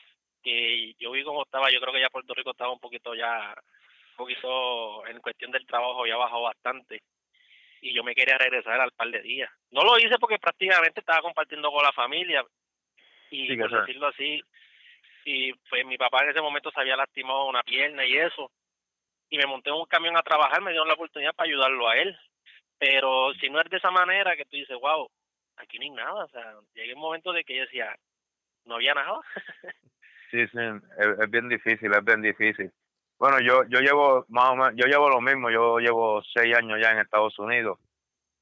que 0.42 0.94
yo 0.98 1.10
vi 1.10 1.22
cómo 1.22 1.42
estaba, 1.42 1.70
yo 1.70 1.80
creo 1.80 1.92
que 1.92 2.00
ya 2.00 2.08
Puerto 2.08 2.34
Rico 2.34 2.50
estaba 2.50 2.72
un 2.72 2.80
poquito 2.80 3.14
ya, 3.14 3.54
un 4.10 4.16
poquito 4.16 5.06
en 5.06 5.20
cuestión 5.20 5.50
del 5.50 5.66
trabajo 5.66 6.06
ya 6.06 6.16
bajó 6.16 6.42
bastante. 6.42 7.02
Y 7.80 7.92
yo 7.94 8.02
me 8.02 8.14
quería 8.14 8.38
regresar 8.38 8.80
al 8.80 8.92
par 8.92 9.08
de 9.08 9.20
días. 9.20 9.50
No 9.70 9.82
lo 9.82 9.98
hice 9.98 10.18
porque 10.18 10.38
prácticamente 10.38 11.00
estaba 11.00 11.20
compartiendo 11.20 11.70
con 11.70 11.82
la 11.82 11.92
familia. 11.92 12.44
Y 13.30 13.56
por 13.56 13.70
decirlo 13.70 14.06
así, 14.06 14.40
y 15.24 15.52
pues 15.68 15.84
mi 15.84 15.98
papá 15.98 16.22
en 16.22 16.30
ese 16.30 16.40
momento 16.40 16.70
se 16.70 16.80
había 16.80 16.96
lastimado 16.96 17.46
una 17.46 17.62
pierna 17.62 18.06
y 18.06 18.16
eso, 18.16 18.50
y 19.30 19.38
me 19.38 19.46
monté 19.46 19.70
en 19.70 19.76
un 19.76 19.86
camión 19.86 20.16
a 20.16 20.22
trabajar, 20.22 20.62
me 20.62 20.70
dieron 20.70 20.88
la 20.88 20.94
oportunidad 20.94 21.34
para 21.34 21.48
ayudarlo 21.48 21.88
a 21.88 21.96
él. 21.96 22.16
Pero 22.78 23.32
si 23.40 23.48
no 23.48 23.60
es 23.60 23.70
de 23.70 23.78
esa 23.78 23.90
manera 23.90 24.36
que 24.36 24.44
tú 24.44 24.56
dices, 24.56 24.78
wow, 24.80 25.10
aquí 25.56 25.78
no 25.78 25.84
hay 25.84 25.90
nada, 25.90 26.24
o 26.24 26.28
sea, 26.28 26.54
llegué 26.74 26.94
un 26.94 27.00
momento 27.00 27.32
de 27.32 27.44
que 27.44 27.56
yo 27.56 27.62
decía, 27.62 27.96
no 28.64 28.76
había 28.76 28.94
nada. 28.94 29.20
sí, 30.30 30.46
sí, 30.48 30.58
es, 31.20 31.30
bien 31.30 31.48
difícil, 31.48 31.92
es 31.92 32.04
bien 32.04 32.22
difícil. 32.22 32.72
Bueno, 33.18 33.38
yo 33.40 33.64
yo 33.68 33.80
llevo 33.80 34.24
más 34.28 34.50
o 34.50 34.56
menos, 34.56 34.72
yo 34.76 34.86
llevo 34.86 35.08
lo 35.08 35.20
mismo, 35.20 35.50
yo 35.50 35.78
llevo 35.78 36.22
seis 36.34 36.56
años 36.56 36.78
ya 36.82 36.90
en 36.90 36.98
Estados 36.98 37.38
Unidos 37.38 37.78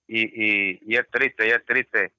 y, 0.06 0.22
y, 0.22 0.78
y 0.82 0.96
es 0.96 1.08
triste, 1.10 1.46
y 1.46 1.50
es 1.50 1.64
triste. 1.64 2.12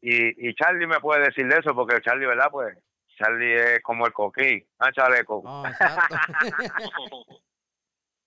Y, 0.00 0.48
y 0.48 0.54
Charlie 0.54 0.86
me 0.86 1.00
puede 1.00 1.24
decir 1.24 1.46
de 1.46 1.58
eso 1.58 1.74
porque 1.74 2.00
Charlie, 2.00 2.26
¿verdad? 2.26 2.48
Pues 2.50 2.76
Charlie 3.16 3.54
es 3.54 3.82
como 3.82 4.06
el 4.06 4.12
coquí, 4.12 4.64
ah, 4.78 4.92
chaleco. 4.92 5.42
Oh, 5.44 5.64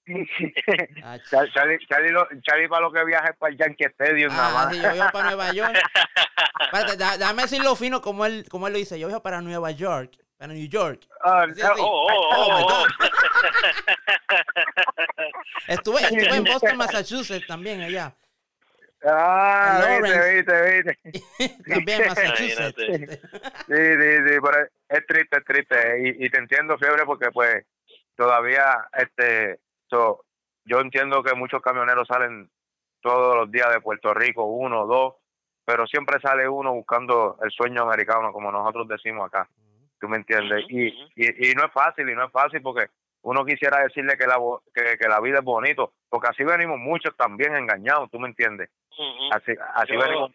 Charlie, 1.30 2.68
para 2.68 2.82
lo 2.82 2.92
que 2.92 3.06
viaja 3.06 3.30
es 3.30 3.38
para 3.38 3.52
el 3.52 3.58
Yankee 3.58 3.86
Stadium 3.86 4.36
nada 4.36 4.66
más. 4.66 4.76
yo 4.76 4.92
viajo 4.94 5.12
para 5.12 5.28
Nueva 5.28 5.54
York. 5.54 5.74
déjame 6.98 7.44
decirlo 7.44 7.76
fino 7.76 8.02
como 8.02 8.26
él, 8.26 8.48
como 8.50 8.66
él 8.68 8.74
lo 8.74 8.80
dice. 8.80 9.00
Yo 9.00 9.08
viajo 9.08 9.22
para 9.22 9.42
Nueva 9.42 9.70
York. 9.72 10.12
Para 10.38 10.54
New 10.54 10.68
York. 10.68 11.02
Oh, 11.24 11.44
oh, 11.78 12.08
oh, 12.32 12.68
oh 12.68 12.86
estuve, 15.68 16.02
estuve 16.02 16.36
en 16.36 16.44
Boston, 16.44 16.78
Massachusetts 16.78 17.46
también 17.46 17.80
allá. 17.82 18.16
Ah, 19.04 20.00
viste, 20.02 20.34
viste, 20.34 20.98
viste. 21.38 21.64
También 21.70 22.08
Massachusetts. 22.08 22.76
sí, 22.76 22.98
sí, 22.98 23.06
sí, 23.68 24.40
pero 24.42 24.68
es 24.90 25.06
triste, 25.06 25.38
es 25.38 25.46
triste. 25.46 26.02
Y, 26.04 26.26
y 26.26 26.30
te 26.32 26.40
entiendo, 26.40 26.76
Fiebre, 26.80 27.06
porque 27.06 27.30
pues 27.32 27.64
todavía, 28.16 28.88
este, 28.98 29.60
yo 30.66 30.80
entiendo 30.80 31.24
que 31.24 31.36
muchos 31.36 31.62
camioneros 31.62 32.08
salen 32.08 32.50
todos 33.02 33.36
los 33.36 33.52
días 33.52 33.72
de 33.74 33.82
Puerto 33.82 34.14
Rico, 34.14 34.46
uno, 34.46 34.86
dos, 34.86 35.16
pero 35.66 35.88
siempre 35.88 36.20
sale 36.20 36.48
uno 36.48 36.74
buscando 36.74 37.38
el 37.44 37.52
sueño 37.52 37.84
americano, 37.84 38.32
como 38.32 38.52
nosotros 38.52 38.88
decimos 38.88 39.28
acá. 39.28 39.50
¿Tú 40.00 40.08
me 40.08 40.18
entiendes? 40.18 40.66
Y, 40.70 40.88
y, 41.16 41.52
y 41.52 41.54
no 41.54 41.66
es 41.66 41.72
fácil, 41.72 42.10
y 42.10 42.16
no 42.16 42.26
es 42.26 42.32
fácil 42.32 42.62
porque 42.62 42.88
uno 43.24 43.46
quisiera 43.46 43.84
decirle 43.84 44.18
que 44.18 44.26
la, 44.26 44.38
que, 44.74 44.98
que 44.98 45.08
la 45.08 45.22
vida 45.22 45.40
es 45.40 45.44
bonito, 45.44 45.94
porque 46.10 46.30
así 46.30 46.44
venimos 46.44 46.80
muchos 46.80 47.16
también 47.16 47.56
engañados, 47.56 48.10
¿tú 48.10 48.20
me 48.20 48.28
entiendes? 48.28 48.70
Así, 49.32 49.54
así 49.76 49.96
venimos. 49.96 50.32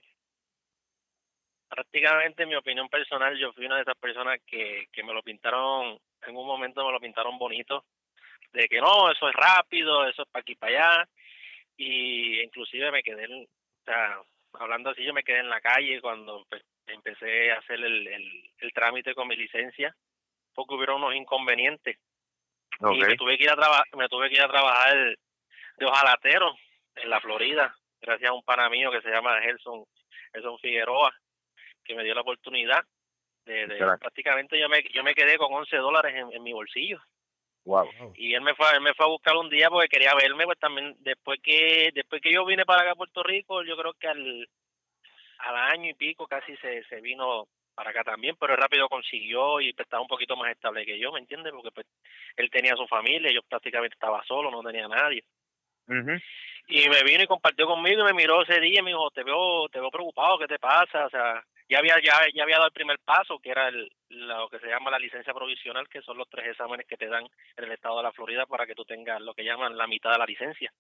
Prácticamente, 1.69 2.47
mi 2.47 2.55
opinión 2.55 2.89
personal, 2.89 3.37
yo 3.37 3.53
fui 3.53 3.67
una 3.67 3.77
de 3.77 3.83
esas 3.83 3.97
personas 3.97 4.39
que, 4.47 4.87
que 4.93 5.03
me 5.03 5.13
lo 5.13 5.23
pintaron, 5.23 5.99
en 6.27 6.37
un 6.37 6.47
momento 6.47 6.87
me 6.87 6.93
lo 6.93 7.01
pintaron 7.01 7.39
bonito, 7.39 7.85
de 8.57 8.69
que 8.69 8.81
no, 8.81 9.11
eso 9.11 9.29
es 9.29 9.35
rápido, 9.35 10.09
eso 10.09 10.23
es 10.23 10.29
para 10.29 10.41
aquí 10.41 10.55
para 10.55 10.73
allá, 10.73 11.09
y 11.77 12.41
inclusive 12.41 12.91
me 12.91 13.03
quedé, 13.03 13.27
o 13.27 13.85
sea, 13.85 14.19
hablando 14.55 14.91
así, 14.91 15.05
yo 15.05 15.13
me 15.13 15.23
quedé 15.23 15.41
en 15.41 15.51
la 15.51 15.61
calle 15.61 16.01
cuando 16.01 16.47
empecé 16.87 17.53
a 17.53 17.59
hacer 17.59 17.79
el, 17.81 18.07
el, 18.07 18.73
trámite 18.73 19.15
con 19.15 19.29
mi 19.29 19.37
licencia, 19.37 19.95
porque 20.55 20.75
hubieron 20.75 21.03
unos 21.03 21.15
inconvenientes. 21.15 21.99
Y 22.81 22.99
me 22.99 23.17
tuve 23.17 23.37
que 23.37 23.45
ir 23.45 23.51
a 23.51 23.57
trabajar, 23.57 23.85
me 23.95 24.09
tuve 24.09 24.29
que 24.29 24.37
ir 24.37 24.43
a 24.43 24.49
trabajar 24.49 25.17
de 25.77 25.87
ojalatero 25.87 26.55
en 26.95 27.11
la 27.11 27.21
Florida, 27.21 27.75
gracias 28.01 28.31
a 28.31 28.35
un 28.35 28.43
pana 28.43 28.71
mío 28.71 28.91
que 28.91 29.03
se 29.03 29.11
llama 29.11 29.41
Gelson, 29.43 29.85
Gelson 30.33 30.59
Figueroa, 30.59 31.15
que 31.85 31.95
me 31.95 32.05
dio 32.05 32.15
la 32.15 32.23
oportunidad 32.23 32.85
de, 33.45 33.67
de 33.67 33.79
prácticamente 34.01 34.59
yo 34.59 34.69
me 34.69 34.83
yo 34.93 35.05
me 35.05 35.15
quedé 35.15 35.39
con 35.39 35.53
11 35.53 35.77
dólares 35.77 36.15
en, 36.17 36.33
en 36.33 36.43
mi 36.43 36.53
bolsillo 36.53 37.01
y 38.15 38.35
él 38.35 38.43
me 38.43 38.55
fue, 38.55 38.67
él 38.75 38.81
me 38.81 38.95
fue 38.95 39.07
a 39.07 39.09
buscar 39.09 39.37
un 39.37 39.51
día 39.51 39.69
porque 39.69 39.89
quería 39.89 40.15
verme, 40.15 40.45
pues 40.45 40.59
también 40.59 40.95
después 41.01 41.41
que 41.43 41.91
después 41.95 42.23
que 42.23 42.33
yo 42.33 42.45
vine 42.45 42.65
para 42.65 42.83
acá 42.83 42.93
a 42.93 42.97
Puerto 42.97 43.23
Rico, 43.23 43.63
yo 43.65 43.77
creo 43.77 43.93
que 43.95 44.09
al, 44.09 44.49
al 45.39 45.57
año 45.57 45.91
y 45.91 45.95
pico 45.95 46.27
casi 46.27 46.57
se, 46.59 46.85
se 46.85 47.01
vino 47.01 47.49
para 47.75 47.91
acá 47.91 48.05
también, 48.05 48.37
pero 48.41 48.57
rápido 48.57 48.89
consiguió 48.89 49.61
y 49.61 49.73
pues, 49.73 49.87
estaba 49.87 50.03
un 50.03 50.09
poquito 50.09 50.37
más 50.37 50.51
estable 50.51 50.87
que 50.87 50.99
yo, 50.99 51.13
¿me 51.13 51.21
entiendes? 51.21 51.53
Porque 51.53 51.71
pues 51.73 51.87
él 52.37 52.51
tenía 52.51 52.75
su 52.75 52.87
familia, 52.87 53.31
yo 53.33 53.43
prácticamente 53.43 53.95
estaba 53.95 54.25
solo, 54.25 54.51
no 54.51 54.63
tenía 54.63 54.89
nadie. 54.89 55.23
Y 56.69 56.89
me 56.89 57.03
vino 57.05 57.23
y 57.23 57.27
compartió 57.27 57.67
conmigo 57.67 58.01
y 58.01 58.05
me 58.05 58.13
miró 58.13 58.43
ese 58.43 58.61
día 58.61 58.81
y 58.81 58.83
me 58.83 58.91
dijo, 58.91 59.11
te 59.11 59.23
veo, 59.23 59.69
te 59.69 59.79
veo 59.79 59.91
preocupado, 59.91 60.39
¿qué 60.39 60.47
te 60.47 60.59
pasa? 60.59 61.07
O 61.07 61.11
sea, 61.11 61.45
ya 61.69 61.79
había 61.79 61.95
ya, 62.03 62.15
ya 62.33 62.43
había 62.45 62.57
dado 62.57 62.69
el 62.69 62.73
primer 62.73 62.99
paso, 63.01 63.39
que 63.39 63.51
era 63.51 63.69
el, 63.69 63.91
lo 64.09 64.49
que 64.49 64.59
se 64.59 64.69
llama 64.69 64.91
la 64.91 64.99
licencia 64.99 65.35
provisional, 65.35 65.89
que 65.89 66.03
son 66.03 66.17
los 66.17 66.29
tres 66.29 66.49
exámenes 66.49 66.87
que 66.87 66.97
te 66.97 67.09
dan 67.09 67.25
en 67.57 67.65
el 67.65 67.73
estado 67.73 67.97
de 67.99 68.05
la 68.05 68.13
Florida 68.13 68.47
para 68.47 68.67
que 68.67 68.75
tú 68.75 68.85
tengas 68.85 69.21
lo 69.21 69.35
que 69.35 69.45
llaman 69.45 69.77
la 69.77 69.87
mitad 69.87 70.13
de 70.13 70.19
la 70.19 70.27
licencia. 70.27 70.73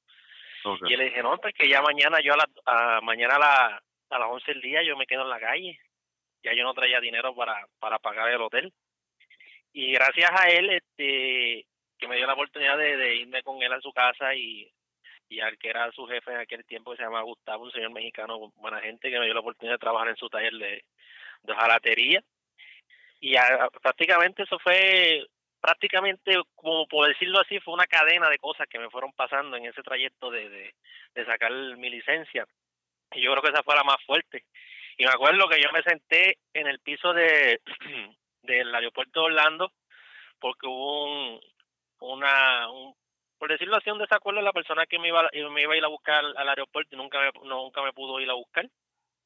Y 0.88 0.92
él 0.94 0.99
le 0.99 1.05
dije, 1.07 1.22
no, 1.22 1.37
pues 1.38 1.55
que 1.55 1.68
ya 1.68 1.81
mañana 1.81 2.18
yo 2.20 2.35
a, 2.35 2.37
la, 2.37 2.49
a 2.66 3.01
mañana 3.01 3.37
a, 3.37 3.38
la, 3.38 3.83
a 4.11 4.18
las 4.18 4.29
11 4.29 4.53
del 4.53 4.62
día 4.62 4.83
yo 4.83 4.96
me 4.96 5.07
quedo 5.07 5.22
en 5.22 5.31
la 5.31 5.40
calle. 5.40 5.79
Ya 6.42 6.53
yo 6.55 6.64
no 6.64 6.75
traía 6.75 7.01
dinero 7.01 7.35
para, 7.35 7.66
para 7.79 7.99
pagar 7.99 8.29
el 8.31 8.40
hotel. 8.40 8.72
Y 9.72 9.92
gracias 9.92 10.31
a 10.33 10.49
él, 10.49 10.70
este 10.70 11.66
que 11.99 12.09
me 12.09 12.16
dio 12.16 12.27
la 12.27 12.35
oportunidad 12.35 12.77
de, 12.77 12.96
de 12.96 13.16
irme 13.16 13.42
con 13.42 13.62
él 13.62 13.72
a 13.72 13.81
su 13.81 13.92
casa 13.92 14.35
y 14.35 14.70
y 15.29 15.41
al 15.41 15.59
que 15.59 15.69
era 15.69 15.91
su 15.93 16.07
jefe 16.07 16.33
en 16.33 16.39
aquel 16.39 16.65
tiempo 16.65 16.91
que 16.91 16.99
se 16.99 17.03
llama 17.03 17.23
Gustavo, 17.23 17.65
un 17.65 17.73
señor 17.73 17.93
mexicano, 17.93 18.53
buena 18.57 18.81
gente, 18.81 19.11
que 19.11 19.19
me 19.19 19.25
dio 19.25 19.35
la 19.35 19.41
oportunidad 19.41 19.75
de 19.75 19.81
trabajar 19.81 20.09
en 20.09 20.17
su 20.17 20.29
taller 20.29 20.53
de, 20.55 20.85
de 21.43 21.55
jalatería. 21.55 22.23
Y 23.21 23.35
prácticamente 23.83 24.43
eso 24.43 24.59
fue, 24.59 25.27
prácticamente, 25.61 26.41
como 26.55 26.87
por 26.87 27.09
decirlo 27.09 27.41
así, 27.41 27.59
fue 27.61 27.75
una 27.75 27.87
cadena 27.87 28.29
de 28.29 28.39
cosas 28.39 28.69
que 28.69 28.79
me 28.79 28.91
fueron 28.91 29.12
pasando 29.12 29.57
en 29.57 29.67
ese 29.67 29.83
trayecto 29.83 30.31
de, 30.31 30.49
de, 30.49 30.75
de 31.15 31.25
sacar 31.25 31.51
mi 31.53 31.91
licencia. 31.91 32.47
Y 33.12 33.23
yo 33.23 33.33
creo 33.33 33.43
que 33.43 33.51
esa 33.51 33.62
fue 33.62 33.75
la 33.75 33.85
más 33.85 34.03
fuerte. 34.05 34.45
Y 34.99 35.05
me 35.05 35.11
acuerdo 35.11 35.49
que 35.49 35.61
yo 35.61 35.71
me 35.73 35.83
senté 35.83 36.39
en 36.55 36.67
el 36.67 36.81
piso 36.81 37.12
de 37.12 37.61
del 38.43 38.75
aeropuerto 38.75 39.21
de 39.21 39.27
Orlando 39.27 39.73
porque 40.39 40.67
hubo 40.67 41.05
un, 41.05 41.41
una, 42.01 42.71
un 42.71 42.95
por 43.38 43.51
decirlo 43.51 43.77
así, 43.77 43.90
un 43.90 43.99
desacuerdo 43.99 44.40
la 44.40 44.53
persona 44.53 44.87
que 44.87 44.99
me 44.99 45.09
iba, 45.09 45.29
me 45.51 45.62
iba 45.62 45.75
a 45.75 45.77
ir 45.77 45.85
a 45.85 45.88
buscar 45.88 46.25
al 46.25 46.49
aeropuerto 46.49 46.94
y 46.94 46.99
nunca 46.99 47.20
me, 47.20 47.31
nunca 47.49 47.83
me 47.83 47.92
pudo 47.92 48.20
ir 48.20 48.31
a 48.31 48.35
buscar. 48.35 48.66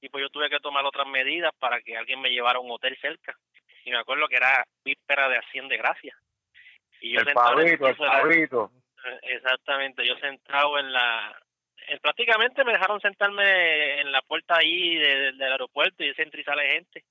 Y 0.01 0.09
pues 0.09 0.23
yo 0.23 0.31
tuve 0.31 0.49
que 0.49 0.61
tomar 0.61 0.85
otras 0.85 1.07
medidas 1.07 1.53
para 1.59 1.81
que 1.83 1.97
alguien 1.97 2.21
me 2.21 2.31
llevara 2.31 2.59
a 2.59 2.63
un 2.63 2.71
hotel 2.71 2.97
cerca. 3.01 3.35
Y 3.85 3.91
me 3.91 3.99
acuerdo 3.99 4.29
que 4.29 4.37
era 4.37 4.65
víspera 4.85 5.29
de 5.29 5.37
Acción 5.37 5.69
de 5.69 5.77
Gracia. 5.77 6.17
Y 7.01 7.13
yo 7.13 7.21
el 7.21 7.33
pavito, 7.33 7.87
el 7.87 7.97
pavito. 7.97 8.71
Exactamente, 9.23 10.07
yo 10.07 10.15
sentado 10.17 10.79
en 10.79 10.93
la... 10.93 11.35
prácticamente 12.03 12.65
me 12.65 12.73
dejaron 12.73 13.01
sentarme 13.01 14.01
en 14.01 14.13
la 14.13 14.21
puerta 14.23 14.57
ahí 14.59 14.97
del 14.97 15.41
aeropuerto 15.43 16.05
y 16.05 16.09
ese 16.09 16.23
entra 16.23 16.41
y 16.41 16.45
sale 16.45 16.73
gente 16.73 17.05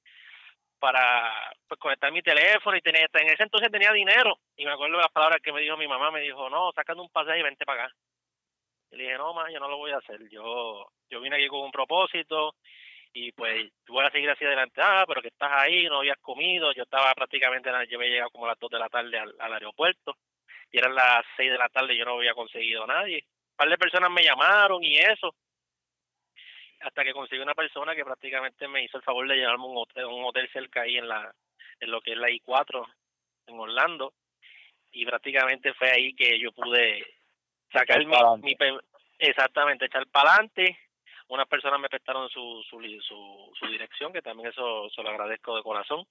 para 0.79 1.51
pues, 1.67 1.79
conectar 1.79 2.11
mi 2.11 2.21
teléfono 2.21 2.77
y 2.77 2.81
tenía, 2.81 3.07
en 3.11 3.27
ese 3.27 3.43
entonces 3.43 3.71
tenía 3.71 3.91
dinero. 3.91 4.39
Y 4.55 4.65
me 4.65 4.71
acuerdo 4.71 4.97
de 4.97 5.03
las 5.03 5.11
palabras 5.11 5.41
que 5.41 5.51
me 5.51 5.61
dijo 5.61 5.77
mi 5.77 5.87
mamá, 5.87 6.11
me 6.11 6.21
dijo, 6.21 6.49
no, 6.49 6.71
sacando 6.73 7.03
un 7.03 7.09
pasaje 7.09 7.39
y 7.39 7.43
vente 7.43 7.65
para 7.65 7.85
acá. 7.85 7.95
Y 8.91 8.97
le 8.97 9.03
dije, 9.03 9.17
no, 9.17 9.33
ma, 9.33 9.51
yo 9.51 9.59
no 9.59 9.69
lo 9.69 9.77
voy 9.77 9.91
a 9.91 9.97
hacer, 9.97 10.27
yo 10.29 10.89
yo 11.09 11.21
vine 11.21 11.35
aquí 11.35 11.47
con 11.47 11.61
un 11.61 11.71
propósito 11.71 12.55
y 13.13 13.31
pues 13.31 13.71
voy 13.87 14.05
a 14.05 14.11
seguir 14.11 14.29
hacia 14.29 14.47
adelante, 14.47 14.81
ah, 14.83 15.03
pero 15.07 15.21
que 15.21 15.29
estás 15.29 15.51
ahí, 15.51 15.85
no 15.85 15.99
habías 15.99 16.19
comido, 16.19 16.71
yo 16.73 16.83
estaba 16.83 17.13
prácticamente, 17.15 17.69
yo 17.89 17.97
había 17.97 18.09
llegado 18.09 18.29
como 18.29 18.45
a 18.45 18.49
las 18.49 18.59
2 18.59 18.69
de 18.69 18.79
la 18.79 18.89
tarde 18.89 19.17
al, 19.17 19.35
al 19.39 19.53
aeropuerto. 19.53 20.15
Y 20.71 20.77
eran 20.77 20.93
las 20.93 21.25
6 21.35 21.51
de 21.51 21.57
la 21.57 21.69
tarde 21.69 21.97
yo 21.97 22.05
no 22.05 22.17
había 22.17 22.35
conseguido 22.35 22.83
a 22.83 22.87
nadie. 22.87 23.25
Un 23.25 23.55
par 23.55 23.69
de 23.69 23.77
personas 23.77 24.11
me 24.11 24.23
llamaron 24.23 24.83
y 24.83 24.97
eso, 24.97 25.33
hasta 26.81 27.03
que 27.03 27.13
conseguí 27.13 27.41
una 27.41 27.55
persona 27.55 27.95
que 27.95 28.05
prácticamente 28.05 28.67
me 28.67 28.83
hizo 28.83 28.97
el 28.97 29.03
favor 29.03 29.27
de 29.27 29.35
llevarme 29.35 29.65
un 29.65 29.77
hotel, 29.77 30.05
un 30.05 30.25
hotel 30.25 30.49
cerca 30.51 30.81
ahí 30.81 30.97
en 30.97 31.07
la 31.07 31.33
en 31.79 31.91
lo 31.91 32.01
que 32.01 32.11
es 32.11 32.17
la 32.17 32.29
I4 32.29 32.85
en 33.47 33.59
Orlando. 33.59 34.13
Y 34.91 35.05
prácticamente 35.05 35.73
fue 35.73 35.91
ahí 35.91 36.13
que 36.15 36.39
yo 36.39 36.51
pude 36.51 37.05
sacar 37.71 38.03
mi, 38.05 38.15
mi, 38.41 38.55
exactamente 39.19 39.85
echar 39.85 40.07
para 40.07 40.31
adelante 40.31 40.77
unas 41.29 41.47
personas 41.47 41.79
me 41.79 41.89
prestaron 41.89 42.27
su, 42.29 42.63
su, 42.69 42.81
su, 43.01 43.51
su 43.57 43.67
dirección, 43.67 44.11
que 44.11 44.21
también 44.21 44.49
eso 44.49 44.89
se 44.89 45.03
lo 45.03 45.09
agradezco 45.09 45.55
de 45.55 45.63
corazón. 45.63 46.05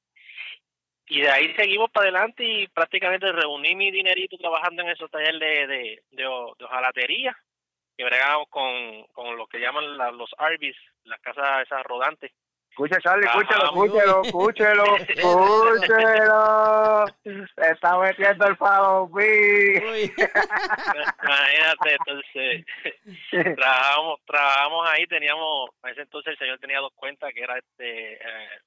Y 1.08 1.20
de 1.20 1.30
ahí 1.30 1.54
seguimos 1.54 1.90
para 1.90 2.08
adelante 2.08 2.44
y 2.44 2.68
prácticamente 2.68 3.32
reuní 3.32 3.74
mi 3.74 3.90
dinerito 3.90 4.36
trabajando 4.36 4.82
en 4.82 4.90
esos 4.90 5.10
talleres 5.10 5.40
de, 5.40 5.66
de, 5.66 6.02
de, 6.10 6.26
hojalatería, 6.26 7.36
que 7.98 8.04
bregamos 8.04 8.48
con, 8.48 9.04
con 9.12 9.36
lo 9.36 9.46
que 9.48 9.58
llaman 9.58 9.98
los 10.16 10.30
Arby's, 10.38 10.76
las 11.02 11.20
casas 11.20 11.64
esas 11.64 11.82
rodantes. 11.82 12.30
Escucha, 12.70 13.00
Charlie, 13.00 13.26
escúchelo, 13.26 13.64
escúchelo, 13.64 14.22
escúchelo, 14.22 14.96
escúchelo. 14.98 17.06
está 17.56 17.98
metiendo 17.98 18.46
el 18.46 18.56
palo, 18.56 19.10
Imagínate, 21.24 21.96
entonces, 21.98 22.64
trabajamos, 23.56 24.20
trabajamos 24.24 24.88
ahí, 24.90 25.04
teníamos, 25.08 25.70
a 25.82 25.90
ese 25.90 26.02
entonces 26.02 26.34
el 26.34 26.38
señor 26.38 26.60
tenía 26.60 26.78
dos 26.78 26.92
cuentas, 26.94 27.34
que 27.34 27.40
era 27.40 27.58
este 27.58 28.12
eh, 28.12 28.60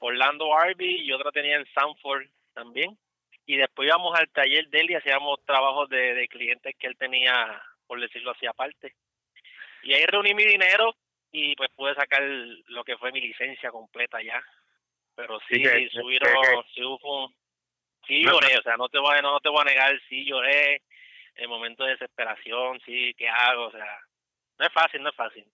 Orlando 0.00 0.54
Arby 0.54 1.06
y 1.06 1.12
otra 1.12 1.32
tenía 1.32 1.56
en 1.56 1.64
Sanford 1.72 2.26
también. 2.52 2.98
Y 3.46 3.56
después 3.56 3.88
íbamos 3.88 4.14
al 4.14 4.28
taller 4.28 4.68
de 4.68 4.80
él 4.80 4.90
y 4.90 4.96
hacíamos 4.96 5.42
trabajos 5.46 5.88
de, 5.88 6.12
de 6.12 6.28
clientes 6.28 6.76
que 6.78 6.86
él 6.86 6.98
tenía, 6.98 7.62
por 7.88 8.00
decirlo 8.00 8.30
así, 8.30 8.46
aparte. 8.46 8.94
Y 9.82 9.94
ahí 9.94 10.04
reuní 10.06 10.34
mi 10.34 10.44
dinero 10.44 10.94
y 11.32 11.56
pues 11.56 11.70
pude 11.74 11.94
sacar 11.94 12.22
lo 12.22 12.84
que 12.84 12.96
fue 12.98 13.10
mi 13.10 13.20
licencia 13.20 13.70
completa 13.70 14.22
ya. 14.22 14.40
Pero 15.14 15.40
sí, 15.48 15.56
sí 15.56 15.88
subieron, 15.90 16.32
sí, 16.72 16.84
hubo, 16.84 17.32
sí 18.06 18.22
lloré, 18.22 18.56
o 18.56 18.62
sea, 18.62 18.76
no 18.76 18.88
te 18.88 18.98
voy 19.00 19.16
a, 19.16 19.22
no 19.22 19.40
te 19.40 19.48
voy 19.48 19.62
a 19.62 19.64
negar, 19.64 20.00
sí 20.08 20.24
lloré, 20.24 20.82
en 21.34 21.50
momento 21.50 21.82
de 21.84 21.92
desesperación, 21.92 22.78
sí, 22.86 23.14
¿qué 23.14 23.28
hago? 23.28 23.66
O 23.66 23.70
sea, 23.72 24.00
no 24.58 24.66
es 24.66 24.72
fácil, 24.72 25.02
no 25.02 25.08
es 25.08 25.16
fácil. 25.16 25.44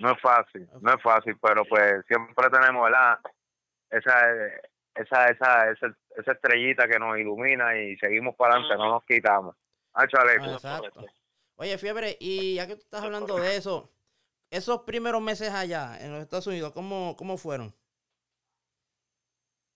No 0.00 0.12
es 0.12 0.20
fácil, 0.20 0.68
no 0.80 0.94
es 0.94 1.02
fácil, 1.02 1.36
pero 1.40 1.64
pues 1.66 2.04
siempre 2.06 2.48
tenemos, 2.50 2.84
¿verdad? 2.84 3.18
Esa, 3.90 4.34
esa, 4.94 5.26
esa, 5.28 5.70
esa, 5.70 5.96
esa 6.16 6.32
estrellita 6.32 6.88
que 6.88 6.98
nos 6.98 7.18
ilumina 7.18 7.78
y 7.78 7.96
seguimos 7.98 8.34
para 8.34 8.54
adelante, 8.54 8.76
no 8.76 8.90
nos 8.92 9.04
quitamos. 9.04 9.56
Ah, 9.94 10.06
Oye, 11.56 11.78
Fiebre, 11.78 12.16
y 12.20 12.54
ya 12.54 12.66
que 12.66 12.76
tú 12.76 12.82
estás 12.82 13.02
hablando 13.02 13.36
de 13.36 13.56
eso, 13.56 13.90
esos 14.50 14.82
primeros 14.82 15.22
meses 15.22 15.52
allá 15.52 15.98
en 16.00 16.12
los 16.12 16.20
Estados 16.20 16.46
Unidos, 16.46 16.72
¿cómo, 16.72 17.16
cómo 17.16 17.38
fueron? 17.38 17.74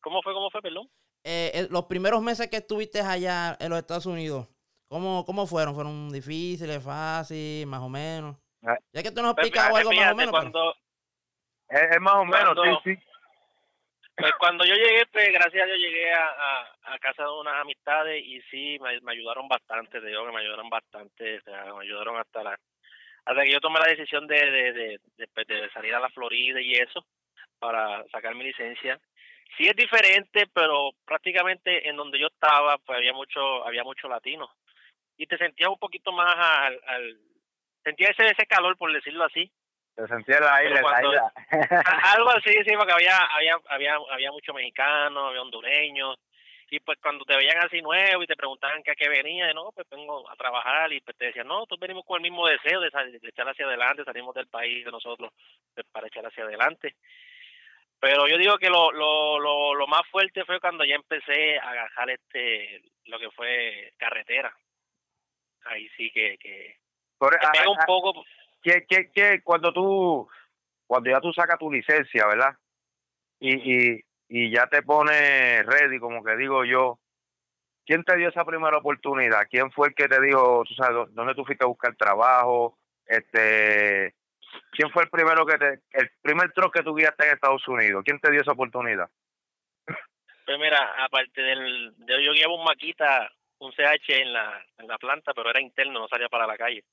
¿Cómo 0.03 0.23
fue, 0.23 0.33
cómo 0.35 0.51
fue, 0.51 0.61
perdón? 0.61 0.91
Eh, 1.25 1.51
eh, 1.55 1.69
los 1.71 1.85
primeros 1.87 2.23
meses 2.23 2.49
que 2.49 2.59
estuviste 2.59 3.01
allá 3.01 3.57
en 3.61 3.71
los 3.71 3.79
Estados 3.79 4.07
Unidos, 4.07 4.49
¿cómo, 4.89 5.25
cómo 5.25 5.47
fueron? 5.47 5.75
¿Fueron 5.75 6.11
difíciles, 6.11 6.83
fáciles, 6.83 7.67
más 7.67 7.81
o 7.81 7.89
menos? 7.89 8.37
Ah. 8.63 8.77
Ya 8.93 9.03
que 9.03 9.11
tú 9.11 9.23
nos 9.23 9.31
has 9.31 9.35
pues 9.37 9.47
explicado 9.49 9.77
algo 9.77 9.93
más 9.93 10.13
o 10.13 10.17
menos. 10.17 10.31
Cuando, 10.33 10.75
es, 11.69 12.01
más 12.01 12.15
o 12.15 12.25
menos, 12.25 12.59
sí, 12.85 12.95
sí. 12.95 13.03
Pues 14.21 14.33
cuando 14.39 14.65
yo 14.67 14.75
llegué, 14.75 15.07
pues 15.07 15.33
gracias 15.33 15.63
a 15.63 15.67
Dios 15.67 15.79
llegué 15.79 16.13
a, 16.13 16.69
a, 16.85 16.99
casa 16.99 17.23
de 17.23 17.31
unas 17.31 17.55
amistades 17.55 18.23
y 18.23 18.43
sí, 18.51 18.79
me, 18.81 19.01
me 19.01 19.13
ayudaron 19.13 19.49
bastante, 19.49 20.01
te 20.01 20.07
digo 20.07 20.27
que 20.27 20.33
me 20.33 20.41
ayudaron 20.41 20.69
bastante, 20.69 21.39
o 21.39 21.43
sea, 21.43 21.73
me 21.73 21.85
ayudaron 21.85 22.19
hasta 22.19 22.43
la 22.43 22.59
hasta 23.25 23.43
que 23.43 23.53
yo 23.53 23.61
tomé 23.61 23.79
la 23.81 23.89
decisión 23.89 24.27
de, 24.27 24.37
de, 24.37 24.73
de, 24.73 25.45
de, 25.47 25.71
salir 25.71 25.95
a 25.95 26.01
la 26.01 26.09
Florida 26.11 26.61
y 26.61 26.73
eso 26.73 27.05
para 27.59 28.05
sacar 28.09 28.35
mi 28.35 28.45
licencia. 28.45 28.99
Sí 29.57 29.67
es 29.67 29.77
diferente, 29.77 30.47
pero 30.53 30.91
prácticamente 31.05 31.89
en 31.89 31.97
donde 31.97 32.19
yo 32.19 32.27
estaba, 32.27 32.79
pues 32.79 32.99
había 32.99 33.13
mucho, 33.13 33.67
había 33.67 33.85
mucho 33.85 34.09
latino. 34.09 34.51
Y 35.17 35.27
te 35.27 35.37
sentías 35.37 35.71
un 35.71 35.79
poquito 35.79 36.13
más 36.13 36.35
al, 36.37 36.81
al 36.87 37.19
sentía 37.85 38.09
ese, 38.09 38.27
ese 38.27 38.47
calor, 38.47 38.77
por 38.77 38.93
decirlo 38.93 39.25
así. 39.25 39.51
Te 40.01 40.09
sentía 40.09 40.39
el 40.39 40.45
aire, 40.45 40.81
algo 42.17 42.31
así, 42.31 42.53
sí, 42.65 42.75
porque 42.75 42.93
había, 42.93 43.17
había, 43.37 43.55
había, 43.69 43.97
había 44.11 44.33
muchos 44.33 44.55
mexicanos, 44.55 45.29
había 45.29 45.43
hondureños, 45.43 46.17
y 46.71 46.81
pues 46.81 46.99
cuando 47.03 47.25
te 47.27 47.37
veían 47.37 47.59
así 47.59 47.83
nuevo 47.83 48.23
y 48.23 48.27
te 48.27 48.37
preguntaban 48.37 48.83
que 48.83 48.93
a 48.93 48.95
qué 48.95 49.11
venía, 49.11 49.53
no, 49.53 49.73
pues 49.73 49.87
vengo 49.91 50.31
a 50.31 50.37
trabajar 50.37 50.91
y 50.93 51.01
pues 51.01 51.19
te 51.19 51.27
decían, 51.27 51.49
no, 51.49 51.67
todos 51.67 51.81
venimos 51.81 52.05
con 52.07 52.17
el 52.17 52.23
mismo 52.23 52.47
deseo 52.47 52.81
de, 52.81 52.89
echar 53.25 53.47
hacia 53.47 53.67
adelante, 53.67 54.05
salimos 54.05 54.35
del 54.35 54.47
país 54.47 54.85
de 54.85 54.91
nosotros 54.91 55.33
pues, 55.75 55.87
para 55.93 56.07
echar 56.07 56.25
hacia 56.25 56.45
adelante. 56.45 56.95
Pero 57.99 58.27
yo 58.27 58.39
digo 58.39 58.57
que 58.57 58.71
lo, 58.71 58.93
lo, 58.93 59.39
lo, 59.39 59.75
lo 59.75 59.87
más 59.87 60.03
fuerte 60.11 60.47
fue 60.47 60.61
cuando 60.61 60.85
ya 60.85 60.95
empecé 60.95 61.59
a 61.59 61.69
agarrar 61.69 62.09
este, 62.09 62.81
lo 63.05 63.19
que 63.19 63.31
fue 63.33 63.93
carretera. 63.99 64.57
Ahí 65.67 65.87
sí 65.97 66.11
que, 66.11 66.39
que 66.39 66.79
Por, 67.19 67.39
un 67.67 67.79
poco. 67.85 68.25
Que, 68.63 68.85
que, 68.87 69.11
que 69.11 69.43
cuando 69.43 69.73
tú, 69.73 70.29
cuando 70.87 71.11
ya 71.11 71.21
tú 71.21 71.33
sacas 71.33 71.59
tu 71.59 71.71
licencia, 71.71 72.27
¿verdad? 72.27 72.57
Y, 73.39 73.55
y, 73.55 74.05
y 74.29 74.51
ya 74.51 74.67
te 74.67 74.83
pone 74.83 75.63
ready, 75.63 75.99
como 75.99 76.23
que 76.23 76.37
digo 76.37 76.65
yo. 76.65 76.99
¿Quién 77.87 78.05
te 78.05 78.17
dio 78.17 78.29
esa 78.29 78.45
primera 78.45 78.77
oportunidad? 78.77 79.49
¿Quién 79.51 79.73
fue 79.73 79.89
el 79.89 79.95
que 79.95 80.07
te 80.07 80.21
dijo, 80.21 80.63
tú 80.69 80.75
sabes, 80.75 81.13
dónde 81.13 81.35
tú 81.35 81.45
fuiste 81.45 81.65
a 81.65 81.69
buscar 81.69 81.97
trabajo? 81.97 82.79
Este, 83.07 84.15
¿Quién 84.71 84.91
fue 84.91 85.05
el 85.05 85.11
primero 85.11 85.45
que 85.45 85.59
te, 85.59 85.81
el 85.93 86.11
primer 86.23 86.53
truck 86.53 86.73
que 86.73 86.83
tú 86.83 86.95
guiaste 86.95 87.27
en 87.27 87.35
Estados 87.35 87.67
Unidos? 87.67 88.03
¿Quién 88.05 88.21
te 88.21 88.31
dio 88.31 88.43
esa 88.43 88.53
oportunidad? 88.53 89.09
Pues 90.47 90.59
mira, 90.59 91.05
aparte 91.05 91.41
del, 91.41 91.95
de, 91.97 92.25
yo 92.25 92.33
guiaba 92.33 92.55
un 92.55 92.65
maquita, 92.65 93.31
un 93.59 93.73
CH 93.73 94.09
en 94.09 94.33
la, 94.33 94.65
en 94.79 94.87
la 94.89 94.99
planta, 94.99 95.33
pero 95.35 95.51
era 95.51 95.61
interno, 95.61 96.01
no 96.01 96.09
salía 96.09 96.29
para 96.29 96.47
la 96.47 96.57
calle. 96.57 96.85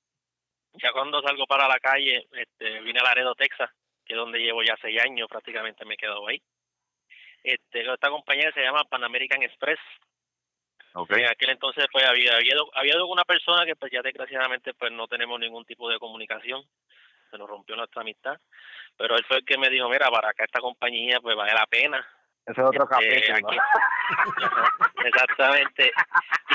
Ya 0.81 0.91
cuando 0.91 1.21
salgo 1.21 1.45
para 1.45 1.67
la 1.67 1.79
calle, 1.79 2.27
este, 2.31 2.81
vine 2.81 2.99
a 2.99 3.03
Laredo, 3.03 3.35
Texas, 3.35 3.69
que 4.05 4.13
es 4.13 4.17
donde 4.17 4.39
llevo 4.39 4.63
ya 4.63 4.75
seis 4.81 5.01
años, 5.01 5.27
prácticamente 5.29 5.85
me 5.85 5.95
he 5.95 5.97
quedado 5.97 6.27
ahí. 6.27 6.41
Este, 7.43 7.81
esta 7.81 8.09
compañía 8.09 8.51
se 8.53 8.61
llama 8.61 8.83
Pan 8.89 9.03
American 9.03 9.41
Express. 9.43 9.79
Okay. 10.93 11.23
En 11.23 11.29
aquel 11.29 11.51
entonces 11.51 11.85
pues 11.91 12.05
había, 12.05 12.35
había, 12.35 12.55
había 12.73 13.03
una 13.03 13.23
persona 13.23 13.65
que 13.65 13.75
pues 13.75 13.91
ya 13.91 14.01
desgraciadamente 14.01 14.73
pues 14.73 14.91
no 14.91 15.07
tenemos 15.07 15.39
ningún 15.39 15.63
tipo 15.63 15.89
de 15.89 15.99
comunicación, 15.99 16.63
se 17.29 17.37
nos 17.37 17.47
rompió 17.47 17.75
nuestra 17.75 18.01
amistad, 18.01 18.35
pero 18.97 19.15
él 19.15 19.23
fue 19.27 19.37
el 19.37 19.45
que 19.45 19.57
me 19.57 19.69
dijo, 19.69 19.87
mira, 19.89 20.09
para 20.09 20.29
acá 20.29 20.45
esta 20.45 20.59
compañía 20.59 21.19
pues 21.21 21.35
vale 21.35 21.53
la 21.53 21.67
pena. 21.67 22.05
Ese 22.45 22.61
es 22.61 22.67
otro 22.67 22.87
este, 22.99 23.27
capítulo. 23.27 23.61
exactamente. 25.07 25.91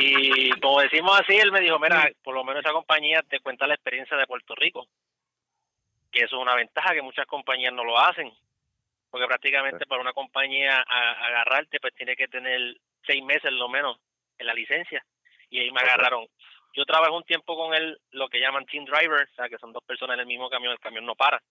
Y 0.00 0.50
como 0.60 0.80
decimos 0.80 1.20
así, 1.20 1.36
él 1.36 1.52
me 1.52 1.60
dijo, 1.60 1.78
mira, 1.78 2.10
por 2.22 2.34
lo 2.34 2.44
menos 2.44 2.64
esa 2.64 2.72
compañía 2.72 3.22
te 3.22 3.40
cuenta 3.40 3.66
la 3.66 3.74
experiencia 3.74 4.16
de 4.16 4.26
Puerto 4.26 4.54
Rico, 4.54 4.86
que 6.10 6.20
eso 6.24 6.36
es 6.36 6.42
una 6.42 6.54
ventaja 6.54 6.94
que 6.94 7.02
muchas 7.02 7.26
compañías 7.26 7.72
no 7.72 7.84
lo 7.84 7.98
hacen 7.98 8.32
porque 9.12 9.26
prácticamente 9.26 9.84
para 9.84 10.00
una 10.00 10.14
compañía 10.14 10.80
agarrarte 10.80 11.78
pues 11.78 11.94
tiene 11.94 12.16
que 12.16 12.28
tener 12.28 12.78
seis 13.06 13.22
meses 13.22 13.52
lo 13.52 13.68
menos 13.68 13.98
en 14.38 14.46
la 14.46 14.54
licencia 14.54 15.04
y 15.50 15.60
ahí 15.60 15.70
me 15.70 15.82
agarraron. 15.82 16.26
Yo 16.74 16.86
trabajé 16.86 17.12
un 17.12 17.22
tiempo 17.24 17.54
con 17.54 17.74
él, 17.74 18.00
lo 18.12 18.30
que 18.30 18.40
llaman 18.40 18.64
team 18.64 18.86
driver, 18.86 19.28
o 19.30 19.34
sea 19.34 19.50
que 19.50 19.58
son 19.58 19.70
dos 19.70 19.84
personas 19.84 20.14
en 20.14 20.20
el 20.20 20.26
mismo 20.26 20.48
camión, 20.48 20.72
el 20.72 20.78
camión 20.78 21.04
no 21.04 21.14
para. 21.14 21.42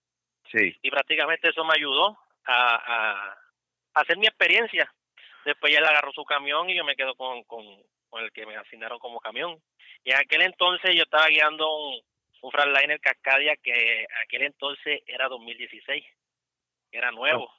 Sí. 0.50 0.76
Y 0.82 0.90
prácticamente 0.90 1.50
eso 1.50 1.64
me 1.64 1.74
ayudó 1.76 2.18
a, 2.46 2.74
a, 2.74 3.38
hacer 3.94 4.18
mi 4.18 4.26
experiencia. 4.26 4.92
Después 5.44 5.72
ya 5.72 5.78
él 5.78 5.84
agarró 5.84 6.12
su 6.12 6.24
camión 6.24 6.68
y 6.70 6.76
yo 6.76 6.84
me 6.84 6.96
quedo 6.96 7.14
con, 7.14 7.42
con, 7.44 7.64
con 8.08 8.22
el 8.22 8.32
que 8.32 8.46
me 8.46 8.56
asignaron 8.56 8.98
como 8.98 9.20
camión. 9.20 9.60
Y 10.04 10.10
en 10.10 10.18
aquel 10.18 10.42
entonces 10.42 10.94
yo 10.94 11.02
estaba 11.02 11.26
guiando 11.28 11.76
un, 11.76 12.00
un 12.42 12.50
Freightliner 12.50 13.00
Cascadia 13.00 13.56
que 13.56 14.06
aquel 14.24 14.42
entonces 14.42 15.02
era 15.06 15.28
2016 15.28 16.04
era 16.90 17.10
nuevo. 17.10 17.50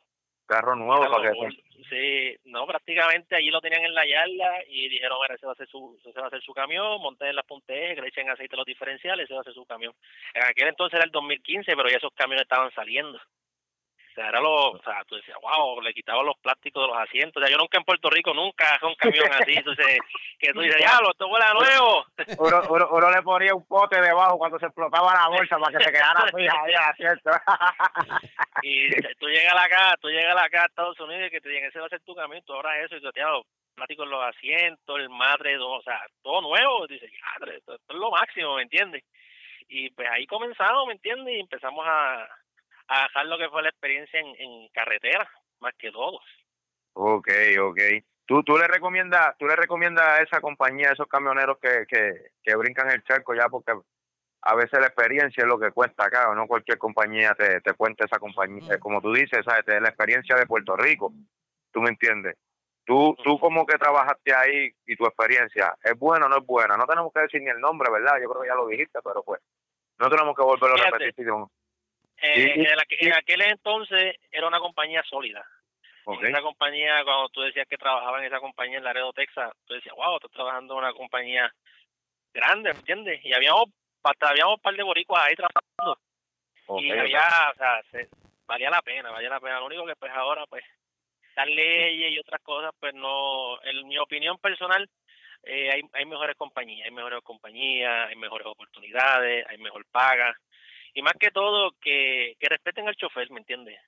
Carro 0.46 0.76
nuevo 0.76 1.10
para 1.10 1.32
que 1.32 1.64
Sí, 1.90 2.36
no, 2.46 2.66
prácticamente 2.68 3.36
allí 3.36 3.50
lo 3.50 3.62
tenían 3.62 3.84
en 3.86 3.94
la 3.94 4.06
yarda 4.06 4.64
y 4.68 4.90
dijeron, 4.90 5.18
mira, 5.22 5.36
ese 5.36 5.46
va 5.46 5.54
a 5.54 5.56
ser 5.56 5.68
su, 5.68 6.00
ese 6.06 6.20
va 6.20 6.28
a 6.28 6.30
ser 6.30 6.42
su 6.42 6.54
camión, 6.54 7.02
monté 7.02 7.30
en 7.30 7.36
las 7.36 7.46
puntejas, 7.46 7.96
que 7.96 8.02
le 8.02 8.08
echen 8.08 8.30
aceite 8.30 8.56
a 8.56 8.58
los 8.58 8.66
diferenciales, 8.66 9.26
ese 9.26 9.34
va 9.34 9.42
a 9.42 9.44
ser 9.44 9.54
su 9.54 9.66
camión. 9.66 9.94
En 10.34 10.44
aquel 10.44 10.68
entonces 10.68 10.96
era 10.96 11.06
el 11.06 11.12
2015, 11.12 11.76
pero 11.76 11.90
ya 11.90 11.98
esos 11.98 12.14
camiones 12.14 12.44
estaban 12.44 12.72
saliendo. 12.74 13.20
Sea, 14.14 14.30
era 14.30 14.40
lo, 14.40 14.72
o 14.72 14.84
sea, 14.84 15.04
tú 15.06 15.16
decías, 15.16 15.38
wow, 15.42 15.82
le 15.82 15.94
quitaban 15.94 16.26
los 16.26 16.38
plásticos 16.38 16.84
de 16.84 16.88
los 16.88 16.98
asientos. 16.98 17.42
O 17.42 17.46
sea, 17.46 17.52
yo 17.52 17.58
nunca 17.58 17.80
en 17.80 17.84
Puerto 17.84 18.10
Rico, 18.10 18.34
nunca 18.34 18.80
un 18.84 18.96
camión 18.96 19.32
así. 19.34 19.54
Entonces, 19.54 19.98
que 20.38 20.54
tú 20.54 20.62
dices, 20.62 20.78
diablo, 20.78 21.12
esto 21.12 21.28
huele 21.28 21.46
a 21.46 21.54
nuevo. 21.54 22.06
Uno, 22.38 22.62
uno, 22.70 22.88
uno, 22.92 23.12
le 23.12 23.22
ponía 23.22 23.56
un 23.56 23.66
pote 23.66 24.00
debajo 24.02 24.38
cuando 24.38 24.60
se 24.60 24.66
explotaba 24.66 25.14
la 25.14 25.28
bolsa 25.30 25.58
para 25.58 25.78
que 25.78 25.84
se 25.84 25.92
quedara 25.92 26.26
fija 26.36 26.62
ahí 26.64 26.74
asiento. 26.74 27.32
y 28.62 28.90
tú 29.16 29.28
llegas 29.28 29.56
acá, 29.56 29.96
tú 30.00 30.10
llegas 30.10 30.36
acá 30.36 30.64
a 30.64 30.66
Estados 30.66 31.00
Unidos 31.00 31.28
y 31.28 31.32
que 31.32 31.42
te 31.42 31.50
digan, 31.50 31.70
ese 31.70 31.80
va 31.80 31.88
a 31.88 31.90
ser 31.90 32.02
tu 32.02 32.16
camión, 32.16 32.44
tú 32.46 32.54
ahora 32.54 32.80
eso, 32.82 32.96
y 32.96 33.02
tú, 33.02 33.12
diablo, 33.14 33.46
plásticos 33.76 34.06
en 34.06 34.12
los 34.12 34.24
asientos, 34.24 35.00
el 35.00 35.10
madre, 35.10 35.58
o 35.58 35.82
sea, 35.82 36.02
todo 36.22 36.42
nuevo. 36.42 36.88
Dices, 36.88 37.12
madre, 37.40 37.58
esto, 37.58 37.76
esto 37.76 37.94
es 37.94 38.00
lo 38.00 38.12
máximo, 38.12 38.56
¿me 38.56 38.64
entiendes? 38.64 39.04
Y 39.68 39.90
pues 39.92 40.08
ahí 40.12 40.28
comenzamos, 40.28 40.88
¿me 40.88 40.94
entiendes? 40.94 41.36
Y 41.36 41.40
empezamos 41.40 41.86
a 41.88 42.28
a 42.88 43.04
dejar 43.04 43.26
lo 43.26 43.38
que 43.38 43.50
fue 43.50 43.64
la 43.64 43.70
experiencia 43.70 44.20
en, 44.20 44.28
en 44.38 44.70
carretera, 44.70 45.30
más 45.60 45.74
que 45.78 45.92
todos. 45.92 46.22
Ok, 46.94 47.30
ok. 47.60 47.80
¿Tú, 48.26 48.44
tú 48.44 48.58
le 48.58 48.68
recomiendas 48.68 49.36
tú 49.38 49.46
le 49.48 49.56
recomiendas 49.56 50.08
a 50.08 50.24
esa 50.24 50.40
compañía, 50.40 50.90
a 50.90 50.94
esos 50.94 51.08
camioneros 51.08 51.58
que, 51.60 51.86
que, 51.88 52.32
que 52.42 52.56
brincan 52.56 52.90
el 52.92 53.04
charco 53.04 53.34
ya 53.34 53.50
porque 53.50 53.74
a 54.46 54.56
veces 54.56 54.80
la 54.80 54.88
experiencia 54.88 55.42
es 55.42 55.48
lo 55.48 55.60
que 55.60 55.72
cuenta 55.72 56.06
acá, 56.06 56.34
no 56.36 56.48
cualquier 56.48 56.78
compañía 56.78 57.34
te, 57.34 57.62
te 57.62 57.74
cuenta 57.74 58.06
esa 58.06 58.20
compañía, 58.20 58.78
como 58.78 59.02
tú 59.02 59.14
dices, 59.14 59.44
¿sabes? 59.46 59.66
la 59.68 59.88
experiencia 59.88 60.36
de 60.36 60.46
Puerto 60.46 60.76
Rico, 60.76 61.14
¿tú 61.72 61.82
me 61.82 61.90
entiendes? 61.90 62.36
Tú, 62.86 63.16
tú 63.24 63.40
como 63.40 63.66
que 63.66 63.78
trabajaste 63.78 64.36
ahí 64.36 64.70
y 64.86 64.98
tu 64.98 65.06
experiencia, 65.06 65.74
¿es 65.82 65.98
buena 65.98 66.26
o 66.26 66.30
no 66.30 66.38
es 66.40 66.46
buena? 66.46 66.76
No 66.76 66.86
tenemos 66.86 67.14
que 67.14 67.22
decir 67.22 67.42
ni 67.42 67.50
el 67.50 67.62
nombre, 67.62 67.90
¿verdad? 67.90 68.20
Yo 68.22 68.30
creo 68.30 68.42
que 68.42 68.48
ya 68.50 68.56
lo 68.56 68.68
dijiste, 68.68 69.00
pero 69.02 69.24
pues 69.24 69.42
no 70.00 70.10
tenemos 70.10 70.36
que 70.36 70.44
volverlo 70.44 70.76
a 70.76 70.92
repetir. 70.92 71.26
Eh, 72.22 72.68
en, 73.00 73.14
aquel 73.14 73.42
entonces 73.42 74.16
era 74.32 74.48
una 74.48 74.60
compañía 74.60 75.04
sólida. 75.04 75.46
Okay. 76.06 76.32
Esa 76.32 76.42
compañía, 76.42 77.04
cuando 77.04 77.30
tú 77.30 77.42
decías 77.42 77.68
que 77.68 77.78
trabajaba 77.78 78.20
en 78.20 78.26
esa 78.26 78.40
compañía 78.40 78.78
en 78.78 78.84
Laredo, 78.84 79.14
Texas, 79.14 79.52
tú 79.66 79.74
decías, 79.74 79.96
wow, 79.96 80.16
estás 80.16 80.32
trabajando 80.32 80.74
en 80.74 80.80
una 80.80 80.94
compañía 80.94 81.54
grande, 82.34 82.74
¿me 82.74 82.80
entiendes? 82.80 83.24
Y 83.24 83.34
habíamos, 83.34 83.66
habíamos 84.04 84.56
un 84.56 84.62
par 84.62 84.76
de 84.76 84.84
boricuas 84.84 85.26
ahí 85.26 85.36
trabajando. 85.36 86.00
y 86.82 86.92
había, 86.92 87.22
o 87.52 87.56
sea, 87.56 87.82
valía 88.46 88.70
la 88.70 88.82
pena, 88.82 89.12
valía 89.12 89.30
la 89.30 89.40
pena. 89.40 89.60
Lo 89.60 89.68
único 89.68 89.86
que 89.86 89.96
pues 89.96 90.12
ahora, 90.12 90.46
pues, 90.48 90.64
las 91.36 91.48
leyes 91.48 92.12
y 92.12 92.20
otras 92.20 92.42
cosas, 92.42 92.72
pues 92.80 92.94
no, 92.94 93.62
en 93.64 93.88
mi 93.88 93.98
opinión 93.98 94.38
personal, 94.38 94.90
eh, 95.44 95.72
hay, 95.74 95.82
hay 95.94 96.06
mejores 96.06 96.36
compañías, 96.36 96.86
hay 96.86 96.92
mejores 96.92 97.22
compañías, 97.24 98.10
hay 98.10 98.16
mejores 98.16 98.48
oportunidades, 98.48 99.46
hay 99.48 99.58
mejor 99.58 99.86
paga. 99.92 100.38
Y 100.94 101.02
más 101.02 101.14
que 101.20 101.32
todo, 101.32 101.72
que, 101.82 102.36
que 102.40 102.50
respeten 102.50 102.88
al 102.88 102.96
chofer, 102.96 103.30
¿me 103.32 103.40
entiendes? 103.40 103.80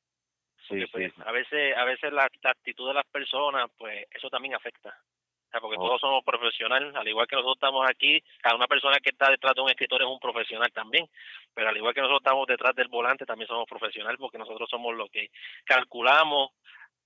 Porque, 0.68 0.88
pues, 0.92 1.14
a 1.26 1.32
veces, 1.32 1.78
a 1.78 1.86
veces 1.86 2.12
la, 2.12 2.24
actitud 2.24 2.88
de 2.88 2.94
las 2.94 3.06
personas, 3.06 3.70
pues 3.78 4.08
eso 4.12 4.30
también 4.30 4.56
afecta. 4.56 4.90
O 4.90 5.52
sea, 5.52 5.62
porque 5.62 5.78
todos 5.78 6.02
somos 6.02 6.24
profesionales, 6.24 6.94
al 6.96 7.08
igual 7.08 7.28
que 7.28 7.36
nosotros 7.36 7.58
estamos 7.58 7.88
aquí, 7.88 8.22
a 8.44 8.56
una 8.56 8.68
persona 8.68 8.98
que 9.00 9.12
está 9.12 9.30
detrás 9.30 9.54
de 9.54 9.62
un 9.62 9.70
escritor 9.70 10.02
es 10.02 10.08
un 10.08 10.20
profesional 10.20 10.72
también, 10.74 11.08
pero 11.54 11.70
al 11.70 11.78
igual 11.78 11.94
que 11.94 12.02
nosotros 12.02 12.22
estamos 12.22 12.48
detrás 12.48 12.76
del 12.76 12.88
volante, 12.88 13.26
también 13.26 13.48
somos 13.48 13.68
profesionales 13.68 14.18
porque 14.20 14.38
nosotros 14.38 14.70
somos 14.70 14.96
los 14.96 15.10
que 15.12 15.30
calculamos 15.64 16.50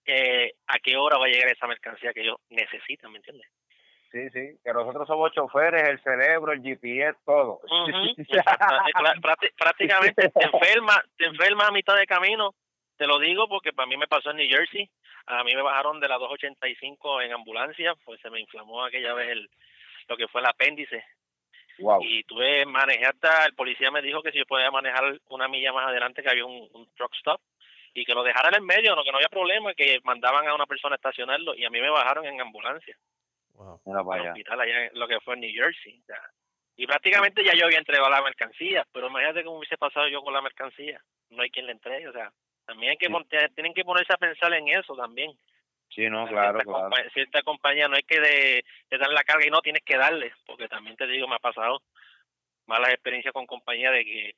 eh, 0.05 0.53
a 0.67 0.79
qué 0.79 0.97
hora 0.97 1.17
va 1.17 1.25
a 1.25 1.29
llegar 1.29 1.51
esa 1.51 1.67
mercancía 1.67 2.13
que 2.13 2.21
ellos 2.21 2.38
necesitan, 2.49 3.12
¿me 3.12 3.17
entiendes? 3.17 3.47
Sí, 4.11 4.27
sí, 4.31 4.57
que 4.63 4.73
nosotros 4.73 5.07
somos 5.07 5.31
choferes, 5.33 5.87
el 5.87 6.01
cerebro, 6.01 6.51
el 6.51 6.63
GPS, 6.63 7.15
todo. 7.25 7.61
prácticamente 9.57 10.29
te 10.29 10.45
enferma, 10.45 11.03
te 11.15 11.25
enferma 11.25 11.67
a 11.67 11.71
mitad 11.71 11.95
de 11.95 12.07
camino. 12.07 12.55
Te 12.97 13.05
lo 13.05 13.19
digo 13.19 13.47
porque 13.47 13.71
para 13.71 13.87
mí 13.87 13.97
me 13.97 14.07
pasó 14.07 14.31
en 14.31 14.37
New 14.37 14.49
Jersey. 14.49 14.89
A 15.27 15.43
mí 15.43 15.53
me 15.53 15.61
bajaron 15.61 15.99
de 15.99 16.07
la 16.07 16.17
285 16.17 17.21
en 17.21 17.33
ambulancia, 17.33 17.93
pues 18.03 18.19
se 18.19 18.31
me 18.31 18.39
inflamó 18.39 18.83
aquella 18.83 19.13
vez 19.13 19.29
el, 19.29 19.49
lo 20.07 20.17
que 20.17 20.27
fue 20.27 20.41
el 20.41 20.47
apéndice. 20.47 21.05
Wow. 21.77 22.01
Y 22.01 22.23
tuve 22.23 22.65
manejar 22.65 23.13
hasta, 23.13 23.45
el 23.45 23.53
policía 23.53 23.91
me 23.91 24.01
dijo 24.01 24.23
que 24.23 24.31
si 24.31 24.39
yo 24.39 24.45
podía 24.45 24.71
manejar 24.71 25.19
una 25.29 25.47
milla 25.47 25.71
más 25.71 25.87
adelante 25.87 26.23
que 26.23 26.29
había 26.29 26.45
un, 26.45 26.67
un 26.73 26.89
truck 26.95 27.13
stop 27.15 27.39
y 27.93 28.03
que 28.05 28.13
lo 28.13 28.23
dejaran 28.23 28.55
en 28.55 28.61
el 28.61 28.65
medio, 28.65 28.95
no 28.95 29.03
que 29.03 29.11
no 29.11 29.17
había 29.17 29.29
problema, 29.29 29.73
que 29.75 29.99
mandaban 30.03 30.47
a 30.47 30.55
una 30.55 30.65
persona 30.65 30.95
a 30.95 30.97
estacionarlo 30.97 31.53
y 31.55 31.63
a 31.63 31.69
mí 31.69 31.79
me 31.79 31.89
bajaron 31.91 32.25
en 32.25 32.41
ambulancia. 32.41 32.97
Wow. 33.59 33.81
hospital 33.83 34.61
allá 34.61 34.89
lo 34.93 35.07
que 35.07 35.19
fue 35.19 35.33
en 35.33 35.41
New 35.41 35.51
Jersey. 35.53 36.01
Y 36.77 36.87
prácticamente 36.87 37.43
ya 37.43 37.53
yo 37.53 37.65
había 37.65 37.77
entregado 37.77 38.09
la 38.09 38.21
mercancía, 38.21 38.87
pero 38.93 39.07
imagínate 39.07 39.43
cómo 39.43 39.57
hubiese 39.57 39.77
pasado 39.77 40.07
yo 40.07 40.21
con 40.21 40.33
la 40.33 40.41
mercancía. 40.41 41.01
No 41.29 41.43
hay 41.43 41.49
quien 41.51 41.65
le 41.65 41.73
entregue, 41.73 42.07
o 42.07 42.13
sea, 42.13 42.31
también 42.65 42.91
hay 42.91 42.97
que 42.97 43.09
tienen 43.53 43.73
que 43.73 43.83
ponerse 43.83 44.13
a 44.13 44.17
pensar 44.17 44.53
en 44.53 44.69
eso 44.69 44.95
también. 44.95 45.37
Sí, 45.89 46.09
no, 46.09 46.27
claro, 46.27 46.59
cierta, 46.59 46.71
claro. 46.71 47.09
cierta 47.11 47.41
compañía 47.41 47.87
no 47.87 47.95
hay 47.95 48.03
que 48.03 48.19
de, 48.19 48.63
de 48.89 48.97
dar 48.97 49.09
la 49.09 49.23
carga 49.23 49.45
y 49.45 49.49
no 49.49 49.59
tienes 49.61 49.83
que 49.83 49.97
darle, 49.97 50.31
porque 50.45 50.67
también 50.67 50.95
te 50.95 51.07
digo, 51.07 51.27
me 51.27 51.35
ha 51.35 51.39
pasado 51.39 51.81
malas 52.67 52.91
experiencias 52.91 53.33
con 53.33 53.47
compañías 53.47 53.91
de 53.91 54.05
que 54.05 54.35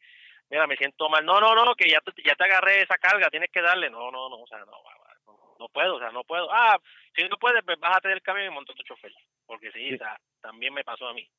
mira, 0.52 0.68
me 0.68 0.78
siento 0.78 1.10
mal. 1.10 1.26
No, 1.26 1.40
no, 1.40 1.56
no, 1.56 1.76
que 1.76 1.90
ya 1.90 2.00
te, 2.02 2.12
ya 2.24 2.36
te 2.36 2.44
agarré 2.44 2.82
esa 2.82 2.98
carga, 2.98 3.30
tienes 3.30 3.50
que 3.52 3.62
darle. 3.62 3.90
No, 3.90 4.12
no, 4.12 4.30
no, 4.30 4.42
o 4.42 4.48
sea, 4.48 4.60
no, 4.60 4.82
no, 5.62 5.70
puedo, 5.70 5.96
o 5.96 6.00
sea, 6.00 6.12
no 6.12 6.24
puedo. 6.24 6.52
Ah, 6.52 6.80
si 7.16 7.24
no 7.28 7.38
puedes, 7.38 7.64
pues 7.64 7.80
bájate 7.80 8.10
del 8.10 8.22
camión 8.22 8.48
y 8.48 8.56
monta 8.56 8.74
tu 8.74 8.84
chofer. 8.84 9.14
Porque 9.46 9.72
sí, 9.72 9.94
O 9.94 9.98
sea, 9.98 10.20
también 10.42 10.74
me 10.74 10.84
pasó 10.84 11.08
a 11.08 11.14
mí. 11.14 11.30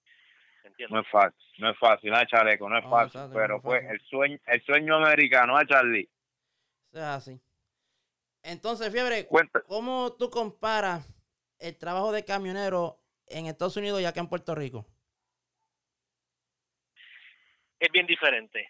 No 0.88 1.00
es 1.00 1.08
fácil, 1.08 1.44
no 1.58 1.70
es 1.70 1.78
fácil, 1.78 2.11
no 2.11 2.20
es 2.20 2.28
chaleco, 2.28 2.68
no 2.68 2.78
es 2.78 2.85
fácil, 2.85 3.20
pero 3.35 3.61
pues 3.61 3.82
el 3.90 4.00
sueño, 4.02 4.38
el 4.46 4.62
sueño 4.62 4.94
americano, 4.94 5.56
a 5.56 5.66
Charlie? 5.66 6.08
O 6.92 6.96
sea, 6.96 7.14
así. 7.16 7.40
Entonces, 8.44 8.92
Fiebre, 8.92 9.26
¿cómo 9.66 10.14
tú 10.16 10.30
comparas 10.30 11.04
el 11.58 11.76
trabajo 11.76 12.12
de 12.12 12.24
camionero 12.24 13.00
en 13.26 13.46
Estados 13.46 13.76
Unidos 13.76 14.00
y 14.00 14.04
acá 14.04 14.20
en 14.20 14.28
Puerto 14.28 14.54
Rico? 14.54 14.87
Es 17.80 17.90
bien 17.90 18.06
diferente 18.06 18.68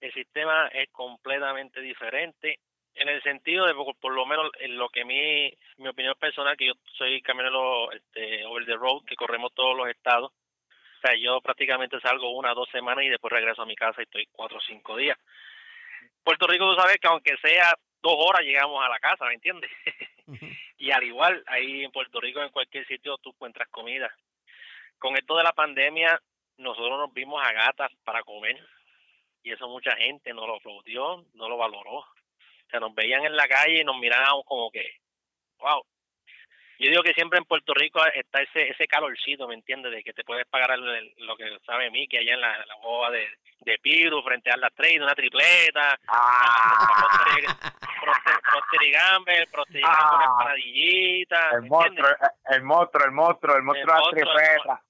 el 0.00 0.12
sistema 0.12 0.68
es 0.68 0.88
completamente 0.90 1.80
diferente 1.80 2.60
en 2.96 3.08
el 3.08 3.22
sentido 3.22 3.66
de 3.66 3.74
por, 3.74 4.12
lo 4.12 4.26
menos 4.26 4.50
en 4.60 4.76
lo 4.76 4.88
que 4.88 5.04
mi 5.04 5.52
mi 5.78 5.88
opinión 5.88 6.14
personal 6.18 6.56
que 6.56 6.66
yo 6.66 6.74
soy 6.96 7.20
camionero 7.22 7.90
este 7.92 8.44
over 8.44 8.64
the 8.66 8.74
road 8.74 9.04
que 9.04 9.16
corremos 9.16 9.52
todos 9.54 9.76
los 9.76 9.88
estados 9.88 10.32
o 10.32 11.00
sea 11.00 11.16
yo 11.16 11.40
prácticamente 11.40 12.00
salgo 12.00 12.30
una 12.30 12.54
dos 12.54 12.68
semanas 12.70 13.04
y 13.04 13.08
después 13.08 13.32
regreso 13.32 13.62
a 13.62 13.66
mi 13.66 13.76
casa 13.76 14.00
y 14.00 14.04
estoy 14.04 14.26
cuatro 14.32 14.58
o 14.58 14.62
cinco 14.62 14.96
días 14.96 15.18
Puerto 16.24 16.46
Rico 16.46 16.74
tú 16.74 16.80
sabes 16.80 16.96
que 16.98 17.08
aunque 17.08 17.36
sea 17.38 17.74
dos 18.02 18.16
horas 18.16 18.42
llegamos 18.42 18.84
a 18.84 18.88
la 18.88 18.98
casa 18.98 19.26
¿me 19.26 19.34
entiendes? 19.34 19.70
y 20.78 20.90
al 20.90 21.04
igual 21.04 21.42
ahí 21.46 21.84
en 21.84 21.92
Puerto 21.92 22.20
Rico 22.20 22.42
en 22.42 22.50
cualquier 22.50 22.86
sitio 22.86 23.18
tú 23.18 23.30
encuentras 23.30 23.68
comida 23.68 24.14
con 24.98 25.16
esto 25.16 25.36
de 25.36 25.44
la 25.44 25.52
pandemia 25.52 26.20
nosotros 26.58 26.98
nos 26.98 27.12
vimos 27.12 27.42
a 27.44 27.52
gatas 27.52 27.92
para 28.04 28.22
comer 28.22 28.58
y 29.46 29.52
eso 29.52 29.68
mucha 29.68 29.94
gente 29.96 30.34
no 30.34 30.44
lo 30.44 30.56
aplaudió, 30.56 31.24
no 31.34 31.48
lo 31.48 31.56
valoró. 31.56 32.04
O 32.66 32.70
sea, 32.70 32.80
nos 32.80 32.94
veían 32.94 33.24
en 33.24 33.36
la 33.36 33.46
calle 33.46 33.80
y 33.80 33.84
nos 33.84 33.96
miraban 33.98 34.42
como 34.44 34.70
que, 34.70 34.98
wow. 35.58 35.82
Yo 36.78 36.90
digo 36.90 37.02
que 37.02 37.14
siempre 37.14 37.38
en 37.38 37.46
Puerto 37.46 37.72
Rico 37.72 38.00
está 38.14 38.42
ese 38.42 38.68
ese 38.68 38.86
calorcito, 38.86 39.48
¿me 39.48 39.54
entiendes? 39.54 39.92
De 39.92 40.02
que 40.02 40.12
te 40.12 40.24
puedes 40.24 40.46
pagar 40.46 40.78
lo 40.78 41.36
que 41.36 41.58
sabe 41.64 41.90
mí, 41.90 42.06
que 42.06 42.18
allá 42.18 42.34
en 42.34 42.40
la, 42.42 42.66
la 42.66 42.74
boda 42.82 43.12
de, 43.12 43.26
de 43.60 43.78
Piru, 43.78 44.22
frente 44.22 44.50
a 44.50 44.56
la 44.56 44.68
trade, 44.70 45.02
una 45.02 45.14
tripleta, 45.14 45.98
ah. 46.08 47.06
Gamber, 48.92 49.48
ah. 49.84 50.36
paradillita. 50.38 51.50
El 51.52 51.62
monstruo, 51.62 52.08
el, 52.50 52.62
monstruo, 52.62 53.04
el 53.04 53.12
monstruo, 53.12 53.56
el 53.56 53.62
monstruo 53.62 53.94
de 53.94 54.00
la 54.00 54.10
tripleta. 54.10 54.82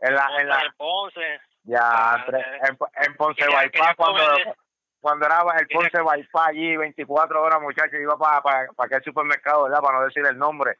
En 0.00 0.14
la, 0.14 0.28
en 0.38 0.48
la, 0.48 0.74
Ponce. 0.76 1.40
Ya, 1.64 1.80
ah, 1.82 2.24
en, 2.28 2.78
en, 3.04 3.16
Ponce 3.16 3.44
Bypass, 3.44 3.96
cuando, 3.96 4.22
cuando 5.06 5.24
era 5.24 5.40
el 5.60 5.68
Ponce 5.68 6.02
Bypass 6.02 6.48
allí, 6.48 6.76
24 6.76 7.40
horas, 7.40 7.62
muchachos, 7.62 7.94
iba 8.00 8.18
para 8.18 8.42
para 8.42 8.72
para 8.72 8.86
aquel 8.88 9.04
supermercado, 9.04 9.62
¿verdad? 9.62 9.78
Para 9.80 9.98
no 10.00 10.04
decir 10.04 10.26
el 10.26 10.36
nombre. 10.36 10.78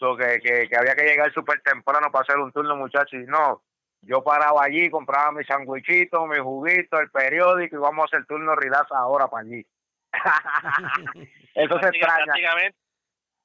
So, 0.00 0.16
que, 0.16 0.40
que, 0.40 0.68
que 0.68 0.76
había 0.76 0.96
que 0.96 1.04
llegar 1.04 1.32
súper 1.32 1.60
temprano 1.62 2.10
para 2.10 2.22
hacer 2.22 2.38
un 2.38 2.50
turno, 2.50 2.74
muchachos. 2.74 3.12
Y 3.12 3.26
no, 3.26 3.62
yo 4.02 4.24
paraba 4.24 4.64
allí, 4.64 4.90
compraba 4.90 5.30
mi 5.30 5.44
sandwichito, 5.44 6.26
mi 6.26 6.38
juguito, 6.40 6.98
el 6.98 7.08
periódico 7.08 7.76
y 7.76 7.78
vamos 7.78 8.02
a 8.02 8.06
hacer 8.06 8.26
turno 8.26 8.56
ridaza 8.56 8.98
ahora 8.98 9.28
para 9.28 9.46
allí. 9.46 9.64
Eso 11.54 11.78
se 11.78 11.86
extraña. 11.86 12.24
Prácticamente, 12.24 12.78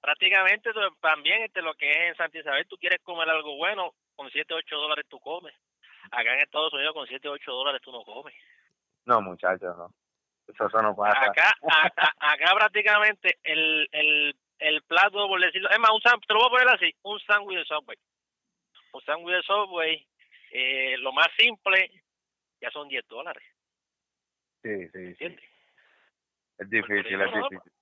prácticamente 0.02 0.70
también 1.00 1.44
este, 1.44 1.62
lo 1.62 1.76
que 1.76 1.92
es 1.92 1.98
en 2.10 2.16
Santa 2.16 2.40
Isabel, 2.40 2.66
tú 2.68 2.78
quieres 2.78 3.02
comer 3.04 3.30
algo 3.30 3.56
bueno, 3.58 3.94
con 4.16 4.32
7, 4.32 4.52
8 4.52 4.76
dólares 4.78 5.06
tú 5.08 5.20
comes. 5.20 5.54
Acá 6.10 6.34
en 6.34 6.40
Estados 6.40 6.74
Unidos 6.74 6.96
con 6.96 7.06
7, 7.06 7.30
8 7.30 7.52
dólares 7.52 7.82
tú 7.84 7.92
no 7.92 8.04
comes. 8.04 8.34
No, 9.06 9.22
muchachos, 9.22 9.78
no. 9.78 9.94
Eso, 10.48 10.82
no 10.82 10.96
pasa. 10.96 11.20
Acá, 11.20 11.54
acá, 12.20 12.56
prácticamente 12.56 13.38
el, 13.44 13.88
el, 13.92 14.36
el 14.60 14.82
plato, 14.84 15.28
por 15.28 15.40
decirlo, 15.40 15.70
es 15.70 15.80
más, 15.80 15.92
un, 15.92 16.02
te 16.02 16.34
lo 16.34 16.40
voy 16.40 16.48
a 16.48 16.52
poner 16.52 16.70
así, 16.70 16.96
un 17.04 17.20
sándwich 17.22 17.60
de 17.60 17.66
Subway. 17.66 17.98
Un 18.92 19.02
sándwich 19.02 19.36
de 19.36 19.44
Subway, 19.44 20.08
eh, 20.52 20.98
lo 20.98 21.12
más 21.14 21.28
simple, 21.38 21.92
ya 22.62 22.70
son 22.72 22.88
10 22.88 23.08
dólares. 23.08 23.44
Sí, 24.62 24.88
sí, 24.90 25.16
sí. 25.16 25.26
Es 26.58 26.70
difícil, 26.70 27.22
es 27.22 27.34
difícil 27.34 27.74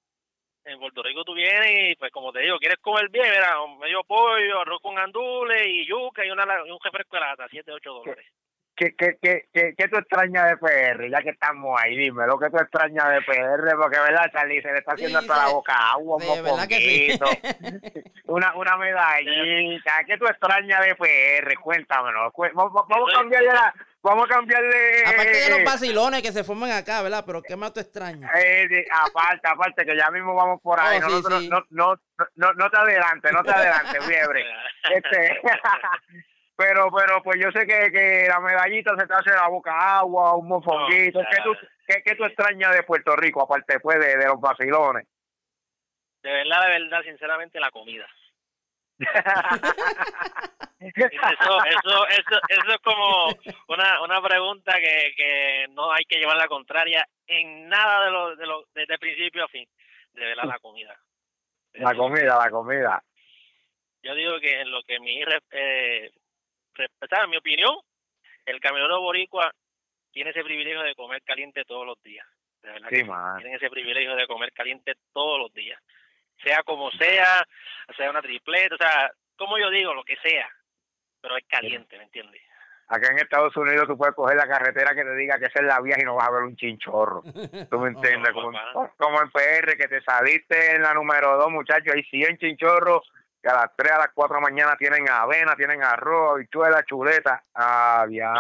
en 0.66 0.80
Puerto 0.80 1.02
Rico 1.04 1.24
tú 1.24 1.34
vienes 1.34 1.92
y 1.92 1.96
pues 1.96 2.12
como 2.12 2.32
te 2.32 2.42
digo, 2.42 2.58
quieres 2.60 2.80
comer 2.80 3.10
bien, 3.10 3.26
mira, 3.30 3.56
medio 3.80 4.04
pollo, 4.04 4.60
arroz 4.60 4.80
con 4.82 4.98
andules 4.98 5.68
y 5.68 5.86
yuca 5.86 6.26
y, 6.26 6.32
una, 6.32 6.46
y 6.66 6.72
un 6.72 6.80
refresco 6.84 7.16
de 7.16 7.22
lata, 7.22 7.48
7, 7.50 7.72
8 7.72 7.94
dólares. 7.94 8.26
¿Qué, 8.82 8.96
qué, 8.96 9.20
qué, 9.22 9.46
qué, 9.54 9.76
qué 9.78 9.88
tú 9.90 9.98
extrañas 9.98 10.50
de 10.50 10.58
PR? 10.58 11.08
Ya 11.08 11.22
que 11.22 11.30
estamos 11.30 11.80
ahí, 11.80 11.96
dime 11.96 12.26
lo 12.26 12.40
que 12.40 12.50
tú 12.50 12.58
extrañas 12.58 13.12
de 13.12 13.22
PR, 13.22 13.78
porque 13.80 14.00
verdad, 14.00 14.32
Charlie, 14.34 14.60
se 14.60 14.72
le 14.72 14.80
está 14.80 14.94
haciendo 14.94 15.20
hasta 15.20 15.38
la 15.38 15.50
boca 15.50 15.92
agua, 15.92 16.18
un 16.18 16.44
poquito, 16.44 17.26
una, 18.26 18.56
una 18.56 18.78
medallita. 18.78 20.04
¿Qué 20.08 20.18
tú 20.18 20.26
extrañas 20.26 20.84
de 20.84 20.96
PR? 20.96 21.60
Cuéntamelo. 21.62 22.34
Vamos, 22.56 22.74
vamos 22.90 23.14
a 23.14 23.18
cambiarle 23.20 23.50
la, 23.50 23.72
vamos 24.02 24.26
a 24.26 24.34
cambiarle. 24.34 25.04
Aparte 25.06 25.32
de 25.32 25.50
los 25.52 25.64
vacilones 25.64 26.24
que 26.24 26.32
se 26.32 26.44
forman 26.44 26.72
acá, 26.72 27.04
¿verdad? 27.04 27.24
Pero 27.24 27.44
¿qué 27.44 27.56
más 27.56 27.74
te 27.74 27.82
extraña? 27.82 28.32
Eh, 28.36 28.84
aparte, 28.92 29.48
aparte, 29.48 29.86
que 29.86 29.96
ya 29.96 30.10
mismo 30.10 30.34
vamos 30.34 30.60
por 30.60 30.80
ahí. 30.80 31.00
Oh, 31.06 31.30
No, 31.30 31.40
no, 31.70 31.96
no, 32.36 32.54
no, 32.54 32.70
te 32.72 32.78
adelante, 32.78 33.32
no 33.32 33.44
te 33.44 33.52
adelante, 33.52 34.02
fiebre. 34.02 34.44
este, 34.96 35.40
pero, 36.62 36.92
pero, 36.92 37.24
pues 37.24 37.40
yo 37.42 37.52
sé 37.52 37.66
que, 37.66 37.92
que 37.92 38.28
la 38.28 38.40
medallita 38.40 38.96
se 38.98 39.08
te 39.08 39.14
hace 39.14 39.32
la 39.32 39.48
boca 39.48 39.98
agua, 39.98 40.36
un 40.36 40.48
mofonguito. 40.48 41.22
No, 41.22 41.28
¿Qué, 41.30 41.38
tú, 41.44 41.56
qué, 41.88 42.04
qué 42.04 42.16
tú 42.16 42.26
extrañas 42.26 42.76
de 42.76 42.84
Puerto 42.84 43.16
Rico, 43.16 43.42
aparte 43.42 43.80
pues, 43.80 44.00
de, 44.00 44.18
de 44.18 44.26
los 44.26 44.40
vacilones? 44.40 45.08
De 46.22 46.32
verdad, 46.32 46.62
de 46.62 46.80
verdad, 46.80 47.02
sinceramente, 47.04 47.60
la 47.60 47.72
comida. 47.72 48.08
Eso, 50.82 51.06
eso, 51.06 52.08
eso, 52.08 52.42
eso 52.50 52.72
es 52.72 52.80
como 52.84 53.28
una, 53.68 54.02
una 54.02 54.20
pregunta 54.20 54.74
que, 54.80 55.14
que 55.16 55.68
no 55.70 55.92
hay 55.92 56.04
que 56.06 56.18
llevar 56.18 56.38
la 56.38 56.48
contraria 56.48 57.08
en 57.28 57.70
nada 57.70 58.06
de 58.06 58.12
lo, 58.12 58.36
de 58.36 58.48
lo, 58.48 58.66
desde 58.74 58.98
principio 58.98 59.46
a 59.46 59.48
fin. 59.48 59.68
De 60.14 60.26
verdad, 60.26 60.46
la 60.46 60.58
comida. 60.58 61.00
la 61.74 61.94
comida, 61.94 62.40
la 62.44 62.50
comida. 62.50 63.04
Yo 64.02 64.16
digo 64.16 64.40
que 64.40 64.62
en 64.62 64.72
lo 64.72 64.82
que 64.82 65.00
mi, 65.00 65.22
eh, 65.52 66.12
en 66.78 67.30
mi 67.30 67.38
opinión, 67.38 67.76
el 68.46 68.60
camionero 68.60 69.02
boricua 69.02 69.52
tiene 70.12 70.32
ese 70.32 70.44
privilegio 70.44 70.82
de 70.82 70.96
comer 70.96 71.22
caliente 71.24 71.64
todos 71.66 71.86
los 71.86 72.02
días. 72.04 72.26
De 72.62 72.72
verdad 72.72 72.90
Sí, 72.90 73.04
tienen 73.38 73.56
ese 73.56 73.70
privilegio 73.70 74.16
de 74.16 74.28
comer 74.28 74.52
caliente 74.54 74.94
todos 75.14 75.40
los 75.40 75.54
días. 75.54 75.80
Sea 76.44 76.64
como 76.64 76.92
sea, 76.92 77.46
sea 77.96 78.10
una 78.10 78.22
tripleta, 78.22 78.76
o 78.76 78.78
sea, 78.78 79.12
como 79.36 79.58
yo 79.58 79.70
digo, 79.70 79.94
lo 79.94 80.04
que 80.04 80.16
sea. 80.18 80.50
Pero 81.22 81.38
es 81.38 81.46
caliente, 81.48 81.98
¿me 81.98 82.04
entiendes? 82.04 82.42
Acá 82.88 83.10
en 83.12 83.20
Estados 83.20 83.56
Unidos 83.56 83.88
tú 83.88 83.98
puedes 83.98 84.16
coger 84.16 84.36
la 84.36 84.48
carretera 84.48 84.94
que 84.94 85.04
te 85.04 85.16
diga 85.16 85.40
que 85.40 85.46
esa 85.46 85.60
es 85.60 85.66
la 85.66 85.80
vía 85.80 85.96
y 85.98 86.04
no 86.04 86.16
vas 86.16 86.28
a 86.28 86.32
ver 86.32 86.44
un 86.44 86.58
chinchorro. 86.58 87.22
¿Tú 87.70 87.80
me 87.80 87.90
entiendes? 87.96 88.34
como, 88.34 88.52
como 88.98 89.22
en 89.22 89.32
PR, 89.32 89.78
que 89.78 89.88
te 89.88 90.02
saliste 90.02 90.76
en 90.76 90.82
la 90.82 90.94
número 90.94 91.38
dos, 91.38 91.50
muchachos, 91.50 91.94
hay 91.96 92.04
100 92.04 92.38
chinchorros 92.38 93.10
que 93.42 93.50
a 93.50 93.54
las 93.54 93.76
3, 93.76 93.92
a 93.92 93.98
las 94.00 94.12
4 94.14 94.36
de 94.36 94.42
la 94.42 94.50
mañana 94.50 94.76
tienen 94.78 95.10
avena, 95.10 95.56
tienen 95.56 95.84
arroz, 95.84 96.36
habichuela, 96.36 96.84
chuleta. 96.86 97.44
Ah, 97.56 98.06
ya, 98.10 98.34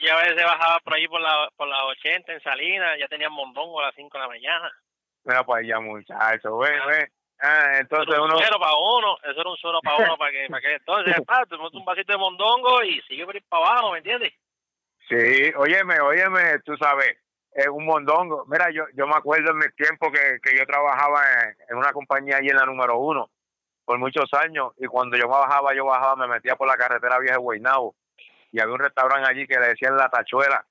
Yo 0.00 0.12
a 0.14 0.22
veces, 0.22 0.44
bajaba 0.44 0.78
por 0.80 0.94
ahí 0.94 1.08
por 1.08 1.20
la, 1.20 1.48
por 1.56 1.66
las 1.66 1.80
80 1.82 2.32
en 2.32 2.40
Salinas, 2.42 2.98
ya 2.98 3.08
tenían 3.08 3.32
mondongo 3.32 3.80
a 3.80 3.86
las 3.86 3.94
5 3.96 4.16
de 4.16 4.22
la 4.22 4.28
mañana. 4.28 4.72
Mira 5.24 5.44
para 5.44 5.60
allá, 5.60 5.80
muchachos, 5.80 6.58
ven. 6.60 7.10
Ah, 7.40 7.78
entonces 7.78 8.14
Eso 8.14 8.24
uno... 8.24 8.34
un 8.34 8.40
suero 8.40 8.58
para 8.58 8.74
uno, 8.74 9.16
eso 9.22 9.40
era 9.40 9.50
un 9.50 9.56
suero 9.56 9.80
para 9.80 9.96
uno, 9.96 10.16
para 10.16 10.32
que, 10.32 10.46
para 10.48 10.60
que 10.60 10.74
entonces, 10.74 11.14
te 11.48 11.56
metes 11.56 11.74
un 11.74 11.84
vasito 11.84 12.12
de 12.12 12.18
mondongo 12.18 12.82
y 12.82 13.00
sigue 13.02 13.24
por 13.24 13.34
ahí 13.34 13.40
para 13.48 13.64
abajo, 13.64 13.92
¿me 13.92 13.98
entiendes? 13.98 14.32
Sí, 15.08 15.52
óyeme, 15.56 16.00
óyeme, 16.00 16.58
tú 16.64 16.76
sabes, 16.76 17.16
es 17.52 17.68
un 17.68 17.84
mondongo. 17.84 18.44
Mira, 18.46 18.70
yo 18.70 18.84
yo 18.94 19.06
me 19.06 19.16
acuerdo 19.16 19.50
en 19.50 19.58
mis 19.58 19.74
tiempos 19.74 20.10
que, 20.12 20.38
que 20.42 20.56
yo 20.56 20.66
trabajaba 20.66 21.20
en, 21.68 21.76
una 21.76 21.92
compañía 21.92 22.36
allí 22.36 22.48
en 22.48 22.56
la 22.56 22.66
número 22.66 22.98
uno 22.98 23.30
por 23.84 23.98
muchos 23.98 24.32
años 24.34 24.72
y 24.76 24.86
cuando 24.86 25.16
yo 25.16 25.28
bajaba, 25.28 25.74
yo 25.74 25.86
bajaba, 25.86 26.16
me 26.16 26.34
metía 26.34 26.56
por 26.56 26.68
la 26.68 26.76
carretera 26.76 27.18
vieja 27.18 27.36
de 27.36 27.42
Guaynabo 27.42 27.94
y 28.52 28.60
había 28.60 28.74
un 28.74 28.80
restaurante 28.80 29.30
allí 29.30 29.46
que 29.46 29.58
le 29.58 29.68
decían 29.68 29.96
La 29.96 30.08
Tachuela. 30.08 30.64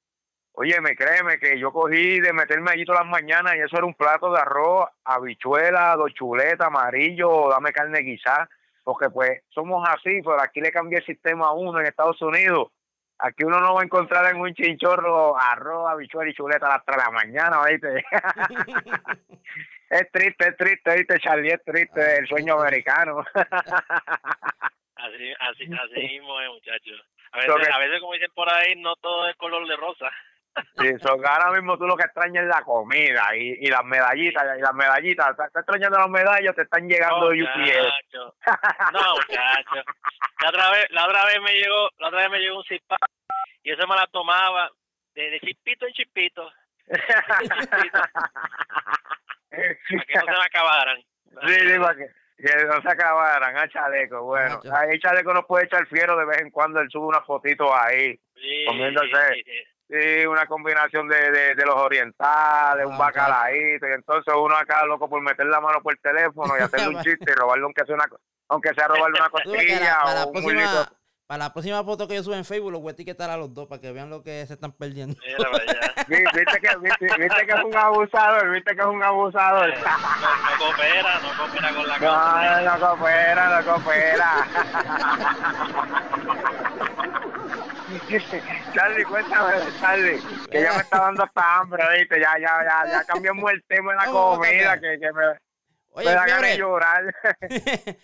Óyeme, 0.53 0.95
créeme 0.95 1.37
que 1.37 1.59
yo 1.59 1.71
cogí 1.71 2.19
de 2.19 2.33
meterme 2.33 2.71
allí 2.71 2.83
todas 2.83 3.01
las 3.01 3.11
mañanas 3.11 3.55
y 3.55 3.59
eso 3.59 3.77
era 3.77 3.85
un 3.85 3.93
plato 3.93 4.31
de 4.31 4.39
arroz, 4.39 4.89
habichuela, 5.03 5.95
dos 5.95 6.11
chuletas, 6.15 6.65
amarillo, 6.65 7.49
dame 7.49 7.71
carne 7.71 7.99
guisada, 7.99 8.49
porque 8.83 9.09
pues 9.11 9.43
somos 9.49 9.87
así, 9.87 10.19
pero 10.23 10.41
aquí 10.41 10.59
le 10.59 10.71
cambié 10.71 10.97
el 10.97 11.05
sistema 11.05 11.47
a 11.47 11.53
uno 11.53 11.79
en 11.79 11.85
Estados 11.85 12.19
Unidos. 12.23 12.69
Aquí 13.19 13.43
uno 13.43 13.59
no 13.59 13.73
va 13.73 13.81
a 13.81 13.83
encontrar 13.83 14.33
en 14.33 14.39
un 14.39 14.53
chinchorro 14.53 15.37
arroz, 15.37 15.89
habichuela 15.89 16.29
y 16.29 16.33
chuleta 16.33 16.67
a 16.67 16.77
las 16.77 16.85
3 16.85 16.97
de 16.97 17.03
la 17.03 17.11
mañana, 17.11 17.65
¿viste? 17.65 18.05
es 19.89 20.11
triste, 20.11 20.47
es 20.49 20.57
triste, 20.57 20.95
¿viste, 20.95 21.19
Charlie? 21.19 21.49
Es 21.49 21.63
triste 21.63 22.19
el 22.19 22.27
sueño 22.27 22.59
americano. 22.59 23.25
Así, 24.99 25.31
así, 25.39 25.63
así 25.63 26.07
mismo 26.07 26.41
es, 26.41 26.49
muchachos. 26.49 27.05
A 27.31 27.37
veces, 27.37 27.69
a 27.71 27.77
veces, 27.77 27.99
como 28.01 28.13
dicen 28.13 28.31
por 28.33 28.51
ahí, 28.51 28.75
no 28.77 28.95
todo 28.95 29.29
es 29.29 29.35
color 29.35 29.67
de 29.67 29.75
rosa. 29.75 30.11
Sí, 30.79 30.93
so, 31.01 31.17
que 31.19 31.27
ahora 31.27 31.51
mismo 31.51 31.77
tú 31.77 31.85
lo 31.85 31.95
que 31.95 32.05
extrañas 32.05 32.43
es 32.43 32.49
la 32.49 32.61
comida 32.61 33.35
y, 33.35 33.57
y 33.65 33.67
las 33.67 33.83
medallitas, 33.83 34.43
y 34.57 34.61
las 34.61 34.73
medallitas, 34.73 35.29
estás 35.31 35.55
extrañando 35.55 35.97
las 35.99 36.09
medallas, 36.09 36.55
te 36.55 36.63
están 36.63 36.87
llegando 36.87 37.29
de 37.29 37.43
UPS. 37.43 38.13
No, 38.93 39.15
muchacho. 39.15 39.83
La 40.41 40.49
otra 40.49 40.71
vez, 40.71 40.85
la 40.91 41.05
otra 41.07 41.25
vez 41.25 41.41
me 41.41 41.53
llegó, 41.53 41.89
la 41.99 42.07
otra 42.07 42.19
vez 42.21 42.29
me 42.31 42.39
llegó 42.39 42.57
un 42.57 42.63
zipá 42.65 42.97
y 43.63 43.71
eso 43.71 43.87
me 43.87 43.95
la 43.95 44.07
tomaba 44.07 44.69
de, 45.13 45.31
de 45.31 45.39
chispito 45.39 45.87
en 45.87 45.93
chispito 45.93 46.51
para 46.87 47.39
que 49.49 50.15
no 50.15 50.21
se 50.25 50.39
me 50.39 50.45
acabaran. 50.45 50.97
Sí, 51.45 51.53
sí, 51.53 51.79
para 51.79 51.95
que, 51.95 52.07
que 52.37 52.65
no 52.65 52.81
se 52.81 52.89
acabaran 52.89 53.57
a 53.57 53.67
chaleco. 53.67 54.23
Bueno, 54.23 54.61
ahí 54.73 54.99
chaleco 54.99 55.33
nos 55.33 55.45
puede 55.45 55.65
echar 55.65 55.85
fiero 55.87 56.15
de 56.17 56.25
vez 56.25 56.41
en 56.41 56.51
cuando, 56.51 56.79
él 56.79 56.89
sube 56.89 57.07
una 57.07 57.21
fotito 57.21 57.73
ahí. 57.75 58.19
Sí, 58.35 58.65
Comiéndose. 58.67 59.33
sí, 59.33 59.43
sí. 59.43 59.63
Sí, 59.89 60.25
una 60.25 60.45
combinación 60.47 61.07
de, 61.07 61.31
de, 61.31 61.55
de 61.55 61.65
los 61.65 61.75
orientales, 61.75 62.85
un 62.85 62.95
Ah, 62.95 62.97
bacalaíto, 62.97 63.87
y 63.87 63.93
entonces 63.93 64.33
uno 64.35 64.53
acá 64.57 64.85
loco 64.85 65.09
por 65.09 65.21
meter 65.21 65.45
la 65.45 65.61
mano 65.61 65.81
por 65.81 65.93
el 65.93 65.99
teléfono 65.99 66.53
y 66.59 66.61
hacerle 66.61 66.89
un 66.89 67.01
chiste 67.03 67.31
y 67.31 67.33
robarle 67.33 67.63
aunque 67.63 67.85
sea 67.85 67.95
una, 67.95 68.05
aunque 68.49 68.73
sea 68.73 68.87
robarle 68.87 69.17
una 69.19 69.29
costilla 69.29 69.97
para, 70.03 70.13
la 70.13 70.23
o 70.23 70.27
un 70.27 70.33
próxima, 70.33 70.91
para 71.25 71.43
la 71.45 71.53
próxima 71.53 71.83
foto 71.85 72.05
que 72.05 72.15
yo 72.15 72.23
suba 72.23 72.35
en 72.37 72.43
Facebook, 72.43 72.71
los 72.71 72.81
voy 72.81 72.89
a 72.89 72.93
etiquetar 72.93 73.29
a 73.29 73.37
los 73.37 73.53
dos 73.53 73.67
para 73.67 73.79
que 73.79 73.93
vean 73.93 74.09
lo 74.09 74.23
que 74.23 74.45
se 74.45 74.53
están 74.55 74.73
perdiendo. 74.73 75.15
Mira 75.25 75.51
para 75.51 75.63
Viste 76.07 76.59
que, 76.59 76.77
viste, 76.77 77.07
viste 77.19 77.45
que 77.45 77.53
es 77.53 77.63
un 77.63 77.75
abusador, 77.75 78.51
viste 78.51 78.75
que 78.75 78.81
es 78.81 78.87
un 78.87 79.03
abusador. 79.03 79.69
No, 79.69 79.75
no 79.75 80.57
coopera, 80.57 81.19
no 81.21 81.29
coopera 81.37 81.69
con 81.73 81.87
la 81.87 81.97
cosa. 81.97 82.61
No, 82.61 82.77
no 82.77 82.79
coopera, 82.87 83.61
no 83.61 83.65
coopera. 83.73 84.47
Charlie, 88.73 89.03
cuéntame, 89.05 89.53
Charlie, 89.79 90.19
que 90.51 90.61
ya 90.61 90.73
me 90.73 90.79
está 90.79 90.99
dando 90.99 91.23
hasta 91.23 91.57
hambre, 91.57 91.83
¿viste? 91.97 92.19
Ya, 92.19 92.33
ya, 92.37 92.63
ya, 92.63 92.91
ya 92.91 93.05
cambiamos 93.05 93.49
el 93.51 93.63
tema 93.63 93.93
de 93.93 93.97
la 93.97 94.05
¿Cómo 94.11 94.29
va 94.31 94.33
a 94.35 94.49
comida, 94.49 94.79
que, 94.79 94.99
que 94.99 95.13
me, 95.13 95.23
Oye, 95.91 96.15
me 96.15 96.23
Fiebre, 96.25 96.57
llorar. 96.57 97.15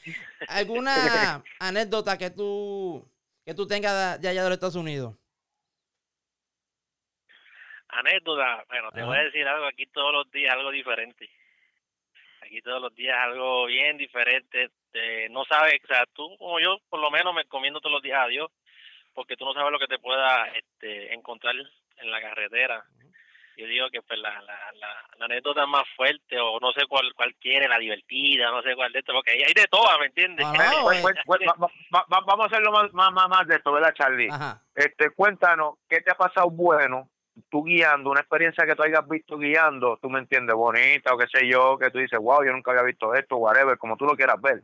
¿alguna 0.48 1.44
anécdota 1.60 2.18
que 2.18 2.30
tú 2.30 3.06
que 3.46 3.54
tú 3.54 3.68
tengas 3.68 4.22
de 4.22 4.30
allá 4.30 4.44
de 4.44 4.50
los 4.50 4.56
Estados 4.56 4.76
Unidos? 4.76 5.16
Anécdota, 7.90 8.64
bueno, 8.70 8.92
te 8.92 9.02
Ajá. 9.02 9.08
voy 9.08 9.18
a 9.18 9.24
decir 9.24 9.48
algo, 9.48 9.66
aquí 9.66 9.86
todos 9.88 10.14
los 10.14 10.32
días 10.32 10.54
algo 10.54 10.72
diferente. 10.72 11.30
Aquí 12.42 12.62
todos 12.62 12.82
los 12.82 12.96
días 12.96 13.16
algo 13.20 13.66
bien 13.66 13.98
diferente. 13.98 14.64
Este, 14.64 15.30
no 15.30 15.44
sabes, 15.46 15.76
o 15.84 15.88
sea, 15.88 16.06
tú 16.14 16.36
como 16.38 16.60
yo, 16.60 16.78
por 16.90 17.00
lo 17.00 17.12
menos 17.12 17.36
me 17.36 17.42
encomiendo 17.42 17.80
todos 17.80 17.94
los 17.94 18.02
días 18.02 18.20
a 18.20 18.28
Dios, 18.28 18.50
porque 19.14 19.36
tú 19.36 19.46
no 19.46 19.54
sabes 19.54 19.72
lo 19.72 19.80
que 19.80 19.88
te 19.88 20.00
pueda 20.00 20.48
este, 20.50 21.14
encontrar 21.14 21.56
en 21.98 22.12
la 22.12 22.22
carretera. 22.22 22.84
Yo 23.56 23.68
digo 23.68 23.88
que 23.92 24.02
pues 24.02 24.20
la, 24.20 24.42
la, 24.42 24.72
la, 24.80 24.96
la 25.18 25.26
anécdota 25.26 25.68
más 25.68 25.84
fuerte, 25.96 26.40
o 26.40 26.60
no 26.60 26.72
sé 26.72 26.88
cuál, 26.88 27.14
cuál 27.14 27.36
quiere, 27.36 27.68
la 27.68 27.78
divertida, 27.78 28.50
no 28.50 28.64
sé 28.64 28.76
cuál 28.76 28.92
de 28.92 29.00
esto, 29.00 29.14
porque 29.14 29.32
hay 29.32 29.54
de 29.54 29.68
todas, 29.70 30.00
¿me 30.00 30.08
entiendes? 30.08 30.44
Ah, 30.50 30.54
no, 30.72 30.84
Pues, 30.84 31.02
pues, 31.04 31.16
pues, 31.26 31.40
va- 31.48 31.68
va- 31.96 32.06
va- 32.12 32.22
vamos 32.26 32.46
a 32.46 32.48
hacerlo 32.48 32.72
más, 32.72 32.92
más, 32.94 33.12
más, 33.12 33.30
más 33.30 33.48
de 33.48 33.56
esto, 33.58 33.72
¿verdad, 33.72 33.94
Charlie? 33.94 34.30
Ajá. 34.32 34.60
Este, 34.74 35.12
cuéntanos, 35.12 35.76
¿qué 35.88 36.02
te 36.02 36.10
ha 36.10 36.16
pasado 36.16 36.50
bueno 36.50 37.10
tú 37.52 37.64
guiando, 37.64 38.10
una 38.10 38.22
experiencia 38.22 38.66
que 38.66 38.76
tú 38.76 38.82
hayas 38.84 39.08
visto 39.08 39.38
guiando, 39.38 39.98
tú 40.02 40.10
me 40.10 40.20
entiendes, 40.20 40.56
bonita 40.56 41.14
o 41.14 41.18
qué 41.18 41.28
sé 41.28 41.48
yo, 41.48 41.78
que 41.78 41.92
tú 41.92 42.00
dices, 42.00 42.20
wow, 42.20 42.44
yo 42.44 42.52
nunca 42.52 42.72
había 42.72 42.84
visto 42.84 43.14
esto, 43.14 43.38
whatever, 43.38 43.78
como 43.78 43.98
tú 43.98 44.06
lo 44.06 44.16
quieras 44.16 44.40
ver. 44.42 44.62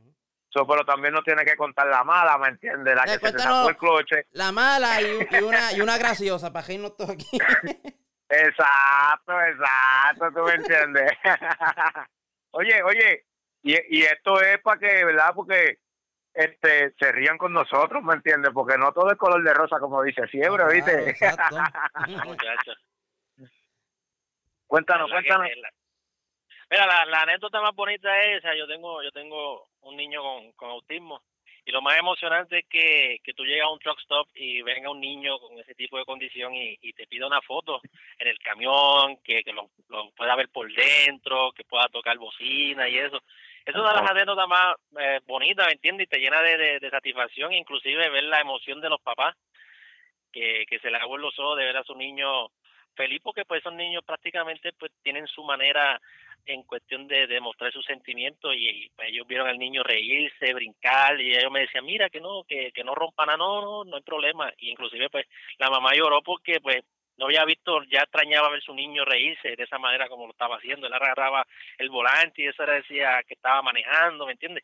So, 0.52 0.66
pero 0.66 0.84
también 0.84 1.14
no 1.14 1.22
tienes 1.22 1.46
que 1.46 1.56
contar 1.56 1.86
la 1.88 2.04
mala, 2.04 2.38
¿me 2.40 2.48
entiendes? 2.48 2.96
La 2.96 3.04
Eh, 3.04 3.20
que 3.20 3.28
se 3.28 3.34
te 3.34 3.40
sacó 3.40 3.70
el 3.70 3.78
cloche. 3.78 4.26
La 4.32 4.52
mala 4.52 5.00
y, 5.02 5.20
y 5.30 5.44
una 5.44 5.72
y 5.74 5.82
una 5.82 5.98
graciosa 6.00 6.52
para 6.52 6.66
reírnos 6.66 6.98
todos 6.98 7.12
aquí. 7.12 7.28
Exacto, 8.30 9.42
exacto, 9.42 10.32
tú 10.34 10.44
me 10.46 10.54
entiendes. 10.56 11.12
oye, 12.52 12.82
oye, 12.84 13.26
y, 13.64 14.00
y 14.00 14.02
esto 14.04 14.42
es 14.42 14.60
para 14.62 14.80
que, 14.80 15.06
¿verdad? 15.06 15.32
Porque 15.36 15.80
este 16.34 16.94
se 17.00 17.12
rían 17.12 17.38
con 17.38 17.54
nosotros, 17.54 18.04
¿me 18.04 18.14
entiendes? 18.16 18.52
Porque 18.54 18.78
no 18.78 18.92
todo 18.92 19.12
es 19.12 19.18
color 19.18 19.44
de 19.44 19.54
rosa, 19.54 19.80
como 19.80 20.02
dice 20.04 20.28
Fiebre, 20.28 20.58
Claro, 20.64 20.72
¿viste? 20.74 21.10
exacto. 21.12 21.58
Muchacho. 22.26 22.72
cuéntanos, 24.68 25.10
¿Verdad 25.10 25.22
que 25.24 25.28
cuéntanos. 25.30 25.58
la- 25.62 25.70
Mira, 26.70 26.86
la, 26.86 27.06
la 27.06 27.22
anécdota 27.24 27.62
más 27.62 27.76
bonita 27.76 28.22
es 28.24 28.38
esa. 28.40 28.56
Yo 28.56 28.68
tengo, 28.68 29.02
yo 29.02 29.12
tengo 29.12 29.70
un 29.82 29.98
niño 29.98 30.22
con, 30.22 30.52
con 30.54 30.70
autismo 30.70 31.22
y 31.66 31.72
lo 31.72 31.82
más 31.82 31.98
emocionante 31.98 32.60
es 32.60 32.66
que, 32.68 33.20
que 33.24 33.34
tú 33.34 33.46
llegas 33.46 33.68
a 33.68 33.72
un 33.72 33.80
truck 33.80 34.00
stop 34.00 34.28
y 34.34 34.62
venga 34.62 34.90
un 34.90 35.00
niño 35.00 35.38
con 35.40 35.60
ese 35.60 35.76
tipo 35.76 35.98
de 35.98 36.06
condición 36.06 36.54
y, 36.56 36.78
y 36.82 36.94
te 36.94 37.06
pida 37.06 37.28
una 37.28 37.42
foto 37.42 37.82
en 38.18 38.28
el 38.28 38.40
camión, 38.40 39.18
que, 39.24 39.44
que 39.44 39.54
lo, 39.54 39.70
lo 39.90 40.10
pueda 40.12 40.36
ver 40.36 40.50
por 40.50 40.72
dentro, 40.74 41.52
que 41.52 41.64
pueda 41.66 41.88
tocar 41.90 42.18
bocina 42.18 42.88
y 42.90 42.98
eso. 42.98 43.22
Es 43.66 43.76
una 43.76 43.90
de 43.90 44.02
las 44.02 44.12
anécdotas 44.12 44.48
más 44.48 44.76
eh, 45.00 45.20
bonitas, 45.28 45.68
¿me 45.68 45.74
entiendes? 45.74 46.06
Y 46.06 46.10
te 46.10 46.20
llena 46.20 46.42
de, 46.42 46.58
de, 46.58 46.80
de 46.80 46.90
satisfacción, 46.90 47.54
inclusive 47.54 48.10
ver 48.10 48.24
la 48.24 48.40
emoción 48.42 48.82
de 48.82 48.90
los 48.90 49.02
papás, 49.02 49.36
que, 50.32 50.66
que 50.68 50.80
se 50.80 50.90
le 50.90 50.98
aguan 50.98 51.22
los 51.22 51.38
ojos 51.38 51.58
de 51.58 51.66
ver 51.66 51.78
a 51.78 51.84
su 51.84 51.94
niño 51.96 52.50
feliz 52.96 53.22
porque 53.24 53.46
pues 53.46 53.62
esos 53.62 53.74
niños 53.74 54.04
prácticamente 54.04 54.74
pues 54.74 54.92
tienen 55.04 55.28
su 55.28 55.44
manera 55.44 56.02
en 56.46 56.64
cuestión 56.64 57.08
de 57.08 57.28
demostrar 57.28 57.72
sus 57.72 57.86
sentimientos 57.86 58.54
y, 58.56 58.90
pues, 58.96 59.10
ellos 59.10 59.28
vieron 59.28 59.48
al 59.48 59.60
niño 59.60 59.84
reírse, 59.84 60.54
brincar 60.54 61.20
y 61.22 61.32
ellos 61.36 61.52
me 61.52 61.62
decían, 61.62 61.86
mira 61.86 62.10
que 62.10 62.20
no, 62.20 62.44
que, 62.44 62.72
que 62.72 62.84
no 62.84 62.96
rompan 62.96 63.28
nada, 63.28 63.38
no, 63.38 63.62
no, 63.62 63.84
no 63.84 63.96
hay 63.96 64.02
problema. 64.04 64.52
Y 64.58 64.72
inclusive 64.72 65.10
pues 65.10 65.26
la 65.58 65.70
mamá 65.70 65.94
lloró 65.94 66.22
porque 66.22 66.60
pues 66.60 66.84
no 67.18 67.26
había 67.26 67.44
visto, 67.46 67.84
ya 67.84 68.00
extrañaba 68.00 68.50
ver 68.50 68.62
su 68.62 68.74
niño 68.74 69.04
reírse 69.04 69.56
de 69.56 69.64
esa 69.64 69.78
manera 69.78 70.08
como 70.08 70.26
lo 70.26 70.32
estaba 70.32 70.56
haciendo. 70.56 70.88
Él 70.88 70.94
agarraba 70.94 71.46
el 71.78 71.90
volante 71.90 72.42
y 72.42 72.48
eso 72.48 72.64
era 72.64 72.76
decía 72.76 73.22
que 73.28 73.34
estaba 73.34 73.62
manejando, 73.62 74.26
¿me 74.26 74.32
entiendes? 74.32 74.64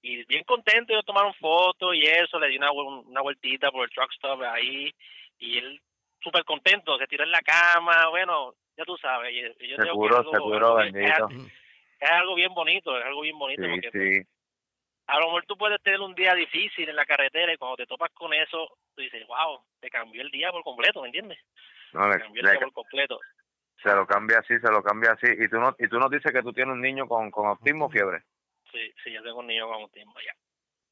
Y 0.00 0.24
bien 0.24 0.42
contento, 0.44 0.92
ellos 0.92 1.04
tomaron 1.04 1.34
fotos 1.34 1.94
y 1.94 2.02
eso, 2.02 2.40
le 2.40 2.48
di 2.48 2.56
una, 2.56 2.72
una 2.72 3.20
vueltita 3.20 3.70
por 3.70 3.84
el 3.84 3.90
truck 3.90 4.10
stop 4.12 4.42
ahí 4.42 4.92
y 5.38 5.58
él 5.58 5.80
súper 6.22 6.44
contento, 6.44 6.96
se 6.98 7.06
tiró 7.06 7.24
en 7.24 7.30
la 7.30 7.42
cama, 7.42 8.08
bueno, 8.08 8.54
ya 8.76 8.84
tú 8.84 8.96
sabes. 8.96 9.34
Yo 9.58 9.76
seguro, 9.76 10.18
algo, 10.18 10.32
seguro, 10.32 10.74
bendito. 10.76 11.28
Es, 12.00 12.10
algo 12.10 12.34
bien 12.34 12.52
bonito, 12.54 12.98
es 12.98 13.04
algo 13.04 13.20
bien 13.20 13.38
bonito. 13.38 13.62
Sí, 13.62 13.68
porque, 13.68 13.90
sí. 13.90 14.28
A 15.06 15.18
lo 15.18 15.26
mejor 15.26 15.44
tú 15.46 15.56
puedes 15.56 15.82
tener 15.82 16.00
un 16.00 16.14
día 16.14 16.34
difícil 16.34 16.88
en 16.88 16.96
la 16.96 17.04
carretera 17.04 17.52
y 17.52 17.56
cuando 17.56 17.76
te 17.76 17.86
topas 17.86 18.10
con 18.12 18.32
eso, 18.32 18.78
tú 18.94 19.02
dices, 19.02 19.26
wow, 19.26 19.60
te 19.80 19.90
cambió 19.90 20.22
el 20.22 20.30
día 20.30 20.50
por 20.50 20.62
completo, 20.62 21.02
¿me 21.02 21.08
entiendes? 21.08 21.38
No, 21.92 22.08
le, 22.08 22.18
cambió 22.18 22.42
el 22.42 22.50
día 22.50 22.60
por 22.60 22.72
completo. 22.72 23.20
Se 23.82 23.92
lo 23.94 24.06
cambia 24.06 24.38
así, 24.38 24.58
se 24.58 24.70
lo 24.70 24.82
cambia 24.82 25.12
así. 25.12 25.26
¿Y 25.26 25.48
tú, 25.48 25.58
no, 25.58 25.74
y 25.78 25.88
tú 25.88 25.98
nos 25.98 26.10
dices 26.10 26.32
que 26.32 26.42
tú 26.42 26.52
tienes 26.52 26.72
un 26.72 26.80
niño 26.80 27.06
con, 27.06 27.30
con 27.30 27.46
autismo 27.46 27.90
fiebre? 27.90 28.22
Sí, 28.70 28.92
sí, 29.02 29.12
yo 29.12 29.22
tengo 29.22 29.40
un 29.40 29.48
niño 29.48 29.66
con 29.66 29.82
autismo 29.82 30.14
ya. 30.24 30.32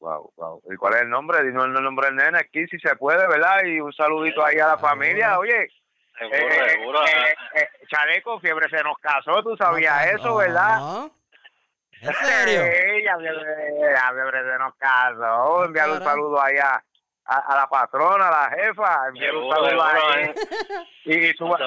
Wow, 0.01 0.33
wow. 0.37 0.62
¿Y 0.70 0.76
cuál 0.76 0.95
es 0.95 1.03
el 1.03 1.11
nombre? 1.11 1.43
Dinos 1.45 1.66
el 1.66 1.72
nombre 1.72 2.07
del 2.07 2.16
nene 2.16 2.39
aquí, 2.39 2.66
si 2.66 2.78
se 2.78 2.97
puede, 2.97 3.26
¿verdad? 3.28 3.64
Y 3.64 3.81
un 3.81 3.93
saludito 3.93 4.45
ahí 4.45 4.59
a 4.59 4.68
la 4.68 4.78
familia. 4.78 5.39
Oye, 5.39 5.68
Seguro, 6.21 6.55
eh, 6.55 6.68
seguro. 6.71 7.05
eh, 7.05 7.35
eh, 7.55 7.68
Chaleco, 7.89 8.39
fiebre 8.41 8.68
se 8.68 8.83
nos 8.85 8.97
casó, 8.99 9.43
tú 9.43 9.57
sabías 9.57 10.07
eso, 10.12 10.37
¿verdad? 10.37 10.79
No. 10.79 11.11
¿En 12.03 12.14
serio? 12.14 12.62
Sí, 12.62 13.03
ya 13.05 13.18
fiebre, 13.18 13.93
la 13.93 14.12
fiebre 14.12 14.43
se 14.53 14.59
nos 14.59 14.75
casó. 14.77 15.64
Enviar 15.64 15.89
un 15.91 15.99
Cara. 15.99 16.11
saludo 16.11 16.43
ahí 16.43 16.57
a, 16.59 16.83
la 17.57 17.66
patrona, 17.68 18.29
a 18.29 18.31
la 18.31 18.51
jefa. 18.57 19.09
Enviar 19.09 19.35
un 19.37 19.51
saludo 19.51 19.68
seguro, 19.71 19.85
ahí. 19.85 20.25
eh. 20.25 20.35
Y, 21.05 21.27
Un 21.31 21.37
suba, 21.37 21.59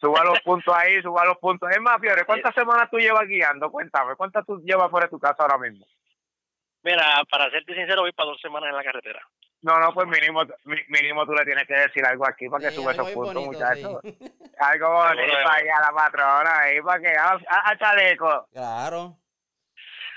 suba 0.00 0.24
los 0.24 0.40
puntos 0.40 0.74
ahí, 0.76 1.00
suba 1.02 1.24
los 1.24 1.38
puntos. 1.38 1.70
Es 1.70 1.80
más, 1.80 1.98
Fiebre, 2.00 2.24
¿cuántas 2.24 2.54
semanas 2.54 2.88
tú 2.90 2.98
llevas 2.98 3.26
guiando? 3.26 3.70
Cuéntame, 3.70 4.14
¿cuántas 4.16 4.44
tú 4.44 4.60
llevas 4.64 4.90
fuera 4.90 5.06
de 5.06 5.10
tu 5.10 5.18
casa 5.18 5.36
ahora 5.42 5.58
mismo? 5.58 5.86
Mira, 6.82 7.22
para 7.30 7.50
serte 7.50 7.74
sincero, 7.74 8.02
voy 8.02 8.12
para 8.12 8.30
dos 8.30 8.40
semanas 8.40 8.70
en 8.70 8.76
la 8.76 8.84
carretera. 8.84 9.20
No, 9.62 9.78
no, 9.80 9.92
pues 9.92 10.06
mínimo, 10.06 10.42
mínimo 10.88 11.26
tú 11.26 11.32
le 11.32 11.44
tienes 11.44 11.66
que 11.66 11.74
decir 11.74 12.04
algo 12.04 12.28
aquí 12.28 12.48
para 12.48 12.64
que 12.64 12.70
Sí, 12.70 12.76
sube 12.76 12.92
esos 12.92 13.10
puntos, 13.10 13.44
muchachos. 13.44 14.00
sí. 14.04 14.16
Algo 14.58 14.90
bonito 14.92 15.22
Seguro. 15.34 15.50
ahí 15.50 15.68
a 15.68 15.80
la 15.80 15.92
patrona, 15.92 16.58
ahí 16.60 16.80
para 16.82 17.00
que 17.00 17.16
a, 17.16 17.30
a- 17.32 17.70
a 17.70 17.78
Chaleco. 17.78 18.46
Claro. 18.52 19.16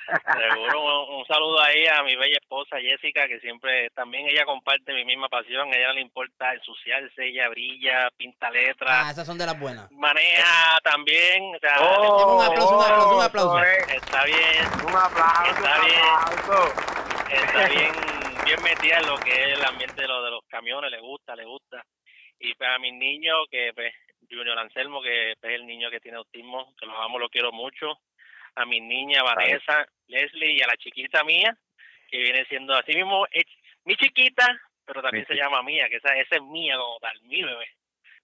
Seguro, 0.10 1.06
un, 1.06 1.16
un 1.20 1.26
saludo 1.28 1.62
ahí 1.62 1.86
a 1.86 2.02
mi 2.02 2.16
bella 2.16 2.38
esposa 2.42 2.78
Jessica, 2.82 3.28
que 3.28 3.40
siempre 3.42 3.90
también 3.92 4.26
ella 4.28 4.44
comparte 4.46 4.92
mi 4.94 5.06
misma 5.06 5.30
pasión. 5.30 5.72
A 5.72 5.78
ella 5.78 5.88
no 5.90 5.94
le 5.94 6.02
importa 6.02 6.52
ensuciarse, 6.54 7.28
ella 7.28 7.48
brilla, 7.50 8.10
pinta 8.18 8.50
letras, 8.50 8.90
Ah, 8.92 9.12
esas 9.12 9.28
son 9.28 9.38
de 9.38 9.46
las 9.46 9.60
buenas. 9.60 9.92
maneja 9.92 10.80
también. 10.84 11.54
O 11.56 11.60
sea, 11.60 11.76
Oh, 11.82 12.38
un 12.38 12.44
aplauso, 12.44 12.76
un 12.78 12.84
aplauso, 12.84 13.16
un 13.18 13.22
aplauso. 13.24 13.60
eso 13.60 13.68
es. 13.88 13.94
está 14.04 14.24
bien, 14.24 14.66
Un 14.88 14.96
aplauso, 14.96 15.52
Está 15.52 15.80
un 15.80 15.86
bien. 15.86 16.02
aplauso. 16.16 16.74
está 17.30 17.68
bien, 17.68 17.94
bien 18.50 18.64
metida 18.64 18.98
en 18.98 19.06
lo 19.06 19.18
que 19.18 19.30
es 19.30 19.60
el 19.60 19.64
ambiente 19.64 20.02
de, 20.02 20.08
lo, 20.08 20.24
de 20.24 20.32
los 20.32 20.44
camiones, 20.48 20.90
le 20.90 21.00
gusta, 21.00 21.36
le 21.36 21.46
gusta. 21.46 21.86
Y 22.40 22.56
pues 22.56 22.70
a 22.70 22.80
mis 22.80 22.94
niños, 22.94 23.46
que 23.52 23.72
pues, 23.76 23.94
Junior 24.30 24.58
Anselmo, 24.58 25.02
que 25.04 25.36
pues, 25.40 25.54
es 25.54 25.60
el 25.60 25.68
niño 25.68 25.92
que 25.92 26.00
tiene 26.00 26.18
autismo, 26.18 26.74
que 26.80 26.88
los 26.88 26.96
amo, 26.98 27.20
lo 27.20 27.30
quiero 27.30 27.52
mucho. 27.52 28.00
A 28.56 28.66
mi 28.66 28.82
niña 28.82 29.22
Vanessa, 29.22 29.86
Leslie 30.08 30.54
y 30.54 30.62
a 30.62 30.68
la 30.68 30.78
chiquita 30.78 31.24
mía, 31.24 31.56
que 32.10 32.18
viene 32.18 32.44
siendo 32.46 32.74
así 32.74 32.94
mismo, 32.94 33.28
es 33.30 33.44
mi 33.86 33.96
chiquita, 33.96 34.48
pero 34.84 35.04
también 35.04 35.26
Mi 35.30 35.36
se 35.36 35.40
llama 35.40 35.62
mía, 35.62 35.88
que 35.88 35.98
esa, 35.98 36.16
esa 36.16 36.38
es 36.38 36.42
mía 36.42 36.76
como 36.78 36.98
tal, 37.00 37.22
mi 37.22 37.44
bebé. 37.44 37.68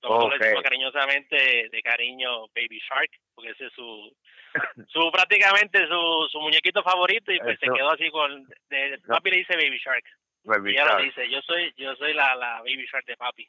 Nosotros 0.02 0.26
Ok. 0.26 0.32
le 0.32 0.40
decimos 0.40 0.64
cariñosamente 0.64 1.70
de 1.70 1.82
cariño 1.84 2.48
Baby 2.48 2.82
Shark, 2.90 3.12
porque 3.36 3.52
ese 3.52 3.68
es 3.68 3.74
su, 3.74 4.12
su 4.88 5.12
prácticamente 5.12 5.88
su, 5.88 6.28
su 6.32 6.40
muñequito 6.40 6.82
favorito 6.84 7.32
y 7.32 7.40
pues 7.40 7.60
se 7.60 7.66
quedó 7.68 7.92
así 7.92 8.10
con, 8.12 8.46
de, 8.70 9.00
papi 9.08 9.32
le 9.32 9.38
dice 9.38 9.56
Baby 9.56 9.78
Shark. 9.84 10.04
Baby 10.44 10.72
Y 10.74 10.78
lo 10.78 10.86
Shark. 10.86 11.02
dice, 11.04 11.30
yo 11.30 11.42
soy 11.42 11.74
yo 11.78 11.96
soy 11.96 12.14
la, 12.14 12.36
la 12.36 12.58
Baby 12.60 12.86
Shark 12.92 13.06
de 13.06 13.18
papi. 13.18 13.48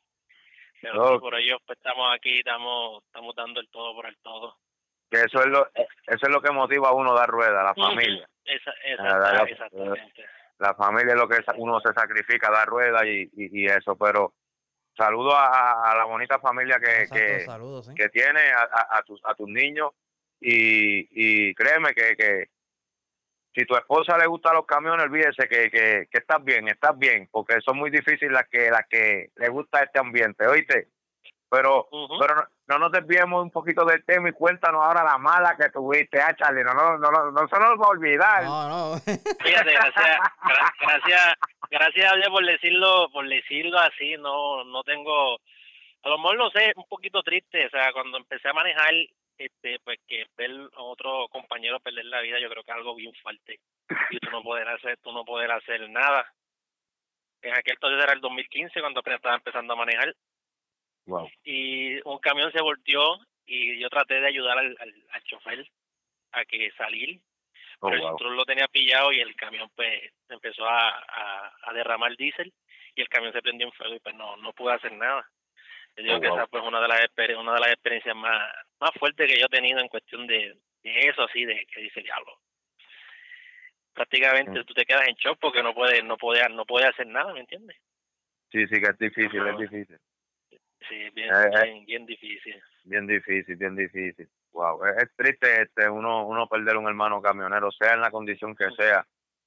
Pero 0.80 1.14
sí, 1.14 1.18
por 1.20 1.34
ello 1.34 1.58
pues 1.66 1.78
estamos 1.78 2.14
aquí, 2.14 2.38
estamos 2.38 3.02
estamos 3.04 3.34
dando 3.34 3.60
el 3.60 3.68
todo 3.70 3.94
por 3.94 4.06
el 4.06 4.16
todo. 4.18 4.56
Que 5.10 5.20
eso 5.22 5.40
es 5.40 5.46
lo, 5.46 5.66
eso 5.74 6.26
es 6.26 6.28
lo 6.28 6.40
que 6.42 6.50
motiva 6.52 6.88
a 6.88 6.92
uno 6.92 7.12
a 7.12 7.20
dar 7.20 7.28
rueda, 7.28 7.62
la 7.62 7.74
familia. 7.74 8.28
Esa, 8.44 8.70
Ah, 8.98 9.18
la- 9.18 9.32
la- 9.32 9.42
exactamente. 9.44 10.24
La 10.58 10.74
familia 10.74 11.12
es 11.14 11.20
lo 11.20 11.28
que 11.28 11.38
uno 11.58 11.78
se 11.80 11.92
sacrifica, 11.92 12.50
dar 12.50 12.66
rueda 12.66 13.06
y, 13.06 13.22
y, 13.36 13.62
y 13.62 13.66
eso. 13.66 13.94
Pero 13.96 14.32
saludo 14.96 15.34
a, 15.36 15.90
a 15.92 15.96
la 15.96 16.04
bonita 16.04 16.38
familia 16.40 16.78
que, 16.80 17.02
Exacto, 17.02 17.14
que, 17.14 17.40
saludos, 17.44 17.86
¿sí? 17.86 17.94
que 17.94 18.08
tiene 18.08 18.40
a, 18.52 18.62
a, 18.62 18.98
a 18.98 19.02
tus, 19.02 19.20
a 19.24 19.34
tus 19.34 19.48
niños 19.48 19.90
y, 20.40 21.08
y 21.48 21.54
créeme 21.54 21.94
que, 21.94 22.16
que 22.16 22.48
si 23.54 23.64
tu 23.64 23.74
esposa 23.76 24.18
le 24.18 24.26
gustan 24.26 24.54
los 24.54 24.66
camiones, 24.66 25.04
olvídese 25.06 25.48
que, 25.48 25.70
que, 25.70 26.08
que 26.10 26.18
estás 26.18 26.44
bien, 26.44 26.68
estás 26.68 26.96
bien, 26.98 27.28
porque 27.32 27.60
son 27.62 27.78
muy 27.78 27.90
difíciles 27.90 28.30
las 28.32 28.46
que 28.48 28.70
las 28.70 28.86
que 28.88 29.30
le 29.36 29.48
gusta 29.48 29.82
este 29.82 29.98
ambiente, 29.98 30.46
¿oíste? 30.46 30.88
Pero 31.48 31.88
pero 32.20 32.34
no, 32.34 32.44
no 32.66 32.78
nos 32.80 32.92
desviemos 32.92 33.42
un 33.42 33.50
poquito 33.52 33.84
del 33.84 34.04
tema 34.04 34.28
y 34.28 34.32
cuéntanos 34.32 34.82
ahora 34.84 35.04
la 35.04 35.16
mala 35.16 35.56
que 35.56 35.70
tuviste, 35.70 36.20
ah, 36.20 36.34
Charlie, 36.36 36.64
no, 36.64 36.74
no, 36.74 36.98
no, 36.98 37.10
no, 37.10 37.30
no 37.30 37.48
se 37.48 37.58
nos 37.58 37.80
va 37.80 37.86
a 37.86 37.90
olvidar. 37.90 38.42
No, 38.44 38.68
no. 38.68 38.96
Fíjate, 39.06 39.72
gracias, 39.72 40.18
gra- 40.42 40.72
gracias, 40.80 41.34
gracias 41.70 42.12
a 42.12 42.16
Dios 42.16 42.28
por 42.28 42.44
decirlo, 42.44 43.08
por 43.12 43.28
decirlo 43.28 43.78
así, 43.78 44.16
no, 44.18 44.64
no 44.64 44.82
tengo, 44.82 45.36
a 46.02 46.08
lo 46.08 46.18
mejor 46.18 46.36
no 46.36 46.50
sé, 46.50 46.72
un 46.76 46.88
poquito 46.88 47.22
triste, 47.22 47.64
o 47.66 47.70
sea, 47.70 47.92
cuando 47.92 48.18
empecé 48.18 48.48
a 48.48 48.52
manejar, 48.52 48.92
este, 49.38 49.78
pues 49.80 49.98
que 50.06 50.26
ver 50.36 50.50
a 50.74 50.82
otro 50.82 51.28
compañero 51.28 51.80
perder 51.80 52.04
la 52.06 52.20
vida, 52.20 52.38
yo 52.40 52.48
creo 52.48 52.62
que 52.62 52.70
es 52.70 52.76
algo 52.76 52.94
bien 52.94 53.12
fuerte, 53.14 53.60
y 54.10 54.18
tú 54.18 54.30
no 54.30 54.42
poder 54.42 54.68
hacer, 54.68 54.96
tú 54.98 55.12
no 55.12 55.24
poder 55.24 55.50
hacer 55.50 55.88
nada. 55.90 56.32
En 57.42 57.52
aquel 57.54 57.74
entonces 57.74 58.02
era 58.02 58.12
el 58.14 58.20
2015 58.20 58.80
cuando 58.80 59.00
apenas 59.00 59.18
estaba 59.18 59.36
empezando 59.36 59.72
a 59.72 59.76
manejar, 59.76 60.14
Wow. 61.08 61.30
y 61.44 62.00
un 62.08 62.18
camión 62.18 62.50
se 62.50 62.60
volteó 62.60 63.20
y 63.46 63.78
yo 63.78 63.88
traté 63.88 64.20
de 64.20 64.26
ayudar 64.26 64.58
al, 64.58 64.76
al, 64.80 64.92
al 65.10 65.22
chofer 65.22 65.64
a 66.32 66.44
que 66.44 66.70
salir 66.72 67.20
Oh, 67.80 67.88
pero 67.90 67.96
el 67.96 68.00
wow. 68.00 68.10
cinturón 68.12 68.36
lo 68.36 68.44
tenía 68.46 68.66
pillado 68.68 69.12
y 69.12 69.20
el 69.20 69.36
camión 69.36 69.70
pues 69.76 70.10
empezó 70.30 70.66
a, 70.66 70.88
a, 70.98 71.52
a 71.62 71.72
derramar 71.74 72.16
diésel 72.16 72.50
y 72.94 73.02
el 73.02 73.08
camión 73.08 73.34
se 73.34 73.42
prendió 73.42 73.66
en 73.66 73.72
fuego 73.74 73.94
y 73.94 74.00
pues 74.00 74.14
no 74.14 74.34
no 74.38 74.52
pude 74.54 74.72
hacer 74.72 74.92
nada 74.92 75.30
yo 75.96 76.02
digo 76.02 76.16
Oh, 76.16 76.20
que 76.20 76.28
wow. 76.28 76.36
esa 76.38 76.46
pues 76.48 76.62
una 76.64 76.80
de 76.80 76.88
las 76.88 77.00
una 77.38 77.54
de 77.54 77.60
las 77.60 77.72
experiencias 77.72 78.14
más 78.16 78.52
más 78.80 78.90
fuertes 78.98 79.26
que 79.32 79.38
yo 79.38 79.46
he 79.46 79.48
tenido 79.56 79.80
en 79.80 79.88
cuestión 79.88 80.26
de, 80.26 80.56
de 80.82 81.00
eso 81.08 81.22
así 81.22 81.44
de 81.44 81.66
que 81.66 81.80
dice 81.80 82.02
diablo 82.02 82.32
prácticamente 83.94 84.60
Mm. 84.60 84.64
tú 84.64 84.74
te 84.74 84.84
quedas 84.84 85.08
en 85.08 85.14
shock 85.14 85.38
porque 85.40 85.62
no 85.62 85.74
puedes 85.74 86.04
no 86.04 86.16
puedes 86.16 86.48
no 86.50 86.64
puedes 86.66 86.88
hacer 86.88 87.06
nada 87.06 87.32
me 87.32 87.40
entiendes 87.40 87.76
Sí, 88.52 88.64
sí, 88.68 88.80
que 88.80 88.86
es 88.86 88.98
difícil, 88.98 89.44
es 89.46 89.58
difícil. 89.58 89.98
sí 90.88 91.10
bien 91.10 91.30
Eh, 91.34 91.50
eh. 91.52 91.62
bien, 91.64 91.84
bien 91.86 92.06
difícil 92.06 92.62
Bien 92.84 93.04
difícil, 93.04 93.56
bien 93.56 93.74
difícil. 93.74 94.28
Wow, 94.52 94.84
es, 94.86 95.02
es 95.02 95.16
triste 95.16 95.62
este 95.62 95.88
uno 95.90 96.24
uno 96.24 96.46
perder 96.48 96.76
un 96.76 96.86
hermano 96.86 97.20
camionero, 97.20 97.72
sea 97.72 97.94
en 97.94 98.00
la 98.00 98.12
condición 98.12 98.54
que 98.54 98.70
sea. 98.76 99.04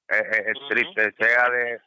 Es, 0.10 0.20
es- 0.20 0.47
es 0.47 0.58
Ujú. 0.58 0.68
triste, 0.68 1.14
sea 1.18 1.50
de 1.50 1.80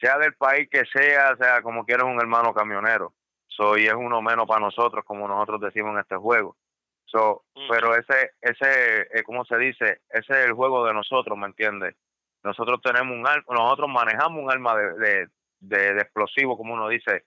sea 0.00 0.16
del 0.18 0.32
país 0.34 0.66
que 0.70 0.82
sea, 0.86 1.36
sea 1.36 1.60
como 1.60 1.84
quiera 1.84 2.04
es 2.04 2.08
un 2.10 2.18
hermano 2.18 2.54
camionero. 2.54 3.12
So, 3.56 3.78
y 3.78 3.86
es 3.86 3.94
uno 3.94 4.20
menos 4.20 4.46
para 4.46 4.60
nosotros, 4.60 5.04
como 5.04 5.28
nosotros 5.28 5.60
decimos 5.60 5.92
en 5.92 6.00
este 6.00 6.16
juego. 6.16 6.56
So, 7.04 7.44
pero 7.68 7.94
ese 7.94 8.32
ese 8.40 9.02
eh, 9.12 9.22
¿cómo 9.24 9.44
se 9.44 9.56
dice? 9.58 10.00
Ese 10.08 10.32
es 10.32 10.46
el 10.46 10.52
juego 10.54 10.84
de 10.84 10.92
nosotros, 10.92 11.38
¿me 11.38 11.46
entiendes? 11.46 11.94
Nosotros 12.42 12.80
tenemos 12.82 13.16
un 13.16 13.26
arma, 13.26 13.44
nosotros 13.48 13.88
manejamos 13.88 14.42
un 14.42 14.50
arma 14.50 14.76
de, 14.76 14.94
de, 14.94 15.28
de, 15.60 15.94
de 15.94 16.00
explosivo, 16.00 16.56
como 16.56 16.74
uno 16.74 16.88
dice. 16.88 17.24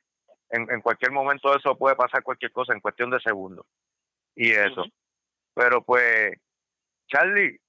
En, 0.49 0.69
en 0.69 0.81
cualquier 0.81 1.11
momento 1.11 1.55
eso 1.55 1.77
puede 1.77 1.95
pasar 1.95 2.23
cualquier 2.23 2.51
cosa 2.51 2.73
en 2.73 2.81
cuestión 2.81 3.09
de 3.09 3.19
segundos. 3.19 3.65
Y 4.35 4.51
eso. 4.51 4.83
Pero 5.53 5.81
pues, 5.83 6.33
Charlie, 7.07 7.59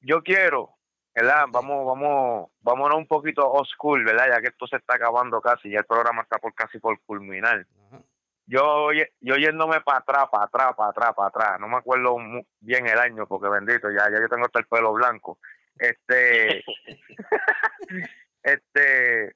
yo 0.00 0.22
quiero, 0.22 0.76
¿verdad? 1.14 1.44
Vamos, 1.50 1.86
vamos, 1.86 2.50
vámonos 2.60 2.96
un 2.98 3.06
poquito 3.06 3.46
old 3.50 3.66
school, 3.68 4.04
¿verdad? 4.04 4.26
Ya 4.30 4.40
que 4.40 4.48
esto 4.48 4.66
se 4.66 4.76
está 4.76 4.96
acabando 4.96 5.40
casi, 5.40 5.70
ya 5.70 5.80
el 5.80 5.84
programa 5.86 6.22
está 6.22 6.38
por 6.38 6.54
casi 6.54 6.78
por 6.78 7.00
culminar. 7.02 7.66
Ajá. 7.88 8.02
Yo, 8.46 8.64
oye- 8.84 9.12
yo 9.20 9.36
yéndome 9.36 9.80
para 9.82 9.98
atrás, 9.98 10.26
para 10.30 10.44
atrás, 10.44 10.72
para 10.76 10.90
atrás, 10.90 11.14
para 11.14 11.28
atrás. 11.28 11.60
No 11.60 11.68
me 11.68 11.76
acuerdo 11.76 12.16
bien 12.60 12.86
el 12.86 12.98
año, 12.98 13.26
porque 13.26 13.48
bendito, 13.48 13.90
ya, 13.90 14.10
ya 14.10 14.20
yo 14.20 14.28
tengo 14.28 14.44
hasta 14.46 14.58
el 14.58 14.66
pelo 14.66 14.92
blanco. 14.92 15.38
Este, 15.78 16.62
este, 18.42 19.34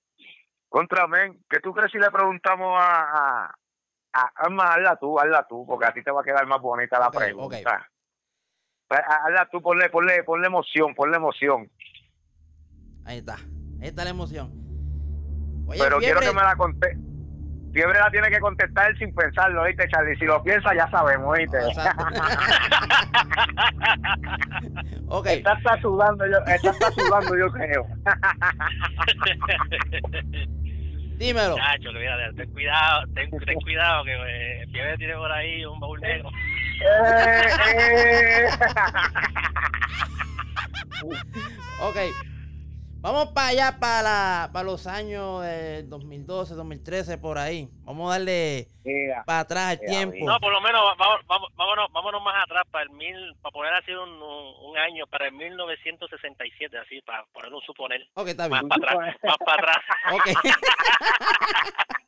contra 0.68 1.06
men, 1.06 1.42
¿qué 1.48 1.60
tú 1.60 1.72
crees 1.72 1.92
si 1.92 1.98
le 1.98 2.10
preguntamos 2.10 2.76
a, 2.80 3.44
a, 3.46 3.54
a- 4.12 4.30
hazla 4.72 4.96
tú, 4.96 5.18
hazla 5.18 5.46
tú, 5.46 5.64
porque 5.66 5.86
a 5.86 5.92
ti 5.92 6.02
te 6.02 6.10
va 6.10 6.20
a 6.20 6.24
quedar 6.24 6.46
más 6.46 6.60
bonita 6.60 6.98
la 6.98 7.06
pregunta. 7.18 7.90
Hazla 8.88 9.48
tú, 9.50 9.60
ponle, 9.60 9.90
ponle, 9.90 10.22
ponle 10.22 10.46
emoción, 10.46 10.94
ponle 10.94 11.16
emoción. 11.16 11.70
Ahí 13.04 13.18
está. 13.18 13.36
Ahí 13.80 13.88
está 13.88 14.04
la 14.04 14.10
emoción. 14.10 14.52
Oye, 15.66 15.80
Pero 15.82 15.98
quiero 15.98 16.20
que 16.20 16.32
me 16.32 16.42
la 16.42 16.56
conté. 16.56 16.96
Fiebre 17.76 17.98
la 17.98 18.10
tiene 18.10 18.30
que 18.30 18.40
contestar 18.40 18.96
sin 18.96 19.14
pensarlo, 19.14 19.60
¿oíste, 19.60 19.86
Charlie? 19.88 20.16
Si 20.16 20.24
lo 20.24 20.42
piensa, 20.42 20.74
ya 20.74 20.88
sabemos, 20.88 21.26
¿oíste? 21.28 21.58
Exacto. 21.58 22.04
ok, 25.08 25.26
Esta 25.26 25.52
está 25.52 25.78
sudando, 25.82 26.24
yo, 26.26 26.38
está 26.46 26.90
sudando, 26.92 27.36
yo 27.36 27.52
creo. 27.52 27.86
dímelo. 31.18 31.56
Chacho, 31.56 31.90
olvídate, 31.90 32.32
ten 32.36 32.50
cuidado, 32.52 33.06
ten, 33.14 33.28
ten 33.30 33.60
cuidado 33.60 34.04
que 34.04 34.14
eh, 34.14 34.66
Fiebre 34.72 34.96
tiene 34.96 35.14
por 35.16 35.30
ahí 35.30 35.66
un 35.66 35.78
baúl 35.78 36.00
negro. 36.00 36.30
Ok. 41.82 41.96
Vamos 43.00 43.28
para 43.28 43.48
allá, 43.48 43.76
para, 43.78 44.48
para 44.52 44.64
los 44.64 44.86
años 44.88 45.42
del 45.44 45.88
2012, 45.88 46.54
2013, 46.54 47.18
por 47.18 47.38
ahí. 47.38 47.68
Vamos 47.84 48.10
a 48.10 48.14
darle 48.14 48.66
Mira, 48.82 49.22
para 49.24 49.40
atrás 49.40 49.74
el 49.74 49.80
Ya, 49.80 49.86
tiempo. 49.86 50.26
No, 50.26 50.40
por 50.40 50.50
lo 50.50 50.60
menos 50.60 50.82
vamos, 50.98 51.20
vamos, 51.26 51.48
vámonos, 51.54 51.92
vámonos 51.92 52.22
más 52.22 52.42
atrás 52.42 52.64
para 52.70 52.84
el 52.84 52.90
mil, 52.90 53.36
para 53.42 53.52
poner 53.52 53.74
así 53.74 53.92
un, 53.92 54.08
un, 54.10 54.78
año, 54.78 55.06
para 55.06 55.26
el 55.26 55.32
1967, 55.34 56.78
así, 56.78 57.00
para 57.02 57.24
poner 57.26 57.52
un 57.52 57.60
suponer. 57.62 58.08
Ok, 58.14 58.28
está 58.28 58.48
Más 58.48 58.62
bien. 58.62 58.68
para 58.70 58.92
atrás, 58.92 59.16
más 59.22 59.36
para 59.38 59.62
atrás. 59.62 59.76
Ok. 60.12 60.26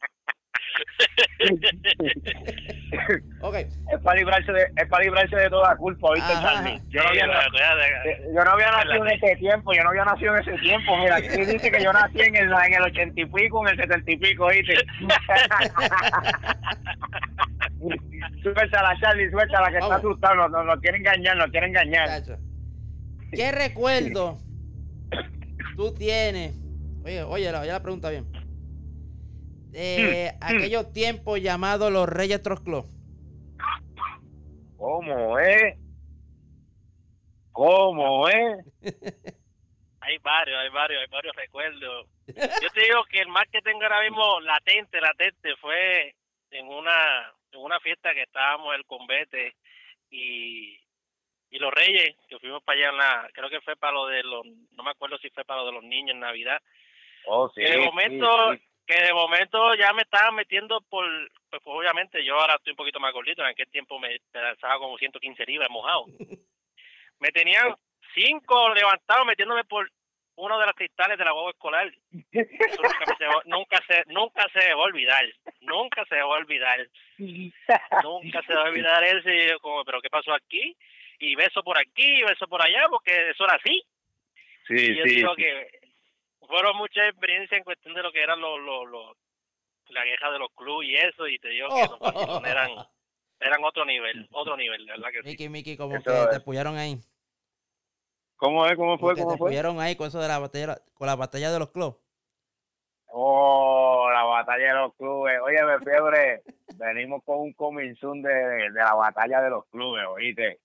ok. 3.41 3.55
es 3.57 4.01
para 4.03 4.19
librarse 4.19 4.53
de, 4.53 4.67
es 4.77 4.89
para 4.89 5.05
librarse 5.05 5.37
de 5.37 5.49
toda 5.51 5.77
culpa, 5.77 6.09
¿oíste, 6.11 6.33
Ajá, 6.33 6.43
Charlie? 6.43 6.81
Yo 6.89 7.03
no, 7.03 7.09
había, 7.09 7.27
pero 7.27 7.39
cuídate. 7.51 8.23
yo 8.35 8.45
no 8.45 8.51
había 8.51 8.71
nacido 8.73 9.07
en 9.07 9.13
ese 9.13 9.37
tiempo, 9.37 9.73
yo 9.73 9.83
no 9.85 9.91
había 9.91 10.05
nacido 10.05 10.35
en 10.37 10.43
ese 10.43 10.59
tiempo. 10.59 10.97
Mira, 10.99 11.17
aquí 11.17 11.29
dice 11.29 11.71
que 11.71 11.83
yo 11.83 11.93
nací 11.93 12.21
en 12.21 12.37
el, 12.37 12.53
en 12.53 12.75
el 12.75 12.83
ochenta 12.83 13.21
y 13.21 13.27
pico, 13.27 13.67
en 13.67 13.73
el 13.73 13.77
setenta 13.81 14.11
y 14.11 14.17
pico, 14.17 14.47
¿oíste? 14.47 14.75
suéltala, 18.43 18.99
Charlie, 19.01 19.31
suéltala, 19.31 19.71
que 19.71 19.79
está 19.79 19.95
asustado, 19.97 20.35
nos, 20.35 20.51
nos, 20.51 20.67
nos 20.67 20.81
quiere 20.81 20.99
engañar, 20.99 21.37
nos 21.37 21.51
quiere 21.51 21.69
engañar. 21.69 22.09
¿Qué 23.33 23.53
recuerdo 23.53 24.39
tú 25.77 25.95
tienes? 25.95 26.55
Oye, 27.05 27.23
oye, 27.23 27.53
la, 27.53 27.61
oye 27.61 27.71
la 27.71 27.81
pregunta 27.83 28.11
bien. 28.11 28.27
De 29.71 30.33
aquellos 30.41 30.93
tiempos 30.93 31.41
llamados 31.41 31.93
los 31.93 32.09
Reyes 32.09 32.43
Trot 32.43 32.63
Club. 32.65 32.87
¿Cómo 34.77 35.39
es? 35.39 35.77
¿Cómo 37.53 38.29
es? 38.29 38.65
Hay 40.01 40.17
varios, 40.19 40.59
hay 40.59 40.71
varios, 40.71 41.03
hay 41.03 41.09
varios 41.11 41.37
recuerdos. 41.37 42.07
Yo 42.29 42.71
te 42.73 42.81
digo 42.81 43.05
que 43.11 43.21
el 43.21 43.29
más 43.29 43.45
que 43.53 43.61
tengo 43.61 43.83
ahora 43.83 44.01
mismo 44.01 44.41
latente, 44.41 45.03
latente, 45.03 45.55
fue 45.57 46.15
en 46.51 46.67
una, 46.67 47.31
en 47.53 47.61
una 47.61 47.79
fiesta 47.81 48.15
que 48.15 48.23
estábamos 48.23 48.75
el 48.75 48.87
convete 48.87 49.55
y, 50.11 50.81
y 51.51 51.59
los 51.59 51.75
reyes, 51.75 52.17
que 52.27 52.39
fuimos 52.39 52.63
para 52.63 52.79
allá 52.79 52.89
en 52.89 52.97
la, 52.97 53.29
creo 53.35 53.51
que 53.51 53.61
fue 53.61 53.77
para 53.77 53.93
lo 53.93 54.07
de 54.07 54.23
los, 54.23 54.47
no 54.47 54.83
me 54.83 54.93
acuerdo 54.93 55.19
si 55.19 55.29
fue 55.29 55.45
para 55.45 55.61
lo 55.61 55.67
de 55.67 55.73
los 55.73 55.85
niños 55.85 56.15
en 56.15 56.21
Navidad, 56.21 56.59
Oh, 57.27 57.51
sí, 57.55 57.61
de 57.61 57.75
sí, 57.75 57.79
momento, 57.79 58.55
sí. 58.55 58.63
Que 58.89 59.03
de 59.05 59.13
momento 59.13 59.75
ya 59.75 59.93
me 59.93 60.03
estaban 60.03 60.35
metiendo 60.35 60.81
por, 60.89 61.05
pues, 61.51 61.63
pues, 61.63 61.77
obviamente 61.77 62.25
yo 62.25 62.41
ahora 62.41 62.55
estoy 62.55 62.71
un 62.71 62.79
poquito 62.79 62.99
más 62.99 63.13
gordito, 63.13 63.43
en 63.43 63.49
aquel 63.49 63.69
tiempo 63.69 63.99
me 63.99 64.19
pesaba 64.33 64.79
como 64.79 64.97
115 64.97 65.45
libras 65.45 65.69
mojado. 65.71 66.07
Me 67.21 67.31
tenían 67.31 67.75
cinco 68.15 68.73
levantados 68.75 69.27
metiéndome 69.27 69.65
por 69.65 69.91
uno 70.37 70.57
de 70.61 70.67
los 70.67 70.75
cristales 70.77 71.19
de 71.19 71.25
la 71.25 71.33
guagua 71.33 71.51
escolar. 71.51 71.93
Eso 72.31 72.83
nunca, 72.83 73.17
se, 73.19 73.27
nunca 73.49 73.83
se 73.89 74.05
nunca 74.07 74.47
se 74.53 74.73
va 74.73 74.83
a 74.83 74.87
olvidar, 74.87 75.25
nunca 75.63 76.05
se 76.05 76.15
va 76.15 76.37
a 76.37 76.39
olvidar, 76.39 76.89
nunca 77.19 78.43
se 78.47 78.55
va 78.55 78.61
a 78.61 78.69
olvidar 78.71 79.03
eso 79.03 79.29
y 79.29 79.49
yo 79.49 79.59
como, 79.59 79.85
pero 79.85 80.01
¿qué 80.01 80.09
pasó 80.11 80.33
aquí? 80.33 80.77
Y 81.19 81.35
beso 81.35 81.65
por 81.65 81.77
aquí, 81.77 82.23
beso 82.23 82.47
por 82.47 82.63
allá, 82.63 82.87
porque 82.89 83.31
eso 83.31 83.45
era 83.45 83.57
así. 83.57 83.83
Sí, 84.69 84.75
Y 84.77 84.97
yo 84.97 85.05
sí, 85.05 85.15
digo 85.17 85.35
sí. 85.35 85.43
que 85.43 85.78
fueron 86.49 86.77
muchas 86.77 87.09
experiencias 87.11 87.59
en 87.59 87.65
cuestión 87.65 87.95
de 87.95 88.03
lo 88.03 88.11
que 88.11 88.23
eran 88.23 88.41
los, 88.41 88.59
los, 88.61 88.89
los- 88.89 89.17
la 89.91 90.03
queja 90.05 90.31
de 90.31 90.39
los 90.39 90.51
clubes 90.55 90.89
y 90.89 90.97
eso, 90.97 91.27
y 91.29 91.39
te 91.39 91.49
digo 91.49 91.69
que 91.69 91.89
los 91.89 92.01
eran, 92.45 92.71
eran 93.41 93.65
otro 93.65 93.85
nivel, 93.87 94.29
otro 94.33 94.57
nivel, 94.57 94.85
de 94.85 94.93
verdad 94.93 95.09
que 95.13 95.23
sí. 95.23 95.29
Miki, 95.29 95.49
Miki, 95.49 95.77
como 95.79 95.97
Eso 95.97 96.11
que 96.11 96.27
te 96.31 96.37
es. 96.37 96.43
puyaron 96.43 96.77
ahí. 96.77 96.99
¿Cómo 98.37 98.67
es? 98.67 98.77
¿Cómo 98.77 98.97
Como 98.97 98.99
fue? 98.99 99.15
que 99.15 99.23
¿Cómo 99.23 99.33
te 99.33 99.39
fue? 99.39 99.51
puyaron 99.51 99.81
ahí 99.81 99.97
con 99.97 100.09
eso 100.09 100.21
de 100.21 100.29
la 100.29 100.39
batalla, 100.39 100.77
con 100.95 101.07
la 101.07 101.17
batalla 101.17 101.51
de 101.51 101.59
los 101.59 101.71
clubs. 101.71 101.97
Oh, 103.07 104.09
la 104.13 104.25
batalla 104.25 104.67
de 104.69 104.81
los 104.81 104.95
clubes. 104.97 105.41
Oye, 105.41 105.63
me 105.65 105.79
fiebre, 105.81 106.43
venimos 106.77 107.25
con 107.25 107.39
un 107.41 107.53
coming 107.55 107.95
soon 107.97 108.21
de, 108.23 108.31
de 108.31 108.71
la 108.71 108.95
batalla 108.95 109.41
de 109.41 109.51
los 109.51 109.65
clubes, 109.69 110.05
oíste. 110.07 110.61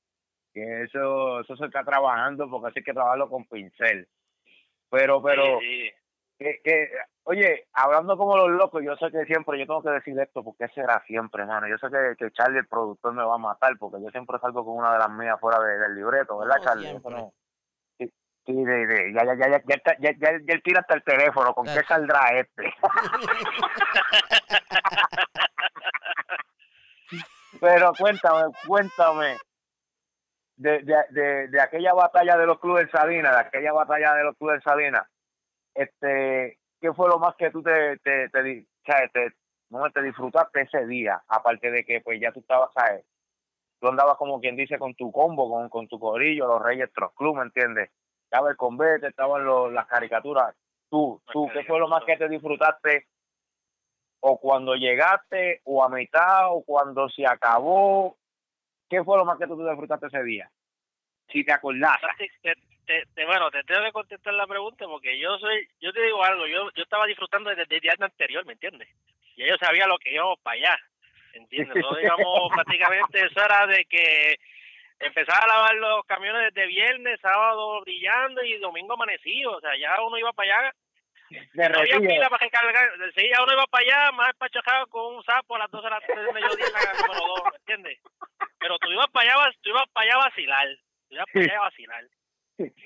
Que 0.53 0.83
eso, 0.83 1.39
eso 1.39 1.55
se 1.55 1.65
está 1.65 1.83
trabajando 1.83 2.47
porque 2.49 2.67
así 2.67 2.79
hay 2.79 2.83
que 2.83 2.93
trabajarlo 2.93 3.29
con 3.29 3.45
pincel. 3.45 4.07
Pero, 4.93 5.23
pero, 5.23 5.59
Sí, 5.59 5.89
sí. 5.89 5.91
que, 6.37 6.61
que, 6.63 6.91
oye, 7.23 7.65
hablando 7.73 8.15
como 8.15 8.37
los 8.37 8.51
locos, 8.51 8.83
yo 8.83 8.95
sé 8.97 9.09
que 9.11 9.25
siempre, 9.25 9.57
yo 9.57 9.65
tengo 9.65 9.81
que 9.81 9.89
decir 9.89 10.19
esto 10.19 10.43
porque 10.43 10.67
será 10.67 11.01
siempre, 11.07 11.41
hermano. 11.41 11.67
Yo 11.67 11.79
sé 11.79 11.87
que, 11.89 12.13
que 12.15 12.31
Charlie, 12.31 12.59
el 12.59 12.67
productor, 12.67 13.11
me 13.13 13.23
va 13.23 13.33
a 13.33 13.37
matar 13.39 13.75
porque 13.79 13.99
yo 14.03 14.11
siempre 14.11 14.37
salgo 14.39 14.63
con 14.63 14.77
una 14.77 14.93
de 14.93 14.99
las 14.99 15.09
mías 15.09 15.39
fuera 15.39 15.59
de- 15.63 15.79
del 15.79 15.95
libreto, 15.95 16.37
¿verdad, 16.37 16.57
No, 16.57 16.63
Charlie? 16.63 16.93
No- 16.93 17.33
Sí, 17.97 18.13
sí, 18.45 18.63
de, 18.65 18.85
de- 18.85 19.13
ya, 19.13 19.25
ya, 19.25 19.33
ya, 19.35 19.47
ya, 19.49 19.63
ya, 19.65 19.81
ya, 19.97 19.99
ya, 19.99 20.11
ya 20.19 20.29
él 20.53 20.61
tira 20.63 20.81
hasta 20.81 20.93
el 20.93 21.03
teléfono, 21.03 21.55
¿con 21.55 21.65
Ya. 21.65 21.73
qué 21.79 21.87
saldrá 21.87 22.27
este? 22.39 22.71
Pero 27.61 27.93
cuéntame, 27.97 28.51
cuéntame 28.67 29.37
de, 30.55 30.79
de, 30.83 30.95
de, 31.09 31.47
de 31.47 31.61
aquella 31.61 31.93
batalla 31.93 32.37
de 32.37 32.45
los 32.45 32.59
clubes 32.59 32.85
en 32.85 32.91
Salinas, 32.91 33.33
de 33.33 33.41
aquella 33.41 33.73
batalla 33.73 34.13
de 34.13 34.23
los 34.23 34.37
clubes 34.37 34.55
en 34.55 34.61
Salinas, 34.61 35.07
este, 35.73 36.59
¿qué 36.79 36.93
fue 36.93 37.09
lo 37.09 37.19
más 37.19 37.35
que 37.35 37.49
tú 37.51 37.63
te, 37.63 37.97
te, 37.99 38.29
te, 38.29 38.65
te, 39.13 39.33
no, 39.69 39.89
te 39.91 40.01
disfrutaste 40.01 40.61
ese 40.61 40.85
día? 40.85 41.21
Aparte 41.27 41.71
de 41.71 41.83
que 41.83 42.01
pues 42.01 42.19
ya 42.21 42.31
tú 42.31 42.39
estabas, 42.41 42.71
¿sabes? 42.73 43.05
Tú 43.79 43.87
andabas 43.87 44.17
como 44.17 44.39
quien 44.39 44.55
dice 44.55 44.77
con 44.77 44.93
tu 44.95 45.11
combo, 45.11 45.49
con, 45.49 45.69
con 45.69 45.87
tu 45.87 45.99
corillo, 45.99 46.47
los 46.47 46.61
Reyes 46.61 46.91
Trot 46.93 47.13
Club, 47.15 47.37
¿me 47.37 47.43
entiendes? 47.43 47.89
Estaba 48.25 48.49
el 48.49 48.57
convete, 48.57 49.07
estaban 49.07 49.43
los, 49.43 49.71
las 49.73 49.87
caricaturas. 49.87 50.55
Tú, 50.89 51.21
tú, 51.31 51.49
¿qué 51.51 51.63
fue 51.63 51.79
lo 51.79 51.87
más 51.87 52.03
que 52.05 52.17
te 52.17 52.29
disfrutaste 52.29 53.07
o 54.25 54.39
cuando 54.39 54.75
llegaste, 54.75 55.59
o 55.65 55.83
a 55.83 55.89
mitad, 55.89 56.47
o 56.49 56.63
cuando 56.63 57.09
se 57.09 57.27
acabó. 57.27 58.15
¿Qué 58.93 59.03
fue 59.03 59.17
lo 59.17 59.25
más 59.25 59.39
que 59.39 59.47
tú 59.47 59.57
te 59.57 59.67
disfrutaste 59.67 60.05
ese 60.05 60.23
día? 60.23 60.47
Si 61.29 61.43
te 61.43 61.51
acordás. 61.51 61.99
Te- 62.15 62.29
te- 62.43 62.55
te- 62.85 63.05
te- 63.15 63.25
bueno, 63.25 63.49
te 63.49 63.63
tengo 63.63 63.83
que 63.85 63.91
contestar 63.91 64.35
la 64.35 64.45
pregunta 64.45 64.85
porque 64.85 65.17
yo 65.17 65.35
soy, 65.39 65.67
yo 65.79 65.91
te 65.91 65.99
digo 66.03 66.23
algo, 66.23 66.45
yo 66.45 66.69
yo 66.75 66.83
estaba 66.83 67.07
disfrutando 67.07 67.49
desde 67.49 67.63
el 67.73 67.81
día 67.81 67.95
anterior, 67.99 68.45
¿me 68.45 68.53
entiendes? 68.53 68.87
Y 69.35 69.47
yo 69.47 69.57
sabía 69.57 69.87
lo 69.87 69.97
que 69.97 70.13
íbamos 70.13 70.37
para 70.41 70.57
allá, 70.57 70.77
¿entiendes? 71.33 71.75
Nosotros 71.75 72.01
digamos 72.03 72.51
prácticamente 72.53 73.19
eso 73.25 73.43
era 73.43 73.65
de 73.65 73.83
que 73.85 74.35
empezaba 74.99 75.39
a 75.39 75.47
lavar 75.47 75.75
los 75.75 76.05
camiones 76.05 76.53
desde 76.53 76.67
viernes, 76.67 77.19
sábado 77.19 77.81
brillando 77.81 78.43
y 78.43 78.59
domingo 78.59 78.93
amanecido, 78.93 79.57
o 79.57 79.59
sea, 79.59 79.75
ya 79.75 79.99
uno 80.03 80.19
iba 80.19 80.33
para 80.33 80.55
allá 80.59 80.75
De 81.53 81.69
no 81.69 81.79
había 81.79 81.99
pila 81.99 82.29
para 82.29 82.45
recargar. 82.45 82.89
Sí, 83.15 83.29
ya 83.29 83.43
uno 83.43 83.53
iba 83.53 83.67
para 83.67 83.83
allá, 83.83 84.11
más 84.11 84.29
espachajado 84.29 84.87
con 84.87 85.15
un 85.15 85.23
sapo 85.23 85.55
a 85.55 85.59
las 85.59 85.71
12 85.71 85.83
de 85.83 85.89
la 85.89 86.01
tarde 86.01 86.23
del 86.23 86.33
mediodía 86.33 86.65
en 86.65 86.73
la 86.73 86.93
número 86.93 87.27
2, 87.27 87.43
¿me 87.51 87.57
entiendes? 87.57 87.99
Pero 88.59 88.77
tú 88.79 88.91
ibas 88.91 89.07
para 89.11 89.33
allá, 89.33 89.51
tú 89.61 89.69
ibas 89.69 89.89
para 89.91 90.05
allá 90.05 90.15
a 90.15 90.29
vacilar. 90.29 90.67
Tú 91.09 91.15
ibas 91.15 91.25
para 91.33 91.45
allá 91.45 91.57
a 91.57 91.61
vacilar. 91.61 92.03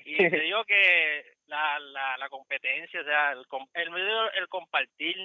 Y 0.04 0.16
te 0.16 0.40
digo 0.40 0.64
que 0.64 1.24
la, 1.46 1.78
la, 1.78 2.16
la 2.16 2.28
competencia, 2.28 3.00
o 3.00 3.04
sea, 3.04 3.32
el, 3.32 3.44
el, 3.74 4.30
el 4.34 4.48
compartir, 4.48 5.16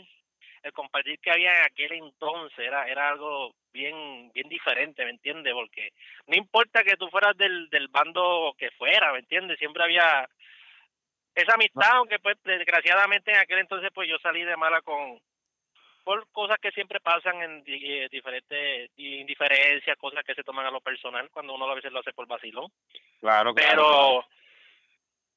el 0.64 0.74
compartir 0.74 1.20
que 1.20 1.32
había 1.32 1.58
en 1.58 1.64
aquel 1.64 1.94
entonces 1.94 2.60
era, 2.60 2.88
era 2.88 3.10
algo 3.10 3.56
bien 3.72 4.32
bien 4.34 4.50
diferente, 4.50 5.04
¿me 5.04 5.12
entiendes? 5.12 5.54
Porque 5.54 5.92
no 6.28 6.36
importa 6.36 6.84
que 6.84 6.96
tú 6.98 7.10
fueras 7.10 7.36
del, 7.38 7.70
del 7.70 7.88
bando 7.88 8.54
que 8.58 8.72
fuera, 8.72 9.12
¿me 9.14 9.20
entiendes? 9.20 9.60
Siempre 9.60 9.84
había 9.84 10.28
esa 11.36 11.54
amistad, 11.56 11.92
aunque 11.94 12.20
pues 12.20 12.38
desgraciadamente 12.44 13.32
en 13.32 13.38
aquel 13.38 13.60
entonces 13.60 13.90
pues 13.94 14.08
yo 14.10 14.18
salí 14.20 14.44
de 14.44 14.58
mala 14.58 14.82
con 14.82 15.20
por 16.04 16.30
cosas 16.32 16.58
que 16.62 16.72
siempre 16.72 17.00
pasan 17.00 17.42
en 17.42 17.64
eh, 17.66 18.10
diferentes 18.12 18.92
indiferencias, 18.98 19.98
cosas 19.98 20.24
que 20.26 20.36
se 20.36 20.44
toman 20.44 20.66
a 20.66 20.72
lo 20.72 20.82
personal 20.82 21.30
cuando 21.32 21.54
uno 21.54 21.70
a 21.70 21.76
veces 21.76 21.92
lo 21.92 22.00
hace 22.00 22.12
por 22.12 22.28
vacilón 22.28 22.70
Claro, 23.22 23.54
claro, 23.54 23.56
pero 23.56 23.84
claro. 23.84 24.28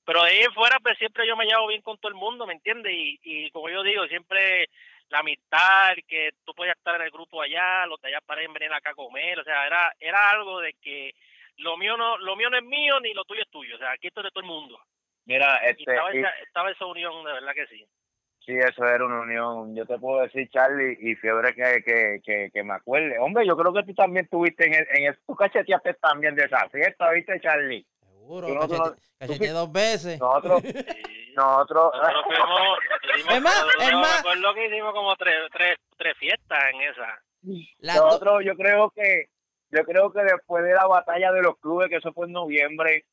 pero 0.05 0.23
de 0.25 0.31
ahí 0.31 0.41
en 0.41 0.53
fuera 0.53 0.79
pues 0.81 0.99
siempre 0.99 1.27
yo 1.27 1.37
me 1.37 1.47
llevo 1.47 1.69
bien 1.69 1.83
con 1.83 1.99
todo 1.99 2.09
el 2.09 2.19
mundo 2.19 2.47
me 2.47 2.55
entiendes 2.55 2.93
y, 2.93 3.21
y 3.23 3.51
como 3.51 3.69
yo 3.71 3.83
digo 3.83 4.07
siempre 4.07 4.69
la 5.09 5.21
amistad 5.21 5.95
que 6.09 6.31
tú 6.45 6.53
podías 6.53 6.77
estar 6.77 6.97
en 6.97 7.03
el 7.03 7.11
grupo 7.11 7.41
allá 7.41 7.87
los 7.87 8.01
de 8.01 8.09
allá 8.09 8.21
para 8.27 8.41
venir 8.41 8.73
acá 8.73 8.91
a 8.91 8.95
comer 8.95 9.39
o 9.39 9.45
sea 9.45 9.67
era 9.67 9.95
era 10.01 10.31
algo 10.31 10.61
de 10.61 10.73
que 10.83 11.15
lo 11.59 11.77
mío 11.77 11.97
no 11.97 12.19
lo 12.19 12.37
mío 12.37 12.51
no 12.51 12.59
es 12.59 12.65
mío 12.65 13.01
ni 13.01 13.15
lo 13.15 13.25
tuyo 13.25 13.43
es 13.43 13.51
tuyo. 13.51 13.77
O 13.77 13.79
sea, 13.79 13.93
aquí 13.93 14.09
esto 14.09 14.21
es 14.21 14.25
de 14.25 14.31
todo 14.31 14.41
el 14.41 14.49
mundo. 14.49 14.79
Mira, 15.27 15.57
este, 15.59 15.83
estaba, 15.93 16.15
y- 16.15 16.19
esa, 16.19 16.31
estaba 16.45 16.71
esa 16.71 16.87
unión, 16.87 17.25
de 17.25 17.33
verdad 17.33 17.53
que 17.55 17.67
sí. 17.67 17.85
sí, 18.41 18.53
eso 18.57 18.85
era 18.87 19.05
una 19.05 19.21
unión. 19.21 19.75
Yo 19.75 19.85
te 19.87 19.99
puedo 19.99 20.23
decir, 20.23 20.49
Charlie, 20.51 20.97
y 21.01 21.15
fiebre 21.17 21.55
que, 21.55 21.83
que, 21.85 22.21
que, 22.25 22.51
que 22.53 22.63
me 22.65 22.75
acuerde. 22.75 23.19
Hombre, 23.19 23.47
yo 23.47 23.57
creo 23.57 23.73
que 23.73 23.83
tú 23.83 23.95
también 23.95 24.29
tuviste 24.29 24.67
en, 24.67 24.75
el, 24.75 24.87
en 24.97 25.05
el, 25.07 25.19
tú 25.27 25.35
cacheteaste 25.35 25.95
también 25.95 26.35
de 26.37 26.45
esa 26.45 26.69
fiesta, 26.69 27.11
¿viste, 27.11 27.41
Charlie? 27.41 27.85
Seguro, 28.01 28.47
Tú 28.47 28.55
no- 28.55 28.69
tú 28.69 28.75
cachete- 28.75 28.91
no- 28.91 28.97
cacheteé 29.19 29.51
dos 29.51 29.73
veces. 29.73 30.21
Nosotros, 30.21 30.63
Sí. 30.63 30.73
nosotros, 31.37 31.93
Nosotros 31.95 32.25
fuimos, 32.27 32.79
hicimos- 33.17 33.35
Es 33.35 33.43
más, 33.43 33.55
nosotros 33.65 33.83
es 33.83 33.89
me 33.95 34.01
más. 34.01 34.21
acuerdo 34.21 34.55
que 34.55 34.67
hicimos 34.67 34.93
como 34.93 35.17
tres, 35.17 35.35
tres, 35.53 35.77
tres 35.97 36.17
fiestas 36.19 36.59
en 36.73 36.81
esa. 36.83 37.19
Dos- 37.43 37.97
nosotros, 38.05 38.43
yo 38.45 38.57
creo 38.57 38.91
que, 38.91 39.27
yo 39.71 39.85
creo 39.85 40.13
que 40.13 40.23
después 40.23 40.63
de 40.65 40.73
la 40.75 40.87
batalla 40.87 41.33
de 41.33 41.43
los 41.43 41.59
clubes, 41.59 41.89
que 41.89 41.97
eso 41.97 42.13
fue 42.13 42.27
en 42.27 42.33
noviembre, 42.33 43.05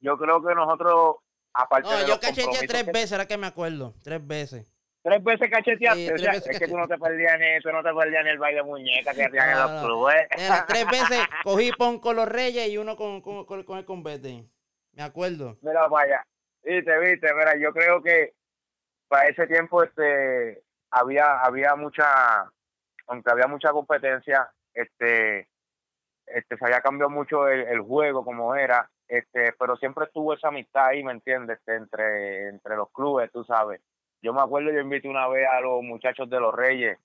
yo 0.00 0.16
creo 0.16 0.40
que 0.44 0.54
nosotros, 0.54 1.16
aparte 1.54 1.88
No, 1.88 1.98
de 1.98 2.06
yo 2.06 2.20
cacheteé 2.20 2.66
tres 2.66 2.84
que- 2.84 2.92
veces, 2.92 3.12
ahora 3.12 3.26
que 3.26 3.36
me 3.38 3.46
acuerdo. 3.46 3.94
Tres 4.02 4.26
veces. 4.26 4.72
Tres 5.02 5.22
veces 5.24 5.50
cacheteaste. 5.50 6.00
Sí, 6.00 6.06
o 6.06 6.10
tres 6.10 6.20
sea, 6.22 6.32
veces 6.32 6.48
es 6.50 6.58
que 6.58 6.68
tú 6.68 6.76
no 6.76 6.86
te 6.88 6.98
perdías 6.98 7.34
en 7.34 7.42
eso, 7.42 7.70
no 7.72 7.82
te 7.82 7.94
perdías 7.94 8.20
en 8.22 8.26
el 8.28 8.38
baile 8.38 8.58
de 8.58 8.64
muñecas 8.64 9.14
que 9.14 9.24
hacían 9.24 9.48
en 9.50 9.56
No, 9.56 9.62
los 9.62 9.70
no. 9.72 9.86
clubes. 9.86 10.26
Era 10.36 10.66
tres 10.66 10.86
veces 10.86 11.18
cogí 11.44 11.70
pon 11.72 11.98
con 12.00 12.16
los 12.16 12.28
reyes 12.28 12.68
y 12.68 12.78
uno 12.78 12.96
con, 12.96 13.20
con, 13.22 13.44
con, 13.46 13.62
con 13.64 13.78
el 13.78 13.84
convete. 13.84 14.44
Me 14.92 15.02
acuerdo. 15.02 15.56
Mira, 15.62 15.86
vaya. 15.88 16.26
Viste, 16.62 16.98
viste, 16.98 17.32
mira, 17.34 17.56
yo 17.56 17.72
creo 17.72 18.02
que 18.02 18.34
para 19.06 19.28
ese 19.28 19.46
tiempo 19.46 19.82
este 19.82 20.62
había 20.90 21.40
había 21.40 21.74
mucha 21.76 22.50
aunque 23.06 23.30
había 23.30 23.46
mucha 23.46 23.70
competencia, 23.70 24.50
este 24.74 25.48
este 26.26 26.56
se 26.58 26.64
había 26.66 26.80
cambiado 26.82 27.08
mucho 27.08 27.48
el, 27.48 27.60
el 27.60 27.80
juego 27.80 28.22
como 28.24 28.54
era, 28.54 28.90
este, 29.08 29.52
pero 29.58 29.76
siempre 29.76 30.04
estuvo 30.04 30.34
esa 30.34 30.48
amistad 30.48 30.86
ahí, 30.86 31.02
¿me 31.02 31.12
entiendes? 31.12 31.58
Este, 31.58 31.76
entre 31.76 32.48
entre 32.48 32.76
los 32.76 32.90
clubes, 32.92 33.32
tú 33.32 33.44
sabes. 33.44 33.80
Yo 34.22 34.32
me 34.32 34.42
acuerdo, 34.42 34.70
yo 34.70 34.80
invité 34.80 35.08
una 35.08 35.28
vez 35.28 35.48
a 35.48 35.60
los 35.60 35.82
muchachos 35.82 36.28
de 36.28 36.40
los 36.40 36.54
Reyes 36.54 36.98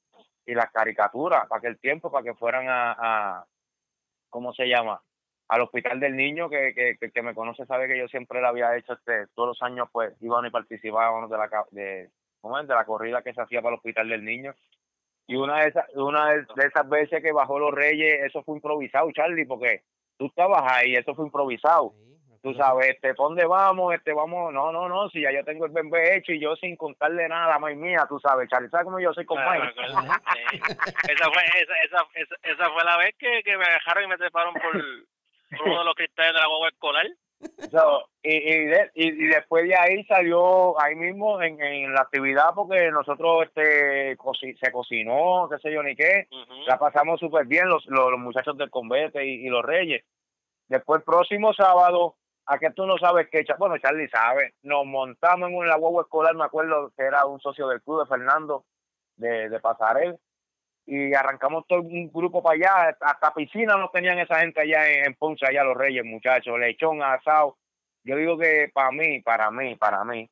y 0.46 0.54
las 0.54 0.72
caricaturas 0.72 1.48
para 1.48 1.60
aquel 1.60 1.80
tiempo, 1.80 2.12
para 2.12 2.24
que 2.24 2.34
fueran 2.34 2.68
a, 2.68 2.96
a 2.98 3.46
¿cómo 4.30 4.54
se 4.54 4.68
llama? 4.68 5.02
Al 5.48 5.62
Hospital 5.62 6.00
del 6.00 6.16
Niño, 6.16 6.50
que, 6.50 6.74
que, 6.74 7.12
que, 7.12 7.22
me 7.22 7.36
conoce 7.36 7.66
sabe 7.66 7.88
que 7.88 7.98
yo 7.98 8.08
siempre 8.08 8.42
le 8.42 8.48
había 8.48 8.76
hecho, 8.76 8.94
este, 8.94 9.28
todos 9.36 9.50
los 9.50 9.62
años 9.62 9.88
pues 9.92 10.14
iban 10.22 10.46
y 10.46 10.50
participaban 10.50 11.30
de 11.30 11.38
la, 11.38 11.50
de, 11.72 12.10
¿cómo 12.42 12.60
es? 12.60 12.68
de 12.68 12.74
la 12.74 12.86
corrida 12.86 13.22
que 13.22 13.34
se 13.34 13.42
hacía 13.42 13.62
para 13.62 13.76
el 13.76 13.78
Hospital 13.78 14.10
del 14.10 14.26
Niño. 14.26 14.56
Y 15.28 15.36
una 15.36 15.62
de 15.62 15.70
esas, 15.70 15.86
una 15.96 16.32
de 16.32 16.66
esas 16.66 16.90
veces 16.90 17.22
que 17.22 17.32
bajó 17.32 17.60
los 17.60 17.74
Reyes, 17.74 18.24
eso 18.24 18.44
fue 18.44 18.56
improvisado, 18.56 19.12
Charlie, 19.12 19.46
porque 19.46 19.84
tú 20.18 20.28
estabas 20.28 20.64
ahí, 20.72 20.96
eso 20.96 21.16
fue 21.16 21.26
improvisado 21.26 21.94
Sí, 22.44 22.50
tú 22.52 22.54
sabes, 22.56 22.90
este, 22.90 23.14
¿pa' 23.14 23.24
dónde 23.24 23.46
vamos? 23.46 23.94
Este, 23.94 24.12
vamos, 24.12 24.54
no, 24.54 24.72
no, 24.72 24.90
no, 24.90 25.10
si 25.10 25.22
ya 25.22 25.32
yo 25.32 25.46
tengo 25.46 25.66
el 25.66 25.72
bembé 25.72 26.18
hecho 26.18 26.34
y 26.34 26.42
yo 26.42 26.58
sin 26.58 26.76
contarle 26.76 27.28
nada 27.30 27.56
a 27.56 27.60
May 27.60 27.76
mía, 27.76 28.06
tú 28.10 28.20
sabes, 28.20 28.50
Charlie, 28.50 28.70
¿sabes 28.70 28.84
cómo 28.84 29.00
yo 29.00 29.14
soy 29.14 29.26
con 29.26 29.40
Mike? 29.40 29.74
Sí. 29.76 30.58
esa, 31.10 31.32
fue, 31.32 31.44
esa, 31.62 31.74
esa, 31.86 32.06
esa, 32.16 32.36
esa 32.44 32.70
fue 32.72 32.84
la 32.84 32.98
vez 32.98 33.16
que, 33.18 33.44
que 33.44 33.58
me 33.58 33.66
dejaron 33.66 34.04
y 34.04 34.08
me 34.08 34.18
treparon 34.18 34.54
por, 34.56 34.74
por 35.58 35.68
uno 35.68 35.80
de 35.80 35.86
los 35.86 35.96
cristales 35.96 36.34
de 36.34 36.40
la 36.40 36.48
guagua 36.48 36.68
escolar. 36.68 37.08
So, 37.72 38.04
y, 38.22 38.36
y, 38.36 38.66
de- 38.68 38.92
y, 38.94 39.08
y 39.08 39.28
después 39.28 39.68
de 39.68 39.76
ahí 39.76 40.04
salió 40.06 40.80
ahí 40.80 40.96
mismo 40.96 41.42
en, 41.42 41.62
en 41.62 41.94
la 41.94 42.02
actividad 42.02 42.50
porque 42.54 42.92
nosotros 42.92 43.46
este 43.48 44.16
se 44.62 44.72
cocinó, 44.72 45.48
qué 45.50 45.58
sé 45.60 45.72
yo 45.74 45.82
ni 45.82 45.96
qué, 45.96 46.28
la 46.68 46.78
pasamos 46.78 47.20
súper 47.20 47.46
bien 47.46 47.68
los, 47.68 47.86
los, 47.88 48.12
los 48.12 48.20
muchachos 48.20 48.58
del 48.58 48.70
convete 48.70 49.26
y, 49.26 49.46
y 49.46 49.50
los 49.50 49.64
reyes. 49.64 50.04
Después 50.68 51.00
el 51.00 51.04
próximo 51.06 51.54
sábado, 51.54 52.16
a 52.46 52.60
que 52.60 52.72
tú 52.72 52.86
no 52.86 52.98
sabes 52.98 53.28
qué, 53.32 53.44
bueno, 53.58 53.78
Charlie 53.78 54.10
sabe, 54.10 54.54
nos 54.62 54.86
montamos 54.86 55.50
en 55.50 55.56
una 55.56 55.76
guagua 55.78 56.04
escolar, 56.04 56.36
me 56.36 56.44
acuerdo 56.46 56.92
que 56.96 57.04
era 57.04 57.26
un 57.26 57.40
socio 57.40 57.68
del 57.70 57.82
club 57.82 58.02
de 58.02 58.08
Fernando, 58.10 58.66
de, 59.16 59.50
de 59.50 59.60
Pasarel, 59.60 60.18
y 60.86 61.14
arrancamos 61.14 61.66
todo 61.68 61.82
un 61.82 62.12
grupo 62.12 62.44
para 62.44 62.56
allá, 62.56 62.98
hasta 63.00 63.34
piscina 63.34 63.78
no 63.78 63.90
tenían 63.90 64.20
esa 64.20 64.40
gente 64.40 64.62
allá 64.62 64.90
en, 64.90 65.08
en 65.08 65.16
Ponce, 65.16 65.46
allá 65.46 65.64
los 65.64 65.78
reyes, 65.78 66.04
muchachos, 66.04 66.60
lechón, 66.60 67.02
asado. 67.02 67.58
Yo 68.04 68.18
digo 68.18 68.38
que 68.38 68.70
para 68.74 68.92
mí, 68.92 69.22
para 69.22 69.50
mí, 69.50 69.76
para 69.76 70.04
mí, 70.04 70.30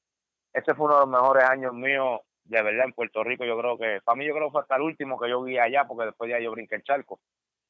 este 0.54 0.76
fue 0.76 0.88
uno 0.88 0.96
de 0.96 1.02
los 1.02 1.10
mejores 1.10 1.46
años 1.46 1.74
míos, 1.74 2.20
de 2.44 2.62
verdad, 2.62 2.86
en 2.86 2.94
Puerto 2.94 3.24
Rico. 3.24 3.46
Yo 3.46 3.58
creo 3.58 3.78
que, 3.78 4.02
para 4.04 4.18
mí, 4.18 4.26
yo 4.26 4.34
creo 4.34 4.48
que 4.48 4.52
fue 4.52 4.62
hasta 4.62 4.76
el 4.76 4.82
último 4.82 5.18
que 5.18 5.30
yo 5.30 5.42
vi 5.42 5.58
allá, 5.58 5.86
porque 5.86 6.06
después 6.06 6.28
de 6.28 6.36
ahí 6.36 6.44
yo 6.44 6.52
brinqué 6.52 6.76
el 6.76 6.84
charco. 6.84 7.22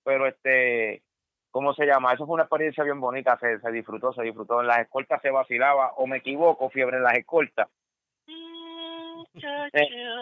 Pero 0.03 0.25
este, 0.25 1.03
¿cómo 1.51 1.75
se 1.75 1.85
llama? 1.85 2.13
Eso 2.13 2.25
fue 2.25 2.33
una 2.33 2.43
experiencia 2.43 2.83
bien 2.83 2.99
bonita, 2.99 3.37
se, 3.39 3.59
se 3.59 3.71
disfrutó, 3.71 4.11
se 4.13 4.23
disfrutó. 4.23 4.61
En 4.61 4.67
las 4.67 4.79
escoltas 4.79 5.21
se 5.21 5.29
vacilaba, 5.29 5.93
o 5.97 6.07
me 6.07 6.17
equivoco, 6.17 6.71
fiebre 6.71 6.97
en 6.97 7.03
las 7.03 7.17
escoltas. 7.17 7.67
Muchacho. 9.33 9.77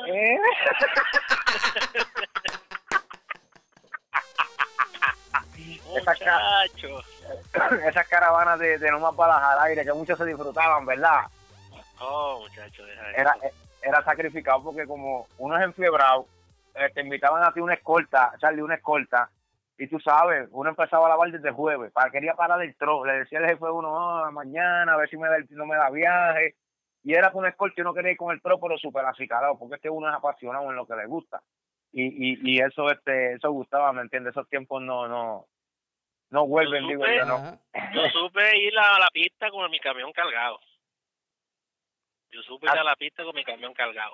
Eh, 0.07 0.38
esa 5.96 6.16
cara- 6.16 6.40
Muchacho. 6.64 7.00
Esas 7.90 8.08
caravanas 8.08 8.60
de, 8.60 8.78
de 8.78 8.92
no 8.92 9.00
más 9.00 9.16
balas 9.16 9.42
al 9.44 9.60
aire, 9.68 9.84
que 9.86 9.94
muchos 9.94 10.18
se 10.18 10.26
disfrutaban, 10.26 10.86
¿verdad? 10.86 11.22
Oh, 12.00 12.40
muchacho, 12.42 12.86
deja 12.86 13.12
era, 13.12 13.36
era 13.82 14.04
sacrificado 14.04 14.64
porque 14.64 14.86
como 14.88 15.28
uno 15.38 15.58
es 15.58 15.64
enfiebrado, 15.64 16.26
eh, 16.76 16.90
te 16.94 17.02
invitaban 17.02 17.44
a 17.44 17.52
ti 17.54 17.60
una 17.60 17.74
escolta, 17.74 18.32
Charlie, 18.40 18.62
una 18.62 18.76
escolta, 18.76 19.30
y 19.78 19.88
tú 19.88 20.00
sabes, 20.00 20.48
uno 20.52 20.70
empezaba 20.70 21.06
a 21.08 21.10
lavar 21.10 21.32
desde 21.32 21.52
jueves, 21.52 21.92
para 21.92 22.10
quería 22.12 22.34
parar 22.36 22.62
el 22.62 22.76
tro, 22.76 23.06
le 23.06 23.20
decía 23.20 23.40
el 23.40 23.46
jefe 23.48 23.66
a 23.66 23.72
uno, 23.72 24.24
"Ah, 24.26 24.32
mañana, 24.32 24.94
a 24.94 24.98
ver 24.98 25.10
si 25.10 25.18
me 25.18 25.28
da 25.28 25.38
no 25.52 25.66
me 25.66 25.76
da 25.76 25.90
viaje, 25.90 26.56
y 27.04 27.14
era 27.14 27.32
con 27.32 27.40
una 27.40 27.50
escolta 27.50 27.76
y 27.78 27.82
uno 27.82 27.94
quería 27.94 28.12
ir 28.12 28.18
con 28.18 28.34
el 28.34 28.42
tro, 28.42 28.60
pero 28.60 28.78
súper 28.78 29.06
acicalado, 29.06 29.58
porque 29.58 29.76
es 29.76 29.82
que 29.82 29.90
uno 29.90 30.10
es 30.10 30.16
apasionado 30.16 30.70
en 30.70 30.76
lo 30.76 30.86
que 30.86 30.96
le 30.96 31.06
gusta, 31.06 31.42
y, 31.92 32.04
y, 32.06 32.40
y 32.56 32.60
eso 32.62 32.90
este 32.90 33.34
eso 33.34 33.52
gustaba, 33.52 33.92
¿me 33.94 34.02
entiendes? 34.02 34.32
Esos 34.32 34.48
tiempos 34.50 34.82
no, 34.82 35.08
no, 35.08 35.46
no 36.32 36.46
vuelven, 36.48 36.88
digo 36.88 37.04
supe- 37.04 37.18
yo, 37.18 37.26
no. 37.26 37.36
Ajá. 37.36 37.92
Yo 37.94 38.02
supe 38.12 38.58
ir 38.60 38.74
a 38.78 39.00
la 39.00 39.08
pista 39.12 39.50
con 39.50 39.70
mi 39.72 39.80
camión 39.80 40.12
cargado. 40.14 40.60
Yo 42.32 42.42
supe 42.44 42.68
ir 42.68 42.78
a 42.78 42.84
la 42.84 42.96
pista 42.96 43.24
con 43.24 43.34
mi 43.36 43.44
camión 43.44 43.74
cargado. 43.74 44.14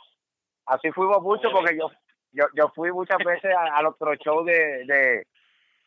así 0.67 0.91
fuimos 0.91 1.21
mucho 1.21 1.51
porque 1.51 1.77
yo 1.77 1.91
yo 2.31 2.45
yo 2.53 2.69
fui 2.69 2.91
muchas 2.91 3.17
veces 3.19 3.53
a, 3.55 3.77
a 3.77 3.81
los 3.81 3.93
otros 3.95 4.17
shows 4.19 4.45
de, 4.45 4.85
de 4.85 5.27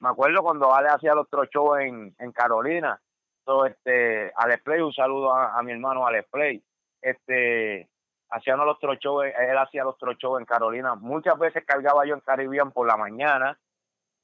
me 0.01 0.09
acuerdo 0.11 0.43
cuando 0.43 0.73
Ale 0.75 0.89
hacía 0.89 1.15
los 1.15 1.27
otros 1.27 1.49
shows 1.51 1.81
en, 1.81 2.15
en 2.19 2.33
Carolina 2.33 3.01
so, 3.45 3.65
este 3.67 4.33
Alex 4.37 4.63
Play 4.63 4.81
un 4.81 4.93
saludo 4.93 5.35
a, 5.35 5.59
a 5.59 5.63
mi 5.63 5.73
hermano 5.73 6.07
Alex 6.07 6.29
Play 6.31 6.63
este 7.03 7.89
hacíamos 8.31 8.67
los 8.67 8.77
otros 8.77 8.99
shows 8.99 9.27
él 9.27 9.59
hacía 9.59 9.85
los 9.85 9.95
otros 9.95 10.17
shows 10.19 10.39
en 10.39 10.47
Carolina 10.47 10.95
muchas 10.95 11.39
veces 11.39 11.65
cargaba 11.67 12.07
yo 12.07 12.15
en 12.15 12.21
Caribbean 12.21 12.71
por 12.73 12.87
la 12.87 12.97
mañana 12.97 13.59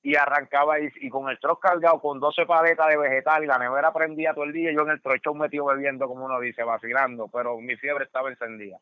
y 0.05 0.15
arrancaba 0.15 0.79
y, 0.79 0.89
y 1.01 1.11
con 1.11 1.29
el 1.29 1.41
troc 1.41 1.61
cargado 1.61 2.01
con 2.01 2.21
12 2.21 2.47
paletas 2.47 2.89
de 2.89 2.97
vegetal 2.97 3.43
y 3.43 3.49
la 3.49 3.59
nevera 3.59 3.93
prendía 3.93 4.35
todo 4.35 4.45
el 4.45 4.53
día 4.53 4.71
y 4.71 4.75
yo 4.77 4.83
en 4.83 4.91
el 4.91 5.03
troc 5.03 5.19
show 5.25 5.35
metido 5.35 5.65
bebiendo 5.65 6.07
como 6.07 6.27
uno 6.27 6.39
dice 6.39 6.63
vacilando 6.63 7.29
pero 7.29 7.59
mi 7.59 7.75
fiebre 7.77 8.05
estaba 8.05 8.29
encendida 8.29 8.79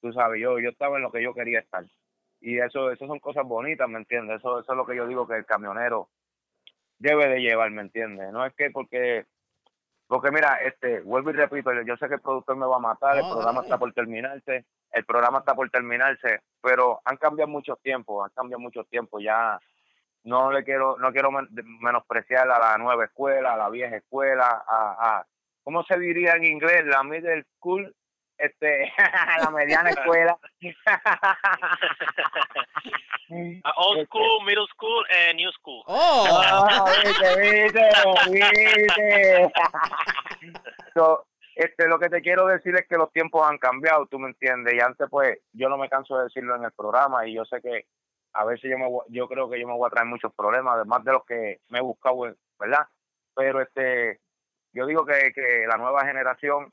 tú 0.00 0.12
sabes, 0.12 0.40
yo, 0.40 0.58
yo 0.58 0.70
estaba 0.70 0.96
en 0.96 1.02
lo 1.02 1.10
que 1.10 1.22
yo 1.22 1.34
quería 1.34 1.60
estar. 1.60 1.84
Y 2.40 2.58
eso, 2.58 2.90
eso 2.90 3.06
son 3.06 3.18
cosas 3.18 3.44
bonitas, 3.44 3.88
¿me 3.88 3.98
entiendes? 3.98 4.38
Eso, 4.38 4.60
eso 4.60 4.72
es 4.72 4.76
lo 4.76 4.86
que 4.86 4.96
yo 4.96 5.06
digo 5.06 5.26
que 5.26 5.36
el 5.36 5.46
camionero 5.46 6.08
debe 6.98 7.28
de 7.28 7.40
llevar, 7.40 7.70
¿me 7.70 7.82
entiendes? 7.82 8.32
No 8.32 8.44
es 8.44 8.54
que 8.54 8.70
porque, 8.70 9.26
porque 10.06 10.30
mira, 10.30 10.56
este, 10.64 11.00
vuelvo 11.00 11.30
y 11.30 11.34
repito, 11.34 11.70
yo, 11.82 11.96
sé 11.96 12.08
que 12.08 12.14
el 12.14 12.20
productor 12.20 12.56
me 12.56 12.66
va 12.66 12.76
a 12.76 12.80
matar, 12.80 13.16
el 13.16 13.22
No, 13.22 13.32
programa 13.32 13.62
está 13.62 13.78
por 13.78 13.92
terminarse, 13.92 14.64
el 14.92 15.04
programa 15.04 15.38
está 15.38 15.54
por 15.54 15.68
terminarse, 15.70 16.40
pero 16.62 17.00
han 17.04 17.16
cambiado 17.16 17.50
muchos 17.50 17.80
tiempos, 17.80 18.24
han 18.24 18.30
cambiado 18.34 18.60
muchos 18.60 18.86
tiempos, 18.88 19.22
ya 19.22 19.58
no 20.26 20.50
le 20.52 20.64
quiero, 20.64 20.96
no 20.98 21.12
quiero 21.12 21.30
men- 21.30 21.48
menospreciar 21.80 22.50
a 22.50 22.58
la 22.58 22.76
nueva 22.78 23.04
escuela, 23.04 23.54
a 23.54 23.56
la 23.56 23.70
vieja 23.70 23.96
escuela, 23.96 24.64
a, 24.68 25.18
a 25.18 25.26
¿cómo 25.62 25.82
se 25.84 25.98
diría 25.98 26.32
en 26.32 26.44
inglés? 26.44 26.84
La 26.84 27.02
middle 27.04 27.44
school, 27.56 27.94
este, 28.36 28.92
la 29.42 29.50
mediana 29.50 29.90
escuela. 29.90 30.36
Old 33.76 34.06
school, 34.06 34.44
middle 34.44 34.66
school, 34.68 35.04
and 35.10 35.36
new 35.36 35.50
school. 35.52 35.82
¡Oh! 35.86 36.26
Ah, 36.44 36.84
viste, 37.04 37.40
viste, 37.40 37.82
viste. 38.30 39.52
So, 40.94 41.26
este, 41.54 41.88
lo 41.88 41.98
que 41.98 42.08
te 42.08 42.20
quiero 42.20 42.46
decir 42.46 42.74
es 42.76 42.86
que 42.88 42.96
los 42.96 43.12
tiempos 43.12 43.48
han 43.48 43.58
cambiado, 43.58 44.06
tú 44.06 44.18
me 44.18 44.28
entiendes, 44.28 44.74
y 44.74 44.80
antes 44.80 45.08
pues 45.10 45.38
yo 45.52 45.68
no 45.68 45.78
me 45.78 45.88
canso 45.88 46.16
de 46.18 46.24
decirlo 46.24 46.54
en 46.56 46.64
el 46.64 46.72
programa 46.72 47.26
y 47.26 47.34
yo 47.34 47.44
sé 47.44 47.60
que 47.62 47.86
a 48.36 48.44
veces 48.44 48.70
yo 48.70 48.78
me 48.78 48.88
yo 49.08 49.28
creo 49.28 49.48
que 49.48 49.60
yo 49.60 49.66
me 49.66 49.74
voy 49.74 49.86
a 49.86 49.90
traer 49.90 50.06
muchos 50.06 50.32
problemas, 50.34 50.74
además 50.74 51.04
de 51.04 51.12
los 51.12 51.24
que 51.24 51.60
me 51.68 51.78
he 51.78 51.82
buscado, 51.82 52.34
¿verdad? 52.58 52.86
Pero 53.34 53.60
este, 53.60 54.20
yo 54.72 54.86
digo 54.86 55.04
que, 55.06 55.32
que 55.32 55.66
la 55.66 55.76
nueva 55.76 56.04
generación 56.04 56.72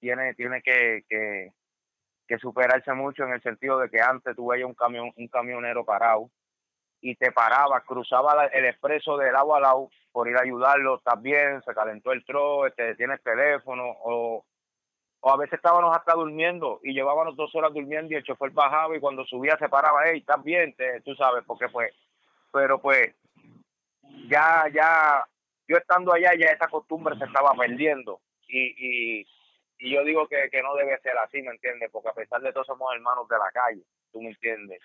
tiene, 0.00 0.34
tiene 0.34 0.62
que, 0.62 1.04
que, 1.08 1.52
superarse 2.38 2.92
mucho 2.92 3.24
en 3.24 3.32
el 3.32 3.42
sentido 3.42 3.78
de 3.78 3.88
que 3.88 4.00
antes 4.00 4.36
tú 4.36 4.48
veías 4.48 4.68
un 4.68 4.74
camión, 4.74 5.10
un 5.16 5.28
camionero 5.28 5.84
parado 5.84 6.30
y 7.00 7.14
te 7.16 7.32
paraba, 7.32 7.80
cruzaba 7.82 8.46
el 8.46 8.64
expreso 8.66 9.16
de 9.16 9.32
lado 9.32 9.54
a 9.54 9.60
lado 9.60 9.90
por 10.12 10.28
ir 10.28 10.36
a 10.36 10.42
ayudarlo, 10.42 10.96
estás 10.96 11.20
bien, 11.22 11.62
se 11.62 11.74
calentó 11.74 12.12
el 12.12 12.24
tro, 12.24 12.66
este, 12.66 12.94
tienes 12.96 13.22
teléfono, 13.22 13.84
o, 13.86 14.44
o 15.20 15.30
a 15.30 15.36
veces 15.36 15.54
estábamos 15.54 15.96
hasta 15.96 16.14
durmiendo 16.14 16.80
y 16.82 16.92
llevábamos 16.92 17.36
dos 17.36 17.54
horas 17.54 17.72
durmiendo 17.72 18.12
y 18.12 18.16
el 18.16 18.24
chofer 18.24 18.50
bajaba 18.50 18.96
y 18.96 19.00
cuando 19.00 19.24
subía 19.24 19.56
se 19.58 19.68
paraba, 19.68 20.00
hey, 20.04 20.24
te, 20.76 21.00
tú 21.00 21.14
sabes, 21.14 21.44
porque 21.46 21.68
pues, 21.68 21.92
pero 22.52 22.80
pues, 22.80 23.14
ya, 24.28 24.64
ya, 24.72 25.24
yo 25.66 25.76
estando 25.76 26.12
allá 26.12 26.32
ya 26.38 26.46
esa 26.46 26.68
costumbre 26.68 27.16
se 27.18 27.24
estaba 27.24 27.52
perdiendo 27.54 28.20
y, 28.48 29.20
y, 29.20 29.26
y 29.78 29.94
yo 29.94 30.04
digo 30.04 30.26
que, 30.28 30.48
que 30.50 30.62
no 30.62 30.74
debe 30.74 30.98
ser 31.00 31.16
así, 31.18 31.42
¿me 31.42 31.50
entiendes? 31.50 31.90
Porque 31.90 32.08
a 32.08 32.14
pesar 32.14 32.40
de 32.40 32.52
todo 32.52 32.64
somos 32.64 32.94
hermanos 32.94 33.28
de 33.28 33.38
la 33.38 33.50
calle, 33.52 33.82
¿tú 34.12 34.20
me 34.20 34.28
entiendes? 34.28 34.80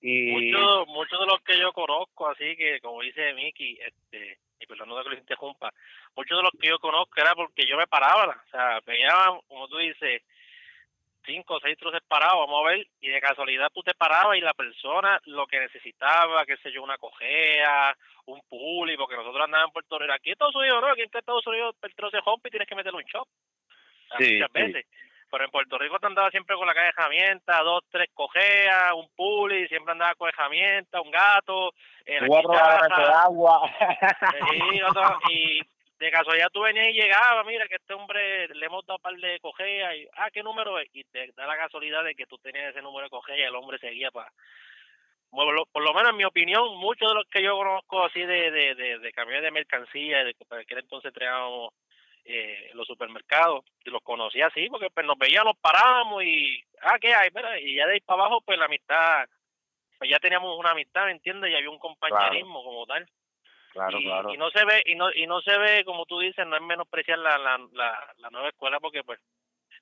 Y... 0.00 0.52
Muchos 0.52 0.88
mucho 0.88 1.18
de 1.18 1.26
los 1.26 1.40
que 1.42 1.58
yo 1.58 1.72
conozco, 1.72 2.28
así 2.28 2.56
que 2.56 2.80
como 2.80 3.02
dice 3.02 3.32
Miki, 3.34 3.78
este, 3.80 4.38
y 4.58 4.66
perdón 4.66 4.88
no 4.88 5.02
que 5.02 5.10
lo 5.10 5.16
interrumpa, 5.16 5.72
muchos 6.14 6.38
de 6.38 6.42
los 6.42 6.52
que 6.60 6.68
yo 6.68 6.78
conozco 6.78 7.20
era 7.20 7.34
porque 7.34 7.66
yo 7.66 7.76
me 7.76 7.86
paraba, 7.86 8.42
o 8.46 8.50
sea, 8.50 8.80
veía, 8.86 9.12
como 9.48 9.68
tú 9.68 9.78
dices, 9.78 10.22
cinco 11.24 11.54
o 11.54 11.60
seis 11.60 11.76
troces 11.76 12.02
parados, 12.06 12.46
vamos 12.46 12.64
a 12.64 12.70
ver, 12.70 12.86
y 13.00 13.08
de 13.08 13.20
casualidad 13.20 13.70
tú 13.74 13.82
te 13.82 13.94
parabas 13.94 14.38
y 14.38 14.40
la 14.40 14.54
persona 14.54 15.20
lo 15.24 15.46
que 15.46 15.60
necesitaba, 15.60 16.46
qué 16.46 16.56
sé 16.58 16.72
yo, 16.72 16.82
una 16.82 16.98
cojea, 16.98 17.96
un 18.26 18.40
puli, 18.48 18.96
porque 18.96 19.16
nosotros 19.16 19.44
andábamos 19.44 19.70
en 19.70 19.72
Puerto 19.72 19.98
Rico, 19.98 20.12
aquí 20.12 20.30
en 20.30 20.32
Estados 20.32 20.54
Unidos, 20.54 20.80
¿no? 20.80 20.88
Aquí 20.88 21.02
en 21.02 21.10
Estados 21.12 21.46
Unidos 21.46 21.76
el 21.82 21.94
troce 21.94 22.18
y 22.18 22.50
tienes 22.50 22.68
que 22.68 22.74
meterle 22.74 22.98
un 22.98 23.04
shop, 23.04 23.28
muchas 24.18 24.52
veces. 24.52 24.86
Pero 25.30 25.44
en 25.44 25.50
Puerto 25.50 25.78
Rico 25.78 25.98
te 25.98 26.06
andaba 26.06 26.30
siempre 26.30 26.56
con 26.56 26.66
la 26.66 26.74
caja 26.74 26.86
de 26.86 26.90
herramientas, 26.90 27.64
dos, 27.64 27.82
tres 27.90 28.08
cojeas, 28.14 28.92
un 28.94 29.08
puli, 29.16 29.66
siempre 29.68 29.92
andaba 29.92 30.14
con 30.14 30.28
herramientas, 30.28 31.02
un 31.04 31.10
gato, 31.10 31.72
eh, 32.04 32.20
la 32.20 33.22
agua. 33.22 33.70
y 35.30 35.60
de 35.98 36.10
casualidad 36.10 36.48
tú 36.52 36.60
venías 36.60 36.88
y 36.88 36.92
llegabas, 36.92 37.46
mira 37.46 37.66
que 37.68 37.76
este 37.76 37.94
hombre 37.94 38.48
le 38.48 38.66
hemos 38.66 38.84
dado 38.86 38.98
un 38.98 39.02
par 39.02 39.14
de 39.14 39.40
cojeas 39.40 39.94
y, 39.96 40.06
ah, 40.16 40.30
¿qué 40.30 40.42
número 40.42 40.78
es? 40.78 40.88
Y 40.92 41.04
te 41.04 41.32
da 41.32 41.46
la 41.46 41.56
casualidad 41.56 42.04
de 42.04 42.14
que 42.14 42.26
tú 42.26 42.38
tenías 42.38 42.70
ese 42.70 42.82
número 42.82 43.04
de 43.04 43.10
cojea 43.10 43.36
y 43.36 43.42
el 43.42 43.54
hombre 43.54 43.78
seguía 43.78 44.10
para... 44.10 44.30
Bueno, 45.30 45.64
por 45.70 45.82
lo 45.82 45.92
menos 45.92 46.10
en 46.10 46.16
mi 46.16 46.24
opinión, 46.24 46.76
muchos 46.78 47.08
de 47.08 47.14
los 47.14 47.26
que 47.26 47.42
yo 47.42 47.56
conozco 47.56 48.04
así 48.04 48.20
de, 48.20 48.50
de, 48.50 48.74
de, 48.74 48.98
de 48.98 49.12
camiones 49.12 49.42
de 49.42 49.50
mercancía, 49.50 50.24
de 50.24 50.34
que 50.34 50.44
para 50.44 50.62
aquel 50.62 50.78
entonces 50.78 51.12
traíamos 51.12 51.72
eh, 52.28 52.70
los 52.74 52.86
supermercados, 52.86 53.64
y 53.84 53.90
los 53.90 54.02
conocía 54.02 54.48
así, 54.48 54.68
porque 54.68 54.90
pues 54.90 55.06
nos 55.06 55.18
veíamos, 55.18 55.54
nos 55.54 55.58
parábamos 55.58 56.24
y, 56.24 56.62
ah, 56.82 56.98
¿qué 57.00 57.14
hay? 57.14 57.30
y 57.62 57.76
ya 57.76 57.86
de 57.86 57.94
ahí 57.94 58.00
para 58.00 58.22
abajo, 58.22 58.40
pues 58.44 58.58
la 58.58 58.64
amistad, 58.64 59.26
pues 59.98 60.10
ya 60.10 60.18
teníamos 60.18 60.58
una 60.58 60.70
amistad, 60.70 61.06
¿me 61.06 61.12
entiendes? 61.12 61.50
Y 61.50 61.54
había 61.54 61.70
un 61.70 61.78
compañerismo 61.78 62.62
como 62.64 62.86
tal. 62.86 63.08
Claro, 63.72 63.98
y, 64.00 64.04
claro. 64.04 64.34
y 64.34 64.38
no 64.38 64.50
se 64.50 64.64
ve, 64.64 64.82
y 64.86 64.94
no, 64.94 65.12
y 65.12 65.26
no 65.26 65.40
se 65.42 65.56
ve, 65.58 65.84
como 65.84 66.06
tú 66.06 66.18
dices, 66.18 66.46
no 66.46 66.56
es 66.56 66.62
menospreciar 66.62 67.18
la, 67.18 67.36
la, 67.38 67.58
la, 67.72 68.14
la 68.16 68.30
nueva 68.30 68.48
escuela, 68.48 68.80
porque 68.80 69.04
pues 69.04 69.20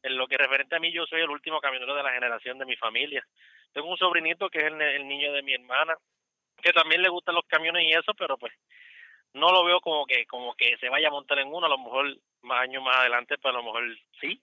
en 0.02 0.18
lo 0.18 0.26
que 0.26 0.36
referente 0.36 0.76
a 0.76 0.80
mí, 0.80 0.92
yo 0.92 1.06
soy 1.06 1.22
el 1.22 1.30
último 1.30 1.60
camionero 1.60 1.94
de 1.94 2.02
la 2.02 2.12
generación 2.12 2.58
de 2.58 2.66
mi 2.66 2.76
familia. 2.76 3.26
Tengo 3.72 3.88
un 3.88 3.96
sobrinito 3.96 4.50
que 4.50 4.58
es 4.58 4.64
el, 4.64 4.80
el 4.80 5.08
niño 5.08 5.32
de 5.32 5.42
mi 5.42 5.54
hermana, 5.54 5.96
que 6.62 6.72
también 6.72 7.00
le 7.00 7.08
gustan 7.08 7.34
los 7.34 7.46
camiones 7.46 7.84
y 7.84 7.92
eso, 7.92 8.12
pero 8.14 8.36
pues 8.36 8.52
no 9.32 9.50
lo 9.50 9.64
veo 9.64 9.80
como 9.80 10.06
que 10.06 10.26
como 10.26 10.54
que 10.54 10.76
se 10.78 10.88
vaya 10.88 11.08
a 11.08 11.12
montar 11.12 11.38
en 11.38 11.48
uno, 11.48 11.66
a 11.66 11.70
lo 11.70 11.78
mejor 11.78 12.16
más 12.44 12.62
años 12.62 12.82
más 12.82 12.96
adelante, 12.98 13.36
pues 13.38 13.54
a 13.54 13.58
lo 13.58 13.64
mejor 13.64 13.84
sí. 14.20 14.40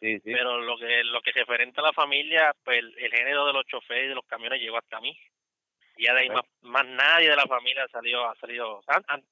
Sí, 0.00 0.20
sí. 0.20 0.32
Pero 0.32 0.60
lo 0.60 0.78
que 0.78 1.02
lo 1.04 1.20
que 1.20 1.32
referente 1.32 1.80
a 1.80 1.84
la 1.84 1.92
familia, 1.92 2.54
pues 2.64 2.78
el, 2.78 3.10
género 3.10 3.46
de 3.46 3.52
los 3.52 3.66
choferes 3.66 4.04
y 4.04 4.08
de 4.08 4.14
los 4.14 4.26
camiones 4.26 4.60
llegó 4.60 4.78
hasta 4.78 5.00
mí. 5.00 5.18
Y 5.96 6.04
ya 6.04 6.14
de 6.14 6.20
ahí 6.20 6.30
más, 6.30 6.44
más, 6.60 6.86
nadie 6.86 7.28
de 7.28 7.34
la 7.34 7.46
familia 7.46 7.82
ha 7.82 7.88
salido, 7.88 8.24
ha 8.24 8.34
salido, 8.36 8.80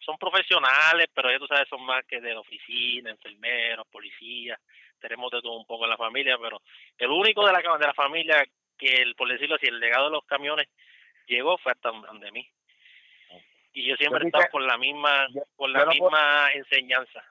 son 0.00 0.18
profesionales, 0.18 1.06
pero 1.14 1.28
ellos 1.28 1.42
tú 1.42 1.46
sabes, 1.46 1.68
son 1.68 1.84
más 1.86 2.04
que 2.06 2.20
de 2.20 2.34
oficina, 2.34 3.10
enfermeros, 3.10 3.86
policías, 3.86 4.58
tenemos 4.98 5.30
de 5.30 5.40
todo 5.42 5.56
un 5.56 5.66
poco 5.66 5.84
en 5.84 5.90
la 5.90 5.96
familia, 5.96 6.36
pero 6.38 6.60
el 6.98 7.10
único 7.10 7.46
de 7.46 7.52
la 7.52 7.60
de 7.60 7.86
la 7.86 7.94
familia 7.94 8.44
que, 8.76 8.88
el, 9.00 9.14
por 9.14 9.28
decirlo 9.28 9.54
así, 9.54 9.66
el 9.66 9.78
legado 9.78 10.06
de 10.06 10.16
los 10.16 10.24
camiones 10.24 10.66
llegó 11.28 11.56
fue 11.58 11.70
hasta 11.70 11.92
donde 11.92 12.32
mí 12.32 12.50
y 13.76 13.84
yo 13.84 13.96
siempre 13.96 14.24
he 14.24 14.26
estado 14.26 14.46
con 14.50 14.66
la 14.66 14.78
misma 14.78 15.26
con 15.54 15.72
la 15.72 15.84
misma 15.84 16.50
enseñanza 16.54 17.22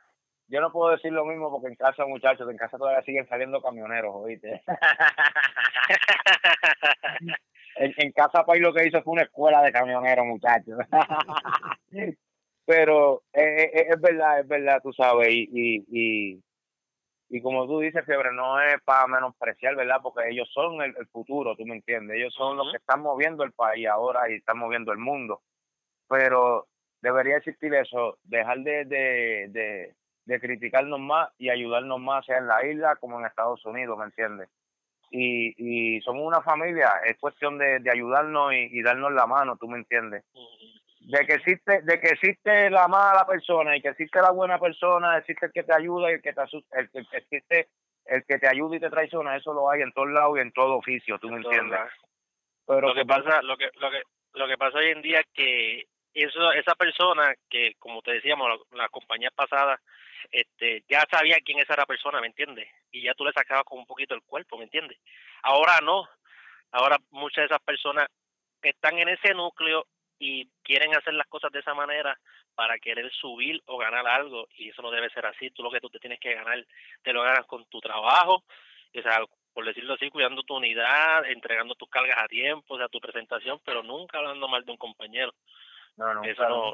yo 0.47 0.61
no 0.61 0.71
puedo 0.71 0.91
decir 0.91 1.11
lo 1.11 1.25
mismo 1.25 1.51
porque 1.51 1.67
en 1.67 1.75
casa 1.75 2.05
muchachos 2.05 2.49
en 2.49 2.57
casa 2.57 2.77
todavía 2.77 3.03
siguen 3.03 3.27
saliendo 3.27 3.61
camioneros 3.61 4.13
oíste 4.15 4.61
en, 7.77 8.11
casa 8.11 8.45
Pai 8.45 8.59
lo 8.59 8.73
que 8.73 8.87
hizo 8.87 9.01
fue 9.03 9.13
una 9.13 9.23
escuela 9.23 9.61
de 9.61 9.71
camioneros 9.71 10.25
muchachos 10.25 10.79
pero 12.65 13.23
eh, 13.33 13.71
eh, 13.73 13.87
es 13.89 14.01
verdad 14.01 14.39
es 14.39 14.47
verdad 14.47 14.81
tú 14.83 14.93
sabes 14.93 15.29
y, 15.29 15.85
y, 15.87 16.41
y 17.27 17.41
como 17.41 17.65
tú 17.65 17.79
dices, 17.79 18.05
Fiebre, 18.05 18.31
no 18.33 18.61
es 18.61 18.79
para 18.83 19.07
menospreciar, 19.07 19.75
¿verdad? 19.75 19.97
Porque 20.01 20.29
ellos 20.29 20.47
son 20.53 20.79
el, 20.83 20.93
futuro, 21.07 21.55
tú 21.55 21.65
me 21.65 21.75
entiendes. 21.75 22.17
Ellos 22.17 22.33
son 22.35 22.55
los 22.55 22.69
que 22.69 22.77
están 22.77 23.01
moviendo 23.01 23.43
el 23.43 23.51
país 23.51 23.87
ahora 23.87 24.29
y 24.29 24.35
están 24.35 24.59
moviendo 24.59 24.91
el 24.91 24.99
mundo 24.99 25.41
pero 26.07 26.67
debería 27.01 27.37
existir 27.37 27.73
eso, 27.73 28.17
dejar 28.23 28.59
de, 28.59 28.85
de, 28.85 29.47
de, 29.49 29.95
criticarnos 30.25 30.99
más 30.99 31.29
y 31.37 31.49
ayudarnos 31.49 31.99
más, 31.99 32.25
sea 32.25 32.37
en 32.37 32.47
la 32.47 32.65
isla 32.65 32.95
como 32.97 33.19
en 33.19 33.25
Estados 33.25 33.63
Unidos, 33.65 33.97
¿me 33.97 34.05
entiendes? 34.05 34.49
Y, 35.11 35.53
y 35.57 36.01
somos 36.01 36.23
una 36.25 36.41
familia, 36.41 36.89
es 37.05 37.17
cuestión 37.19 37.57
de, 37.57 37.79
de 37.79 37.91
ayudarnos 37.91 38.53
y, 38.53 38.81
darnos 38.81 39.13
la 39.13 39.27
mano, 39.27 39.55
¿tú 39.55 39.67
me 39.67 39.77
entiendes? 39.77 40.23
De 41.01 41.25
que 41.27 41.33
existe 41.35 41.83
de 41.83 41.99
que 41.99 42.07
existe 42.07 42.69
la 42.71 42.87
mala 42.87 43.25
persona 43.27 43.77
y 43.77 43.81
que 43.81 43.89
existe 43.89 44.19
la 44.19 44.31
buena 44.31 44.59
persona, 44.59 45.17
existe 45.17 45.45
el 45.45 45.51
que 45.51 45.63
te 45.63 45.73
ayuda 45.73 46.09
y 46.09 46.15
el 46.15 46.21
que 46.21 46.33
te 46.33 46.41
el, 46.41 46.89
el, 46.93 47.07
existe 47.11 47.67
el 48.05 48.25
que 48.25 48.39
te 48.39 48.47
ayuda 48.47 48.75
y 48.75 48.79
te 48.79 48.89
traiciona, 48.89 49.35
eso 49.35 49.53
lo 49.53 49.69
hay 49.69 49.81
en 49.81 49.91
todos 49.93 50.09
lados 50.09 50.37
y 50.37 50.41
en 50.41 50.51
todo 50.51 50.77
oficio, 50.77 51.19
¿tú 51.19 51.29
me 51.29 51.37
entiendes? 51.37 51.79
Pero 52.65 52.87
lo 52.89 52.95
que 52.95 53.05
pasa, 53.05 53.41
lo 53.43 53.55
que, 53.57 53.69
lo 53.79 53.91
que, 53.91 54.01
lo 54.33 54.47
que 54.47 54.57
pasa 54.57 54.79
hoy 54.79 54.89
en 54.89 55.01
día 55.01 55.19
es 55.19 55.27
que 55.33 55.87
eso, 56.23 56.51
esa 56.53 56.75
persona 56.75 57.33
que, 57.49 57.75
como 57.79 58.01
te 58.01 58.13
decíamos, 58.13 58.61
la, 58.71 58.89
compañía 58.89 59.31
pasada, 59.31 59.79
este, 60.31 60.83
ya 60.87 61.03
sabía 61.09 61.37
quién 61.43 61.59
esa 61.59 61.73
era 61.73 61.83
la 61.83 61.87
persona, 61.87 62.21
¿me 62.21 62.27
entiendes? 62.27 62.69
Y 62.91 63.03
ya 63.03 63.13
tú 63.13 63.25
le 63.25 63.33
sacabas 63.33 63.65
con 63.65 63.79
un 63.79 63.85
poquito 63.85 64.15
el 64.15 64.23
cuerpo, 64.23 64.57
¿me 64.57 64.63
entiendes? 64.63 64.97
Ahora 65.43 65.79
no. 65.83 66.07
Ahora 66.71 66.97
muchas 67.11 67.43
de 67.43 67.45
esas 67.45 67.61
personas 67.61 68.07
están 68.61 68.97
en 68.97 69.09
ese 69.09 69.33
núcleo 69.33 69.85
y 70.17 70.47
quieren 70.63 70.95
hacer 70.95 71.13
las 71.13 71.27
cosas 71.27 71.51
de 71.51 71.59
esa 71.59 71.73
manera 71.73 72.17
para 72.55 72.79
querer 72.79 73.11
subir 73.11 73.61
o 73.65 73.77
ganar 73.77 74.07
algo 74.07 74.47
y 74.57 74.69
eso 74.69 74.81
no 74.81 74.91
debe 74.91 75.09
ser 75.09 75.25
así. 75.25 75.51
Tú 75.51 75.63
lo 75.63 75.71
que 75.71 75.81
tú 75.81 75.89
te 75.89 75.99
tienes 75.99 76.19
que 76.19 76.33
ganar, 76.33 76.65
te 77.03 77.13
lo 77.13 77.21
ganas 77.21 77.45
con 77.45 77.65
tu 77.65 77.79
trabajo, 77.79 78.43
o 78.97 79.01
sea, 79.01 79.19
por 79.53 79.65
decirlo 79.65 79.93
así, 79.93 80.09
cuidando 80.09 80.43
tu 80.43 80.55
unidad, 80.55 81.25
entregando 81.25 81.75
tus 81.75 81.89
cargas 81.89 82.17
a 82.17 82.27
tiempo, 82.27 82.75
o 82.75 82.77
sea, 82.77 82.87
tu 82.87 82.99
presentación, 82.99 83.59
pero 83.63 83.83
nunca 83.83 84.17
hablando 84.17 84.47
mal 84.47 84.65
de 84.65 84.71
un 84.71 84.77
compañero. 84.77 85.33
No, 85.97 86.13
no, 86.13 86.23
Eso 86.23 86.49
no, 86.49 86.71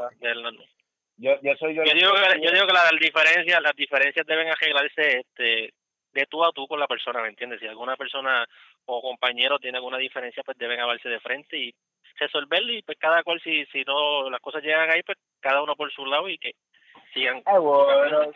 Yo, 1.17 1.39
yo, 1.41 1.55
soy 1.57 1.75
yo, 1.75 1.83
yo 1.83 1.93
digo 1.93 2.11
que, 2.13 2.41
yo 2.41 2.51
digo 2.51 2.65
que 2.65 2.73
las 2.73 2.91
diferencias, 2.99 3.61
las 3.61 3.75
diferencias 3.75 4.25
deben 4.25 4.49
arreglarse 4.49 5.19
este, 5.19 5.73
de 6.13 6.25
tú 6.25 6.43
a 6.43 6.51
tú 6.51 6.67
con 6.67 6.79
la 6.79 6.87
persona, 6.87 7.21
¿me 7.21 7.29
entiendes? 7.29 7.59
Si 7.59 7.67
alguna 7.67 7.95
persona 7.95 8.45
o 8.85 9.01
compañero 9.01 9.59
tiene 9.59 9.77
alguna 9.77 9.97
diferencia, 9.97 10.43
pues 10.43 10.57
deben 10.57 10.79
hablarse 10.79 11.09
de 11.09 11.19
frente 11.19 11.57
y 11.57 11.75
resolverlo 12.19 12.73
y 12.73 12.81
pues 12.81 12.97
cada 12.99 13.23
cual, 13.23 13.39
si, 13.41 13.65
si 13.67 13.83
no 13.83 14.29
las 14.29 14.41
cosas 14.41 14.63
llegan 14.63 14.89
ahí, 14.89 15.03
pues 15.03 15.17
cada 15.39 15.61
uno 15.61 15.75
por 15.75 15.91
su 15.91 16.05
lado 16.05 16.27
y 16.27 16.37
que 16.37 16.55
sigan. 17.13 17.43
Seguro, 17.43 18.31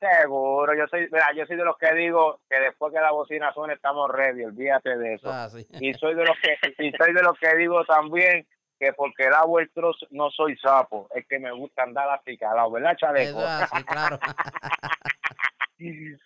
seguro. 0.00 0.74
Yo 0.76 0.86
soy, 0.88 1.08
mira, 1.10 1.32
yo 1.34 1.46
soy 1.46 1.56
de 1.56 1.64
los 1.64 1.76
que 1.78 1.94
digo 1.94 2.40
que 2.48 2.58
después 2.60 2.92
que 2.92 3.00
la 3.00 3.12
bocina 3.12 3.52
suene 3.52 3.74
estamos 3.74 4.10
ready, 4.10 4.44
olvídate 4.44 4.96
de 4.96 5.14
eso. 5.14 5.30
Ah, 5.30 5.48
y 5.80 5.92
soy 5.94 6.14
de 6.14 6.24
los 6.24 6.36
que 6.38 6.56
y 6.82 6.92
soy 6.92 7.12
de 7.12 7.22
los 7.22 7.38
que 7.38 7.54
digo 7.56 7.84
también 7.84 8.46
que 8.78 8.92
porque 8.92 9.28
da 9.28 9.44
vuestros 9.44 9.96
no 10.10 10.30
soy 10.30 10.56
sapo, 10.58 11.08
es 11.14 11.26
que 11.26 11.38
me 11.38 11.52
gusta 11.52 11.82
andar 11.82 12.08
acicalado, 12.10 12.70
¿verdad, 12.70 12.96
Chaleco? 12.96 13.40
Sí, 13.40 13.84
claro. 13.84 14.18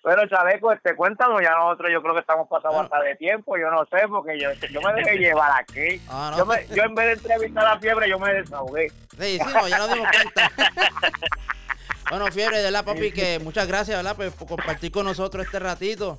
Pero 0.02 0.28
Chaleco, 0.28 0.72
este, 0.72 0.94
cuéntanos, 0.94 1.40
ya 1.42 1.50
nosotros 1.56 1.90
yo 1.92 2.02
creo 2.02 2.14
que 2.14 2.20
estamos 2.20 2.48
pasando 2.48 2.80
hasta 2.80 3.00
de 3.00 3.16
tiempo, 3.16 3.56
yo 3.56 3.70
no 3.70 3.84
sé, 3.86 4.06
porque 4.08 4.38
yo, 4.38 4.52
yo 4.70 4.80
me 4.82 4.92
dejé 4.94 5.16
llevar 5.16 5.50
aquí. 5.58 6.00
Ah, 6.08 6.34
yo, 6.36 6.44
me, 6.44 6.66
yo 6.68 6.84
en 6.84 6.94
vez 6.94 7.06
de 7.06 7.12
entrevistar 7.14 7.66
a 7.66 7.74
la 7.74 7.80
fiebre, 7.80 8.08
yo 8.08 8.18
me 8.18 8.32
desahogué. 8.34 8.90
Sí, 9.18 9.38
sí, 9.38 9.52
no, 9.52 9.68
ya 9.68 9.78
nos 9.78 9.94
dimos 9.94 10.08
cuenta. 10.10 10.52
bueno, 12.10 12.26
fiebre, 12.26 12.58
de 12.58 12.70
la 12.70 12.84
papi, 12.84 13.10
que 13.10 13.38
muchas 13.38 13.66
gracias, 13.66 13.96
¿verdad? 13.96 14.16
Pues, 14.16 14.32
por 14.34 14.48
compartir 14.48 14.92
con 14.92 15.06
nosotros 15.06 15.46
este 15.46 15.58
ratito. 15.58 16.18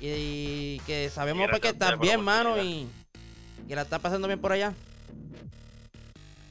Y, 0.00 0.80
que 0.86 1.08
sabemos 1.10 1.48
pues, 1.48 1.60
que 1.60 1.68
estás 1.68 1.98
bien, 1.98 2.20
mano, 2.20 2.60
y 2.60 2.88
que 3.66 3.74
la 3.74 3.82
estás 3.82 4.00
pasando 4.00 4.26
bien 4.26 4.40
por 4.40 4.52
allá. 4.52 4.74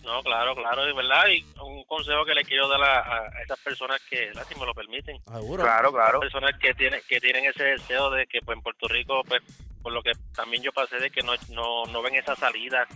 No, 0.08 0.24
claro, 0.24 0.56
claro, 0.56 0.86
de 0.86 0.94
verdad. 0.94 1.28
Y 1.28 1.44
un 1.62 1.84
consejo 1.84 2.24
que 2.24 2.34
le 2.34 2.46
quiero 2.46 2.70
dar 2.70 2.82
a, 2.82 3.42
esas 3.44 3.60
personas 3.60 4.02
que, 4.10 4.32
si 4.48 4.58
me 4.58 4.66
lo 4.66 4.74
permiten. 4.74 5.22
Seguro. 5.26 5.64
Claro, 5.64 5.92
claro. 5.92 6.20
personas 6.22 6.58
que 6.58 6.74
tienen, 6.74 7.02
que 7.10 7.20
tienen 7.20 7.44
ese 7.44 7.64
deseo 7.64 8.10
de 8.10 8.26
que 8.26 8.40
pues, 8.40 8.56
en 8.56 8.64
Puerto 8.64 8.88
Rico, 8.88 9.22
pues, 9.28 9.42
por 9.82 9.92
lo 9.92 10.02
que 10.02 10.14
también 10.34 10.64
yo 10.64 10.72
pasé, 10.72 10.98
de 10.98 11.10
que 11.10 11.22
no, 11.24 11.34
no, 11.50 11.86
no 11.88 12.02
ven 12.02 12.16
esa 12.16 12.38
salida, 12.38 12.88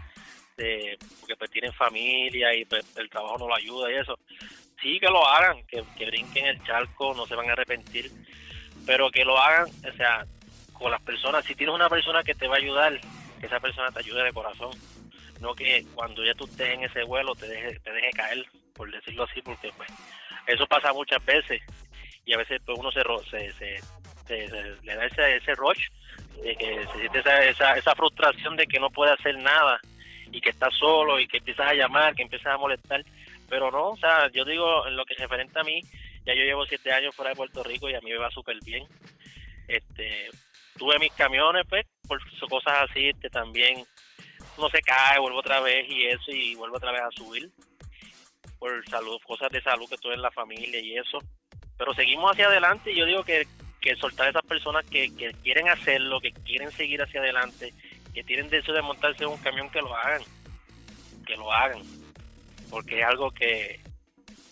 de 0.55 0.97
porque 1.20 1.36
pues 1.36 1.51
tienen 1.51 1.74
familia 1.74 2.55
y 2.55 2.64
pues, 2.64 2.86
el 2.95 3.09
trabajo 3.09 3.38
no 3.38 3.49
lo 3.49 3.55
ayuda 3.55 3.91
y 3.91 3.95
eso. 3.95 4.18
sí 4.82 4.97
que 4.97 5.07
lo 5.07 5.28
hagan, 5.28 5.66
que, 5.68 5.84
que 5.97 6.05
brinquen 6.05 6.45
el 6.45 6.64
charco, 6.64 7.14
no 7.14 7.26
se 7.28 7.36
van 7.36 7.49
a 7.49 7.53
arrepentir, 7.53 8.09
pero 8.86 9.12
que 9.12 9.26
lo 9.26 9.38
hagan, 9.38 9.66
o 9.68 9.97
sea, 9.97 10.26
con 10.72 10.89
las 10.89 11.01
personas, 11.01 11.43
si 11.43 11.55
tienes 11.55 11.76
una 11.76 11.89
persona 11.89 12.24
que 12.24 12.36
te 12.36 12.47
va 12.47 12.55
a 12.55 12.59
ayudar, 12.59 12.99
que 13.41 13.47
esa 13.47 13.59
persona 13.59 13.91
te 13.91 13.99
ayude 13.99 14.24
de 14.24 14.34
corazón, 14.34 14.72
no 15.41 15.55
que 15.55 15.83
cuando 15.95 16.23
ya 16.23 16.33
tú 16.35 16.45
estés 16.45 16.69
en 16.69 16.83
ese 16.83 17.03
vuelo 17.03 17.35
te 17.35 17.47
deje, 17.47 17.79
te 17.79 17.91
deje 17.91 18.11
caer, 18.11 18.45
por 18.73 18.89
decirlo 18.91 19.23
así, 19.23 19.41
porque 19.41 19.71
pues 19.75 19.89
eso 20.47 20.65
pasa 20.67 20.93
muchas 20.93 21.23
veces 21.25 21.61
y 22.25 22.33
a 22.33 22.37
veces 22.37 22.61
pues 22.65 22.77
uno 22.77 22.91
se, 22.91 23.01
se, 23.29 23.51
se, 23.53 23.81
se 24.27 24.47
le 24.83 24.95
da 24.95 25.05
ese, 25.05 25.37
ese 25.37 25.55
rush 25.55 25.89
de 26.43 26.55
que 26.55 26.85
se 26.93 26.99
siente 26.99 27.19
esa, 27.19 27.43
esa, 27.45 27.73
esa 27.73 27.95
frustración 27.95 28.55
de 28.55 28.67
que 28.67 28.79
no 28.79 28.89
puede 28.91 29.13
hacer 29.13 29.35
nada 29.37 29.79
y 30.31 30.39
que 30.39 30.51
está 30.51 30.69
solo 30.71 31.19
y 31.19 31.27
que 31.27 31.37
empiezas 31.37 31.67
a 31.67 31.73
llamar, 31.73 32.15
que 32.15 32.21
empiezas 32.21 32.53
a 32.53 32.57
molestar, 32.57 33.03
pero 33.49 33.69
no, 33.71 33.89
o 33.89 33.97
sea, 33.97 34.29
yo 34.31 34.45
digo, 34.45 34.87
en 34.87 34.95
lo 34.95 35.05
que 35.05 35.15
se 35.15 35.23
referente 35.23 35.59
a 35.59 35.63
mí, 35.63 35.81
ya 36.25 36.33
yo 36.33 36.43
llevo 36.43 36.65
siete 36.65 36.93
años 36.93 37.15
fuera 37.15 37.31
de 37.31 37.35
Puerto 37.35 37.63
Rico 37.63 37.89
y 37.89 37.95
a 37.95 38.01
mí 38.01 38.11
me 38.11 38.17
va 38.17 38.29
súper 38.29 38.57
bien. 38.63 38.85
Este, 39.67 40.29
tuve 40.77 40.99
mis 40.99 41.11
camiones, 41.13 41.65
pues, 41.67 41.85
por 42.07 42.21
cosas 42.49 42.89
así, 42.89 43.09
este, 43.09 43.29
también 43.29 43.83
uno 44.57 44.69
se 44.69 44.81
cae, 44.81 45.19
vuelvo 45.19 45.39
otra 45.39 45.59
vez 45.61 45.89
y 45.89 46.05
eso, 46.05 46.31
y 46.31 46.55
vuelvo 46.55 46.77
otra 46.77 46.91
vez 46.91 47.01
a 47.01 47.11
subir 47.11 47.51
por 48.61 48.87
salud, 48.87 49.19
cosas 49.25 49.49
de 49.51 49.59
salud 49.63 49.89
que 49.89 49.97
tuve 49.97 50.13
en 50.13 50.21
la 50.21 50.29
familia 50.29 50.79
y 50.79 50.95
eso. 50.95 51.17
Pero 51.77 51.95
seguimos 51.95 52.31
hacia 52.31 52.45
adelante 52.45 52.91
y 52.91 52.95
yo 52.95 53.05
digo 53.05 53.23
que, 53.23 53.47
que 53.81 53.95
soltar 53.95 54.27
a 54.27 54.29
esas 54.29 54.45
personas 54.45 54.85
que, 54.85 55.13
que 55.15 55.33
quieren 55.41 55.67
hacerlo, 55.67 56.21
que 56.21 56.31
quieren 56.31 56.71
seguir 56.71 57.01
hacia 57.01 57.21
adelante, 57.21 57.73
que 58.13 58.23
tienen 58.23 58.49
deseo 58.49 58.75
de 58.75 58.83
montarse 58.83 59.23
en 59.23 59.31
un 59.31 59.39
camión, 59.39 59.67
que 59.71 59.81
lo 59.81 59.95
hagan, 59.95 60.21
que 61.25 61.35
lo 61.35 61.51
hagan, 61.51 61.81
porque 62.69 62.99
es 62.99 63.05
algo 63.07 63.31
que, 63.31 63.79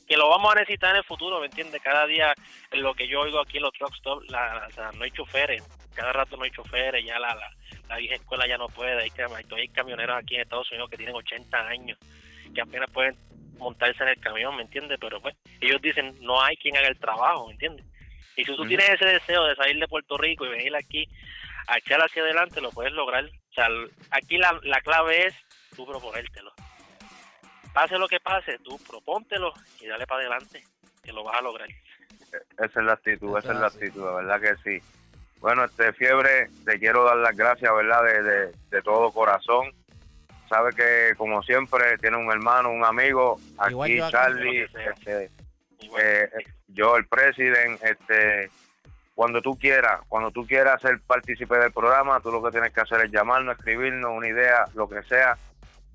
que 0.07 0.17
lo 0.17 0.27
vamos 0.27 0.53
a 0.53 0.59
necesitar 0.59 0.89
en 0.89 0.97
el 0.97 1.03
futuro, 1.03 1.39
¿me 1.39 1.45
entiendes? 1.45 1.79
Cada 1.83 2.07
día, 2.07 2.33
lo 2.71 2.95
que 2.95 3.07
yo 3.07 3.21
oigo 3.21 3.39
aquí 3.39 3.57
en 3.57 3.63
los 3.63 3.73
truck 3.73 3.93
stop, 3.93 4.23
la, 4.29 4.67
sea, 4.73 4.91
no 4.93 5.03
hay 5.03 5.11
choferes, 5.11 5.63
cada 5.93 6.13
rato 6.13 6.35
no 6.35 6.45
hay 6.45 6.51
choferes, 6.51 7.05
ya 7.05 7.19
la, 7.19 7.35
la, 7.35 7.51
la 7.89 7.97
vieja 7.97 8.15
escuela 8.15 8.47
ya 8.47 8.57
no 8.57 8.69
puede, 8.69 9.01
hay, 9.01 9.11
hay 9.57 9.67
camioneros 9.69 10.17
aquí 10.17 10.35
en 10.35 10.41
Estados 10.41 10.69
Unidos 10.71 10.89
que 10.91 10.97
tienen 10.97 11.15
80 11.15 11.57
años, 11.67 11.97
que 12.53 12.61
apenas 12.61 12.89
pueden 12.91 13.15
montarse 13.57 14.03
en 14.03 14.09
el 14.09 14.19
camión, 14.19 14.55
¿me 14.55 14.61
entiendes? 14.61 14.99
Pero 15.01 15.19
pues 15.19 15.35
ellos 15.59 15.81
dicen, 15.81 16.15
no 16.21 16.41
hay 16.41 16.55
quien 16.55 16.77
haga 16.77 16.87
el 16.87 16.99
trabajo, 16.99 17.47
¿me 17.47 17.53
entiendes? 17.53 17.85
Y 18.35 18.45
si 18.45 18.55
tú 18.55 18.65
tienes 18.65 18.89
ese 18.89 19.05
deseo 19.05 19.43
de 19.45 19.55
salir 19.55 19.77
de 19.79 19.87
Puerto 19.87 20.17
Rico 20.17 20.45
y 20.45 20.49
venir 20.49 20.73
aquí 20.75 21.05
a 21.67 21.77
echar 21.77 21.99
hacia 21.99 22.21
adelante, 22.21 22.61
lo 22.61 22.71
puedes 22.71 22.93
lograr. 22.93 23.25
O 23.25 23.53
sea, 23.53 23.67
aquí 24.11 24.37
la, 24.37 24.57
la 24.63 24.79
clave 24.79 25.27
es 25.27 25.35
tú 25.75 25.85
proponértelo. 25.85 26.53
Pase 27.73 27.97
lo 27.97 28.07
que 28.07 28.19
pase, 28.19 28.57
tú 28.59 28.79
propóntelo 28.87 29.51
y 29.81 29.87
dale 29.87 30.07
para 30.07 30.21
adelante, 30.21 30.63
que 31.03 31.11
lo 31.11 31.23
vas 31.23 31.37
a 31.37 31.41
lograr. 31.41 31.67
Esa 32.57 32.79
es 32.79 32.85
la 32.85 32.93
actitud, 32.93 33.37
esa 33.37 33.51
es 33.51 33.59
la 33.59 33.67
actitud, 33.67 34.05
la 34.05 34.11
verdad 34.13 34.41
que 34.41 34.79
sí. 34.79 34.98
Bueno, 35.39 35.63
este 35.63 35.93
Fiebre, 35.93 36.49
te 36.65 36.79
quiero 36.79 37.05
dar 37.05 37.17
las 37.17 37.35
gracias, 37.35 37.73
¿verdad? 37.73 38.03
De, 38.03 38.23
de, 38.23 38.51
de 38.71 38.81
todo 38.81 39.11
corazón. 39.11 39.71
Sabe 40.49 40.71
que 40.73 41.15
como 41.15 41.43
siempre 41.43 41.97
tiene 41.99 42.17
un 42.17 42.31
hermano, 42.31 42.71
un 42.71 42.83
amigo, 42.83 43.39
aquí 43.57 43.99
Charlie, 44.09 44.63
este, 44.63 45.29
eh, 45.99 46.29
yo 46.67 46.95
el 46.97 47.05
presidente, 47.05 47.87
este, 47.87 48.49
cuando 49.13 49.41
tú 49.41 49.57
quieras, 49.59 50.01
cuando 50.07 50.31
tú 50.31 50.47
quieras 50.47 50.81
ser 50.81 50.99
partícipe 51.01 51.55
del 51.57 51.71
programa, 51.71 52.19
tú 52.19 52.31
lo 52.31 52.41
que 52.41 52.51
tienes 52.51 52.73
que 52.73 52.81
hacer 52.81 53.05
es 53.05 53.11
llamarnos, 53.11 53.57
escribirnos 53.57 54.11
una 54.11 54.27
idea, 54.27 54.65
lo 54.73 54.89
que 54.89 55.03
sea, 55.03 55.37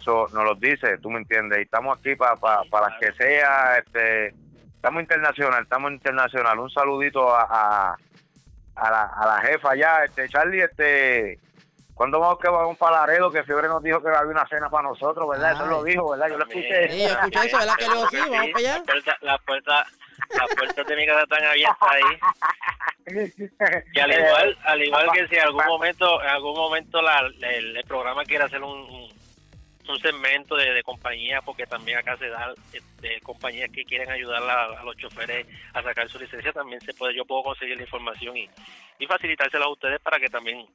eso 0.01 0.28
nos 0.32 0.45
lo 0.45 0.55
dice, 0.55 0.99
tú 0.99 1.11
me 1.11 1.18
entiendes, 1.18 1.59
y 1.59 1.62
estamos 1.62 1.99
aquí 1.99 2.14
para 2.14 2.36
para 2.36 2.97
que 3.01 3.12
sea, 3.12 3.78
este, 3.78 4.34
estamos 4.76 5.03
internacional, 5.03 5.62
estamos 5.64 5.90
internacional, 5.90 6.59
un 6.61 6.70
saludito 6.70 7.34
a, 7.34 7.47
a, 7.51 7.97
a 8.77 8.91
la, 8.91 9.05
a 9.05 9.27
la 9.27 9.41
jefa 9.43 9.75
ya, 9.75 10.05
este, 10.05 10.29
Charlie, 10.29 10.62
este, 10.62 11.39
¿Cuándo 11.95 12.18
vamos 12.18 12.41
que 12.41 12.49
vamos 12.49 12.77
para 12.77 13.07
Laredo? 13.07 13.31
Que 13.31 13.45
Fiebre 13.45 13.68
nos 13.68 13.81
dijo 13.81 14.03
que 14.03 14.09
había 14.09 14.33
una 14.33 14.49
cena 14.49 14.68
para 14.68 14.89
nosotros, 14.89 15.29
¿verdad? 15.29 15.53
Eso 15.53 15.66
lo 15.66 15.85
dijo, 15.85 16.11
¿verdad? 16.11 16.29
Yo 16.29 16.39
lo 16.39 16.45
escuché. 16.45 16.91
Sí, 16.91 17.03
yo 17.03 17.09
escuché 17.09 17.47
eso, 17.47 17.57
¿verdad? 17.57 17.77
Que 17.77 17.87
le 17.87 17.95
digo, 17.95 18.09
sí, 18.09 18.16
vamos 18.16 18.51
para 18.53 18.59
allá. 18.59 18.83
Las 19.20 19.41
puertas 19.43 19.87
las 20.31 20.55
puertas 20.57 20.87
de 20.87 20.97
mi 20.97 21.07
casa 21.07 21.22
están 21.22 21.45
abiertas 21.45 21.89
ahí. 21.91 22.03
Y 23.93 24.01
al 24.01 24.11
igual, 24.18 24.59
al 24.64 24.83
igual 24.83 25.12
que 25.12 25.29
si 25.29 25.35
en 25.37 25.43
algún 25.43 25.64
momento, 25.66 26.22
en 26.22 26.29
algún 26.29 26.55
momento 26.55 27.03
la, 27.03 27.20
el, 27.20 27.77
el, 27.77 27.85
programa 27.85 28.25
quiere 28.25 28.45
hacer 28.45 28.62
un, 28.62 28.70
un 28.70 29.09
segmento 30.01 30.57
de, 30.57 30.72
de 30.72 30.82
compañías, 30.82 31.43
porque 31.45 31.66
también 31.66 31.99
acá 31.99 32.16
se 32.16 32.28
da 32.28 32.53
este, 32.72 33.20
compañías 33.20 33.70
que 33.70 33.85
quieren 33.85 34.11
ayudar 34.11 34.43
a, 34.43 34.82
los 34.82 34.97
choferes 34.97 35.47
a 35.72 35.82
sacar 35.82 36.09
su 36.09 36.18
licencia, 36.18 36.53
también 36.53 36.80
se 36.80 36.95
puede, 36.95 37.14
yo 37.14 37.24
puedo 37.24 37.43
conseguir 37.43 37.76
la 37.76 37.82
información 37.82 38.37
y, 38.37 38.49
y 38.99 39.07
facilitársela 39.07 39.66
a 39.66 39.70
ustedes 39.70 40.01
para 40.01 40.18
que 40.18 40.28
también 40.28 40.66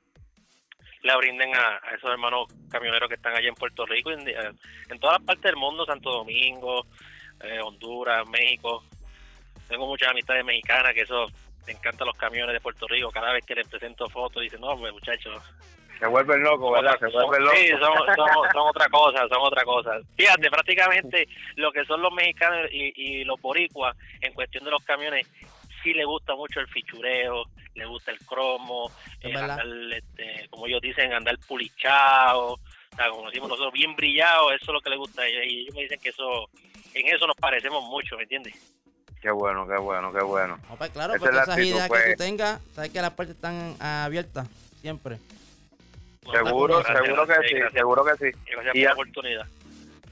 le 1.02 1.18
brinden 1.18 1.56
a, 1.56 1.82
esos 1.96 2.12
hermanos 2.12 2.48
camioneros 2.70 3.10
que 3.10 3.16
están 3.16 3.36
allá 3.36 3.48
en 3.48 3.56
Puerto 3.56 3.86
Rico, 3.86 4.12
en, 4.12 4.28
en 4.28 5.00
todas 5.00 5.22
partes 5.22 5.44
del 5.44 5.56
mundo, 5.56 5.86
Santo 5.86 6.12
Domingo, 6.12 6.86
eh, 7.42 7.60
Honduras, 7.62 8.28
México. 8.30 8.84
Tengo 9.68 9.88
muchas 9.88 10.10
amistades 10.10 10.44
mexicanas 10.44 10.94
que 10.94 11.02
eso 11.02 11.28
me 11.66 11.74
encantan 11.74 12.08
los 12.08 12.18
camiones 12.18 12.54
de 12.54 12.60
Puerto 12.60 12.88
Rico. 12.88 13.12
Cada 13.12 13.32
vez 13.32 13.46
que 13.46 13.56
les 13.56 13.68
presento 13.68 14.10
fotos, 14.10 14.42
dicen, 14.42 14.62
no, 14.62 14.76
muchachos. 14.76 15.42
Se 16.00 16.08
vuelven 16.08 16.42
locos, 16.42 16.72
¿verdad? 16.72 16.98
Se 17.00 17.08
vuelven 17.08 17.44
locos. 17.44 17.60
Sí, 17.60 17.70
son, 17.72 17.80
son, 18.16 18.52
son, 18.54 18.68
otra 18.68 18.88
cosa, 18.90 19.28
son 19.28 19.42
otra 19.42 19.64
cosa. 19.66 20.00
Fíjate, 20.16 20.50
prácticamente 20.50 21.28
lo 21.56 21.72
que 21.72 21.84
son 21.86 22.02
los 22.02 22.14
mexicanos 22.14 22.70
y, 22.72 22.94
y 22.96 23.24
los 23.26 23.40
boricuas 23.42 23.98
en 24.22 24.34
cuestión 24.34 24.64
de 24.64 24.72
los 24.72 24.84
camiones, 24.84 25.28
sí 25.84 25.94
le 25.94 26.06
gusta 26.06 26.36
mucho 26.36 26.60
el 26.60 26.68
fichureo, 26.68 27.46
le 27.76 27.86
gusta 27.86 28.12
el 28.12 28.20
cromo, 28.20 28.92
eh, 29.22 29.36
andar, 29.36 29.66
este, 29.92 30.48
como 30.50 30.68
ellos 30.68 30.82
dicen, 30.82 31.14
andar 31.14 31.38
pulichado, 31.48 32.54
o 32.54 32.96
sea, 32.96 33.10
como 33.10 33.28
decimos 33.28 33.50
nosotros, 33.50 33.74
bien 33.74 33.96
brillado, 33.96 34.52
eso 34.52 34.66
es 34.66 34.74
lo 34.74 34.82
que 34.82 34.90
le 34.90 34.98
gusta 34.98 35.22
a 35.22 35.28
ellos. 35.28 35.44
Y 35.46 35.60
ellos 35.60 35.76
me 35.76 35.82
dicen 35.84 36.00
que 36.00 36.10
eso, 36.10 36.50
en 36.94 37.08
eso 37.14 37.28
nos 37.28 37.36
parecemos 37.36 37.84
mucho, 37.86 38.16
¿me 38.18 38.24
entiendes? 38.24 38.56
Qué 39.22 39.32
bueno, 39.32 39.68
qué 39.68 39.78
bueno, 39.78 40.14
qué 40.14 40.24
bueno. 40.24 40.58
No, 40.70 40.76
pues 40.78 40.92
claro, 40.92 41.16
porque 41.20 41.36
esas 41.36 41.50
actitud, 41.50 41.68
ideas 41.68 41.88
pues. 41.90 42.04
que 42.04 42.12
tú 42.12 42.24
tengas, 42.24 42.62
sabes 42.74 42.92
que 42.92 43.02
las 43.02 43.12
puertas 43.12 43.36
están 43.36 43.76
abiertas 43.82 44.48
siempre. 44.82 45.18
Seguro, 46.22 46.84
seguro 46.84 47.28
que 47.28 47.48
sí, 47.48 47.56
gracias. 47.56 47.74
seguro 47.74 48.06
que 48.06 48.18
sí. 48.18 48.38
Gracias 48.52 48.76
y 48.76 48.80
por 48.80 48.88
la 48.88 48.94
oportunidad. 48.94 49.48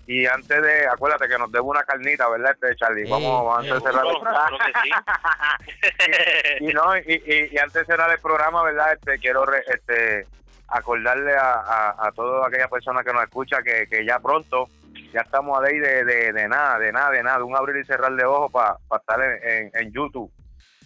Y 0.08 0.26
antes 0.26 0.62
de, 0.62 0.88
acuérdate 0.88 1.28
que 1.28 1.38
nos 1.38 1.52
debe 1.52 1.66
una 1.66 1.84
carnita, 1.84 2.30
¿verdad, 2.30 2.54
este 2.54 2.76
Charlie? 2.78 3.04
Sí, 3.04 3.12
vamos, 3.12 3.46
vamos 3.46 3.72
a 3.72 3.80
cerrar 3.82 4.06
el 4.06 4.22
programa. 4.22 4.58
y, 6.62 6.70
y, 6.70 6.74
no, 6.74 6.98
y, 6.98 7.24
y, 7.26 7.56
y, 7.56 7.58
antes 7.58 7.74
de 7.74 7.86
cerrar 7.86 8.10
el 8.12 8.20
programa, 8.20 8.64
¿verdad? 8.64 8.94
Este, 8.94 9.20
quiero 9.20 9.46
re, 9.46 9.64
este, 9.68 10.26
acordarle 10.70 11.36
a, 11.36 11.56
a, 11.56 12.08
a 12.08 12.12
toda 12.14 12.48
aquella 12.48 12.70
persona 12.70 13.04
que 13.04 13.12
nos 13.12 13.24
escucha 13.24 13.62
que, 13.62 13.88
que 13.88 14.06
ya 14.06 14.20
pronto, 14.20 14.70
ya 15.12 15.22
estamos 15.22 15.60
a 15.60 15.62
ley 15.62 15.78
de, 15.78 16.06
de, 16.06 16.32
de, 16.32 16.48
nada, 16.48 16.80
de 16.80 16.94
nada, 16.94 17.12
de 17.12 17.24
nada, 17.24 17.44
un 17.44 17.58
abrir 17.58 17.76
y 17.76 17.86
cerrar 17.86 18.16
de 18.16 18.24
ojos 18.24 18.50
para 18.50 18.78
pa 18.88 18.98
estar 18.98 19.22
en, 19.22 19.50
en, 19.50 19.72
en, 19.74 19.92
YouTube. 19.92 20.32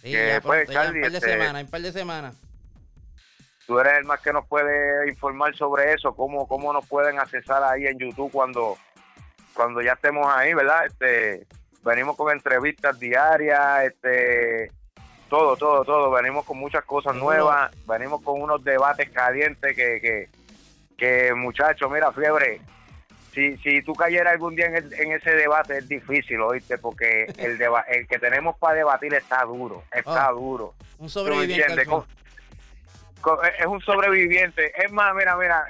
Sí, 0.02 0.10
que 0.10 0.28
ya, 0.28 0.40
pues, 0.40 0.68
Charlie, 0.68 0.94
ya 0.94 0.96
un 0.96 1.02
par 1.02 1.12
de 1.12 1.18
este, 1.18 1.30
semanas, 1.30 1.62
un 1.62 1.70
par 1.70 1.80
de 1.80 1.92
semanas 1.92 2.51
tú 3.72 3.78
eres 3.78 3.94
el 3.94 4.04
más 4.04 4.20
que 4.20 4.34
nos 4.34 4.46
puede 4.46 5.08
informar 5.08 5.56
sobre 5.56 5.94
eso, 5.94 6.14
cómo, 6.14 6.46
cómo 6.46 6.74
nos 6.74 6.86
pueden 6.86 7.18
accesar 7.18 7.62
ahí 7.64 7.86
en 7.86 7.98
YouTube 7.98 8.30
cuando 8.30 8.76
cuando 9.54 9.80
ya 9.80 9.92
estemos 9.92 10.26
ahí, 10.28 10.52
¿verdad? 10.52 10.84
Este, 10.84 11.46
venimos 11.82 12.16
con 12.16 12.30
entrevistas 12.30 12.98
diarias, 12.98 13.84
este, 13.84 14.70
todo, 15.30 15.56
todo, 15.56 15.84
todo. 15.84 16.10
Venimos 16.10 16.44
con 16.44 16.58
muchas 16.58 16.84
cosas 16.84 17.14
nuevas, 17.16 17.70
venimos 17.86 18.20
con 18.20 18.42
unos 18.42 18.62
debates 18.62 19.08
calientes 19.08 19.74
que, 19.74 20.00
que, 20.00 20.28
que 20.98 21.34
muchachos, 21.34 21.90
mira, 21.90 22.12
fiebre. 22.12 22.60
Si, 23.32 23.56
si 23.58 23.82
tú 23.82 23.94
cayeras 23.94 24.34
algún 24.34 24.54
día 24.54 24.66
en, 24.66 24.76
el, 24.76 24.92
en 24.92 25.12
ese 25.12 25.30
debate 25.30 25.78
es 25.78 25.88
difícil, 25.88 26.40
¿oíste? 26.40 26.76
Porque 26.76 27.24
el 27.38 27.56
deba 27.56 27.80
el 27.88 28.06
que 28.06 28.18
tenemos 28.18 28.56
para 28.58 28.74
debatir 28.74 29.14
está 29.14 29.44
duro, 29.44 29.82
está 29.92 30.30
oh, 30.30 30.38
duro. 30.38 30.74
Un 30.98 31.08
sobreviviente. 31.08 31.86
Es 33.58 33.66
un 33.66 33.80
sobreviviente. 33.80 34.72
Es 34.82 34.92
más, 34.92 35.14
mira, 35.14 35.36
mira, 35.36 35.66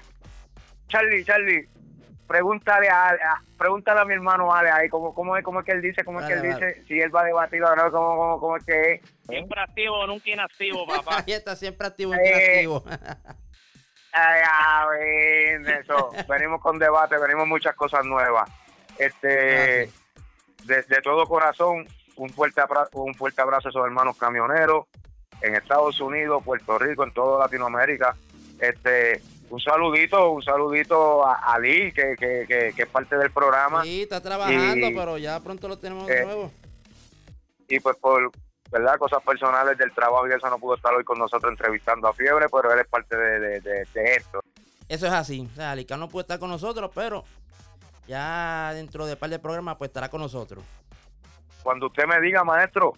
Charlie, 0.89 1.25
Charlie, 1.25 1.69
pregúntale 2.27 2.89
a, 2.89 3.09
a, 3.11 3.43
pregúntale 3.59 4.01
a 4.01 4.05
mi 4.05 4.15
hermano 4.15 4.55
Ale 4.55 4.71
ahí 4.71 4.89
cómo, 4.89 5.15
cómo, 5.15 5.37
es, 5.37 5.45
cómo 5.45 5.61
es 5.61 5.67
que 5.67 5.73
él 5.73 5.83
dice, 5.83 6.05
cómo 6.05 6.21
es 6.21 6.27
que 6.27 6.33
él 6.33 6.43
dice, 6.43 6.85
si 6.87 7.01
él 7.01 7.15
va 7.15 7.23
a 7.23 7.25
debatir 7.25 7.63
o 7.63 7.77
no, 7.77 7.91
cómo, 7.91 8.17
cómo, 8.17 8.41
cómo 8.41 8.57
es 8.57 8.65
que 8.65 8.93
es. 8.95 9.01
Siempre 9.29 9.61
activo, 9.61 10.07
nunca 10.07 10.31
inactivo, 10.31 10.87
papá. 10.89 11.25
Ahí 11.27 11.35
está, 11.35 11.57
siempre 11.57 11.87
activo, 11.87 12.13
nunca 12.13 12.25
eh, 12.25 12.63
inactivo. 12.63 12.85
Ay, 14.13 14.43
a 14.47 14.87
ver, 14.89 15.81
eso. 15.81 16.11
venimos 16.29 16.61
con 16.61 16.79
debate, 16.79 17.19
venimos 17.19 17.47
muchas 17.47 17.75
cosas 17.75 18.05
nuevas. 18.05 18.51
Este, 18.99 19.91
de, 20.65 20.83
de, 20.83 21.03
todo 21.03 21.27
corazón, 21.27 21.87
un 22.17 22.31
fuerte, 22.31 22.63
un 22.93 23.15
fuerte 23.15 23.41
abrazo 23.41 23.69
a 23.69 23.71
esos 23.71 23.85
hermanos 23.85 24.17
camioneros 24.19 24.87
en 25.43 25.57
Estados 25.57 26.01
Unidos, 26.01 26.43
Puerto 26.45 26.79
Rico, 26.79 27.05
en 27.05 27.13
toda 27.13 27.41
Latinoamérica. 27.41 28.17
Este, 28.59 29.21
un 29.51 29.61
saludito, 29.61 30.31
un 30.31 30.43
saludito 30.43 31.27
a 31.27 31.35
Ali, 31.53 31.93
que, 31.93 32.17
que, 32.19 32.47
que, 32.49 32.73
que, 32.75 32.83
es 32.83 32.89
parte 32.89 33.17
del 33.17 33.31
programa. 33.31 33.83
Sí, 33.83 34.03
está 34.03 34.21
trabajando, 34.21 34.87
y, 34.87 34.95
pero 34.95 35.19
ya 35.19 35.41
pronto 35.41 35.69
lo 35.69 35.79
tenemos 35.79 36.07
de 36.07 36.21
eh, 36.21 36.25
nuevo. 36.25 36.51
y 37.69 37.81
pues 37.81 37.97
por 37.97 38.31
verdad 38.71 38.97
cosas 38.97 39.23
personales 39.23 39.77
del 39.77 39.93
trabajo 39.93 40.27
y 40.27 40.33
eso 40.33 40.49
no 40.49 40.59
pudo 40.59 40.77
estar 40.77 40.95
hoy 40.95 41.05
con 41.05 41.19
nosotros 41.19 41.51
entrevistando 41.51 42.09
a 42.09 42.15
Fiebre, 42.15 42.47
pero 42.51 42.73
él 42.73 42.81
es 42.81 42.89
parte 42.89 43.15
de, 43.15 43.61
de, 43.61 43.87
de, 43.93 44.15
esto. 44.15 44.41
Eso 44.89 45.07
es 45.07 45.13
así, 45.13 45.47
o 45.53 45.55
sea, 45.55 45.75
Licano 45.75 46.07
no 46.07 46.09
puede 46.09 46.23
estar 46.23 46.39
con 46.39 46.49
nosotros, 46.49 46.91
pero 46.95 47.25
ya 48.07 48.73
dentro 48.75 49.07
de 49.07 49.17
par 49.17 49.29
de 49.29 49.39
programas 49.39 49.77
pues 49.77 49.91
estará 49.91 50.09
con 50.09 50.23
nosotros. 50.23 50.65
Cuando 51.63 51.87
usted 51.87 52.07
me 52.07 52.21
diga, 52.21 52.43
maestro. 52.43 52.95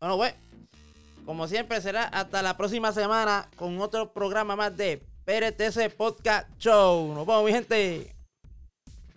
Bueno, 0.00 0.16
pues, 0.16 0.34
como 1.24 1.48
siempre 1.48 1.80
será 1.80 2.04
hasta 2.04 2.42
la 2.42 2.56
próxima 2.56 2.92
semana 2.92 3.48
con 3.56 3.80
otro 3.80 4.12
programa 4.12 4.56
más 4.56 4.76
de 4.76 5.02
PRTC 5.24 5.94
Podcast 5.96 6.48
Show. 6.58 7.14
Nos 7.14 7.26
vemos, 7.26 7.44
mi 7.44 7.52
gente. 7.52 8.14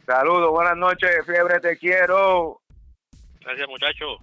Saludos, 0.06 0.52
buenas 0.52 0.78
noches, 0.78 1.10
Fiebre, 1.26 1.60
te 1.60 1.78
quiero. 1.78 2.62
Gracias, 3.42 3.68
muchachos. 3.68 4.20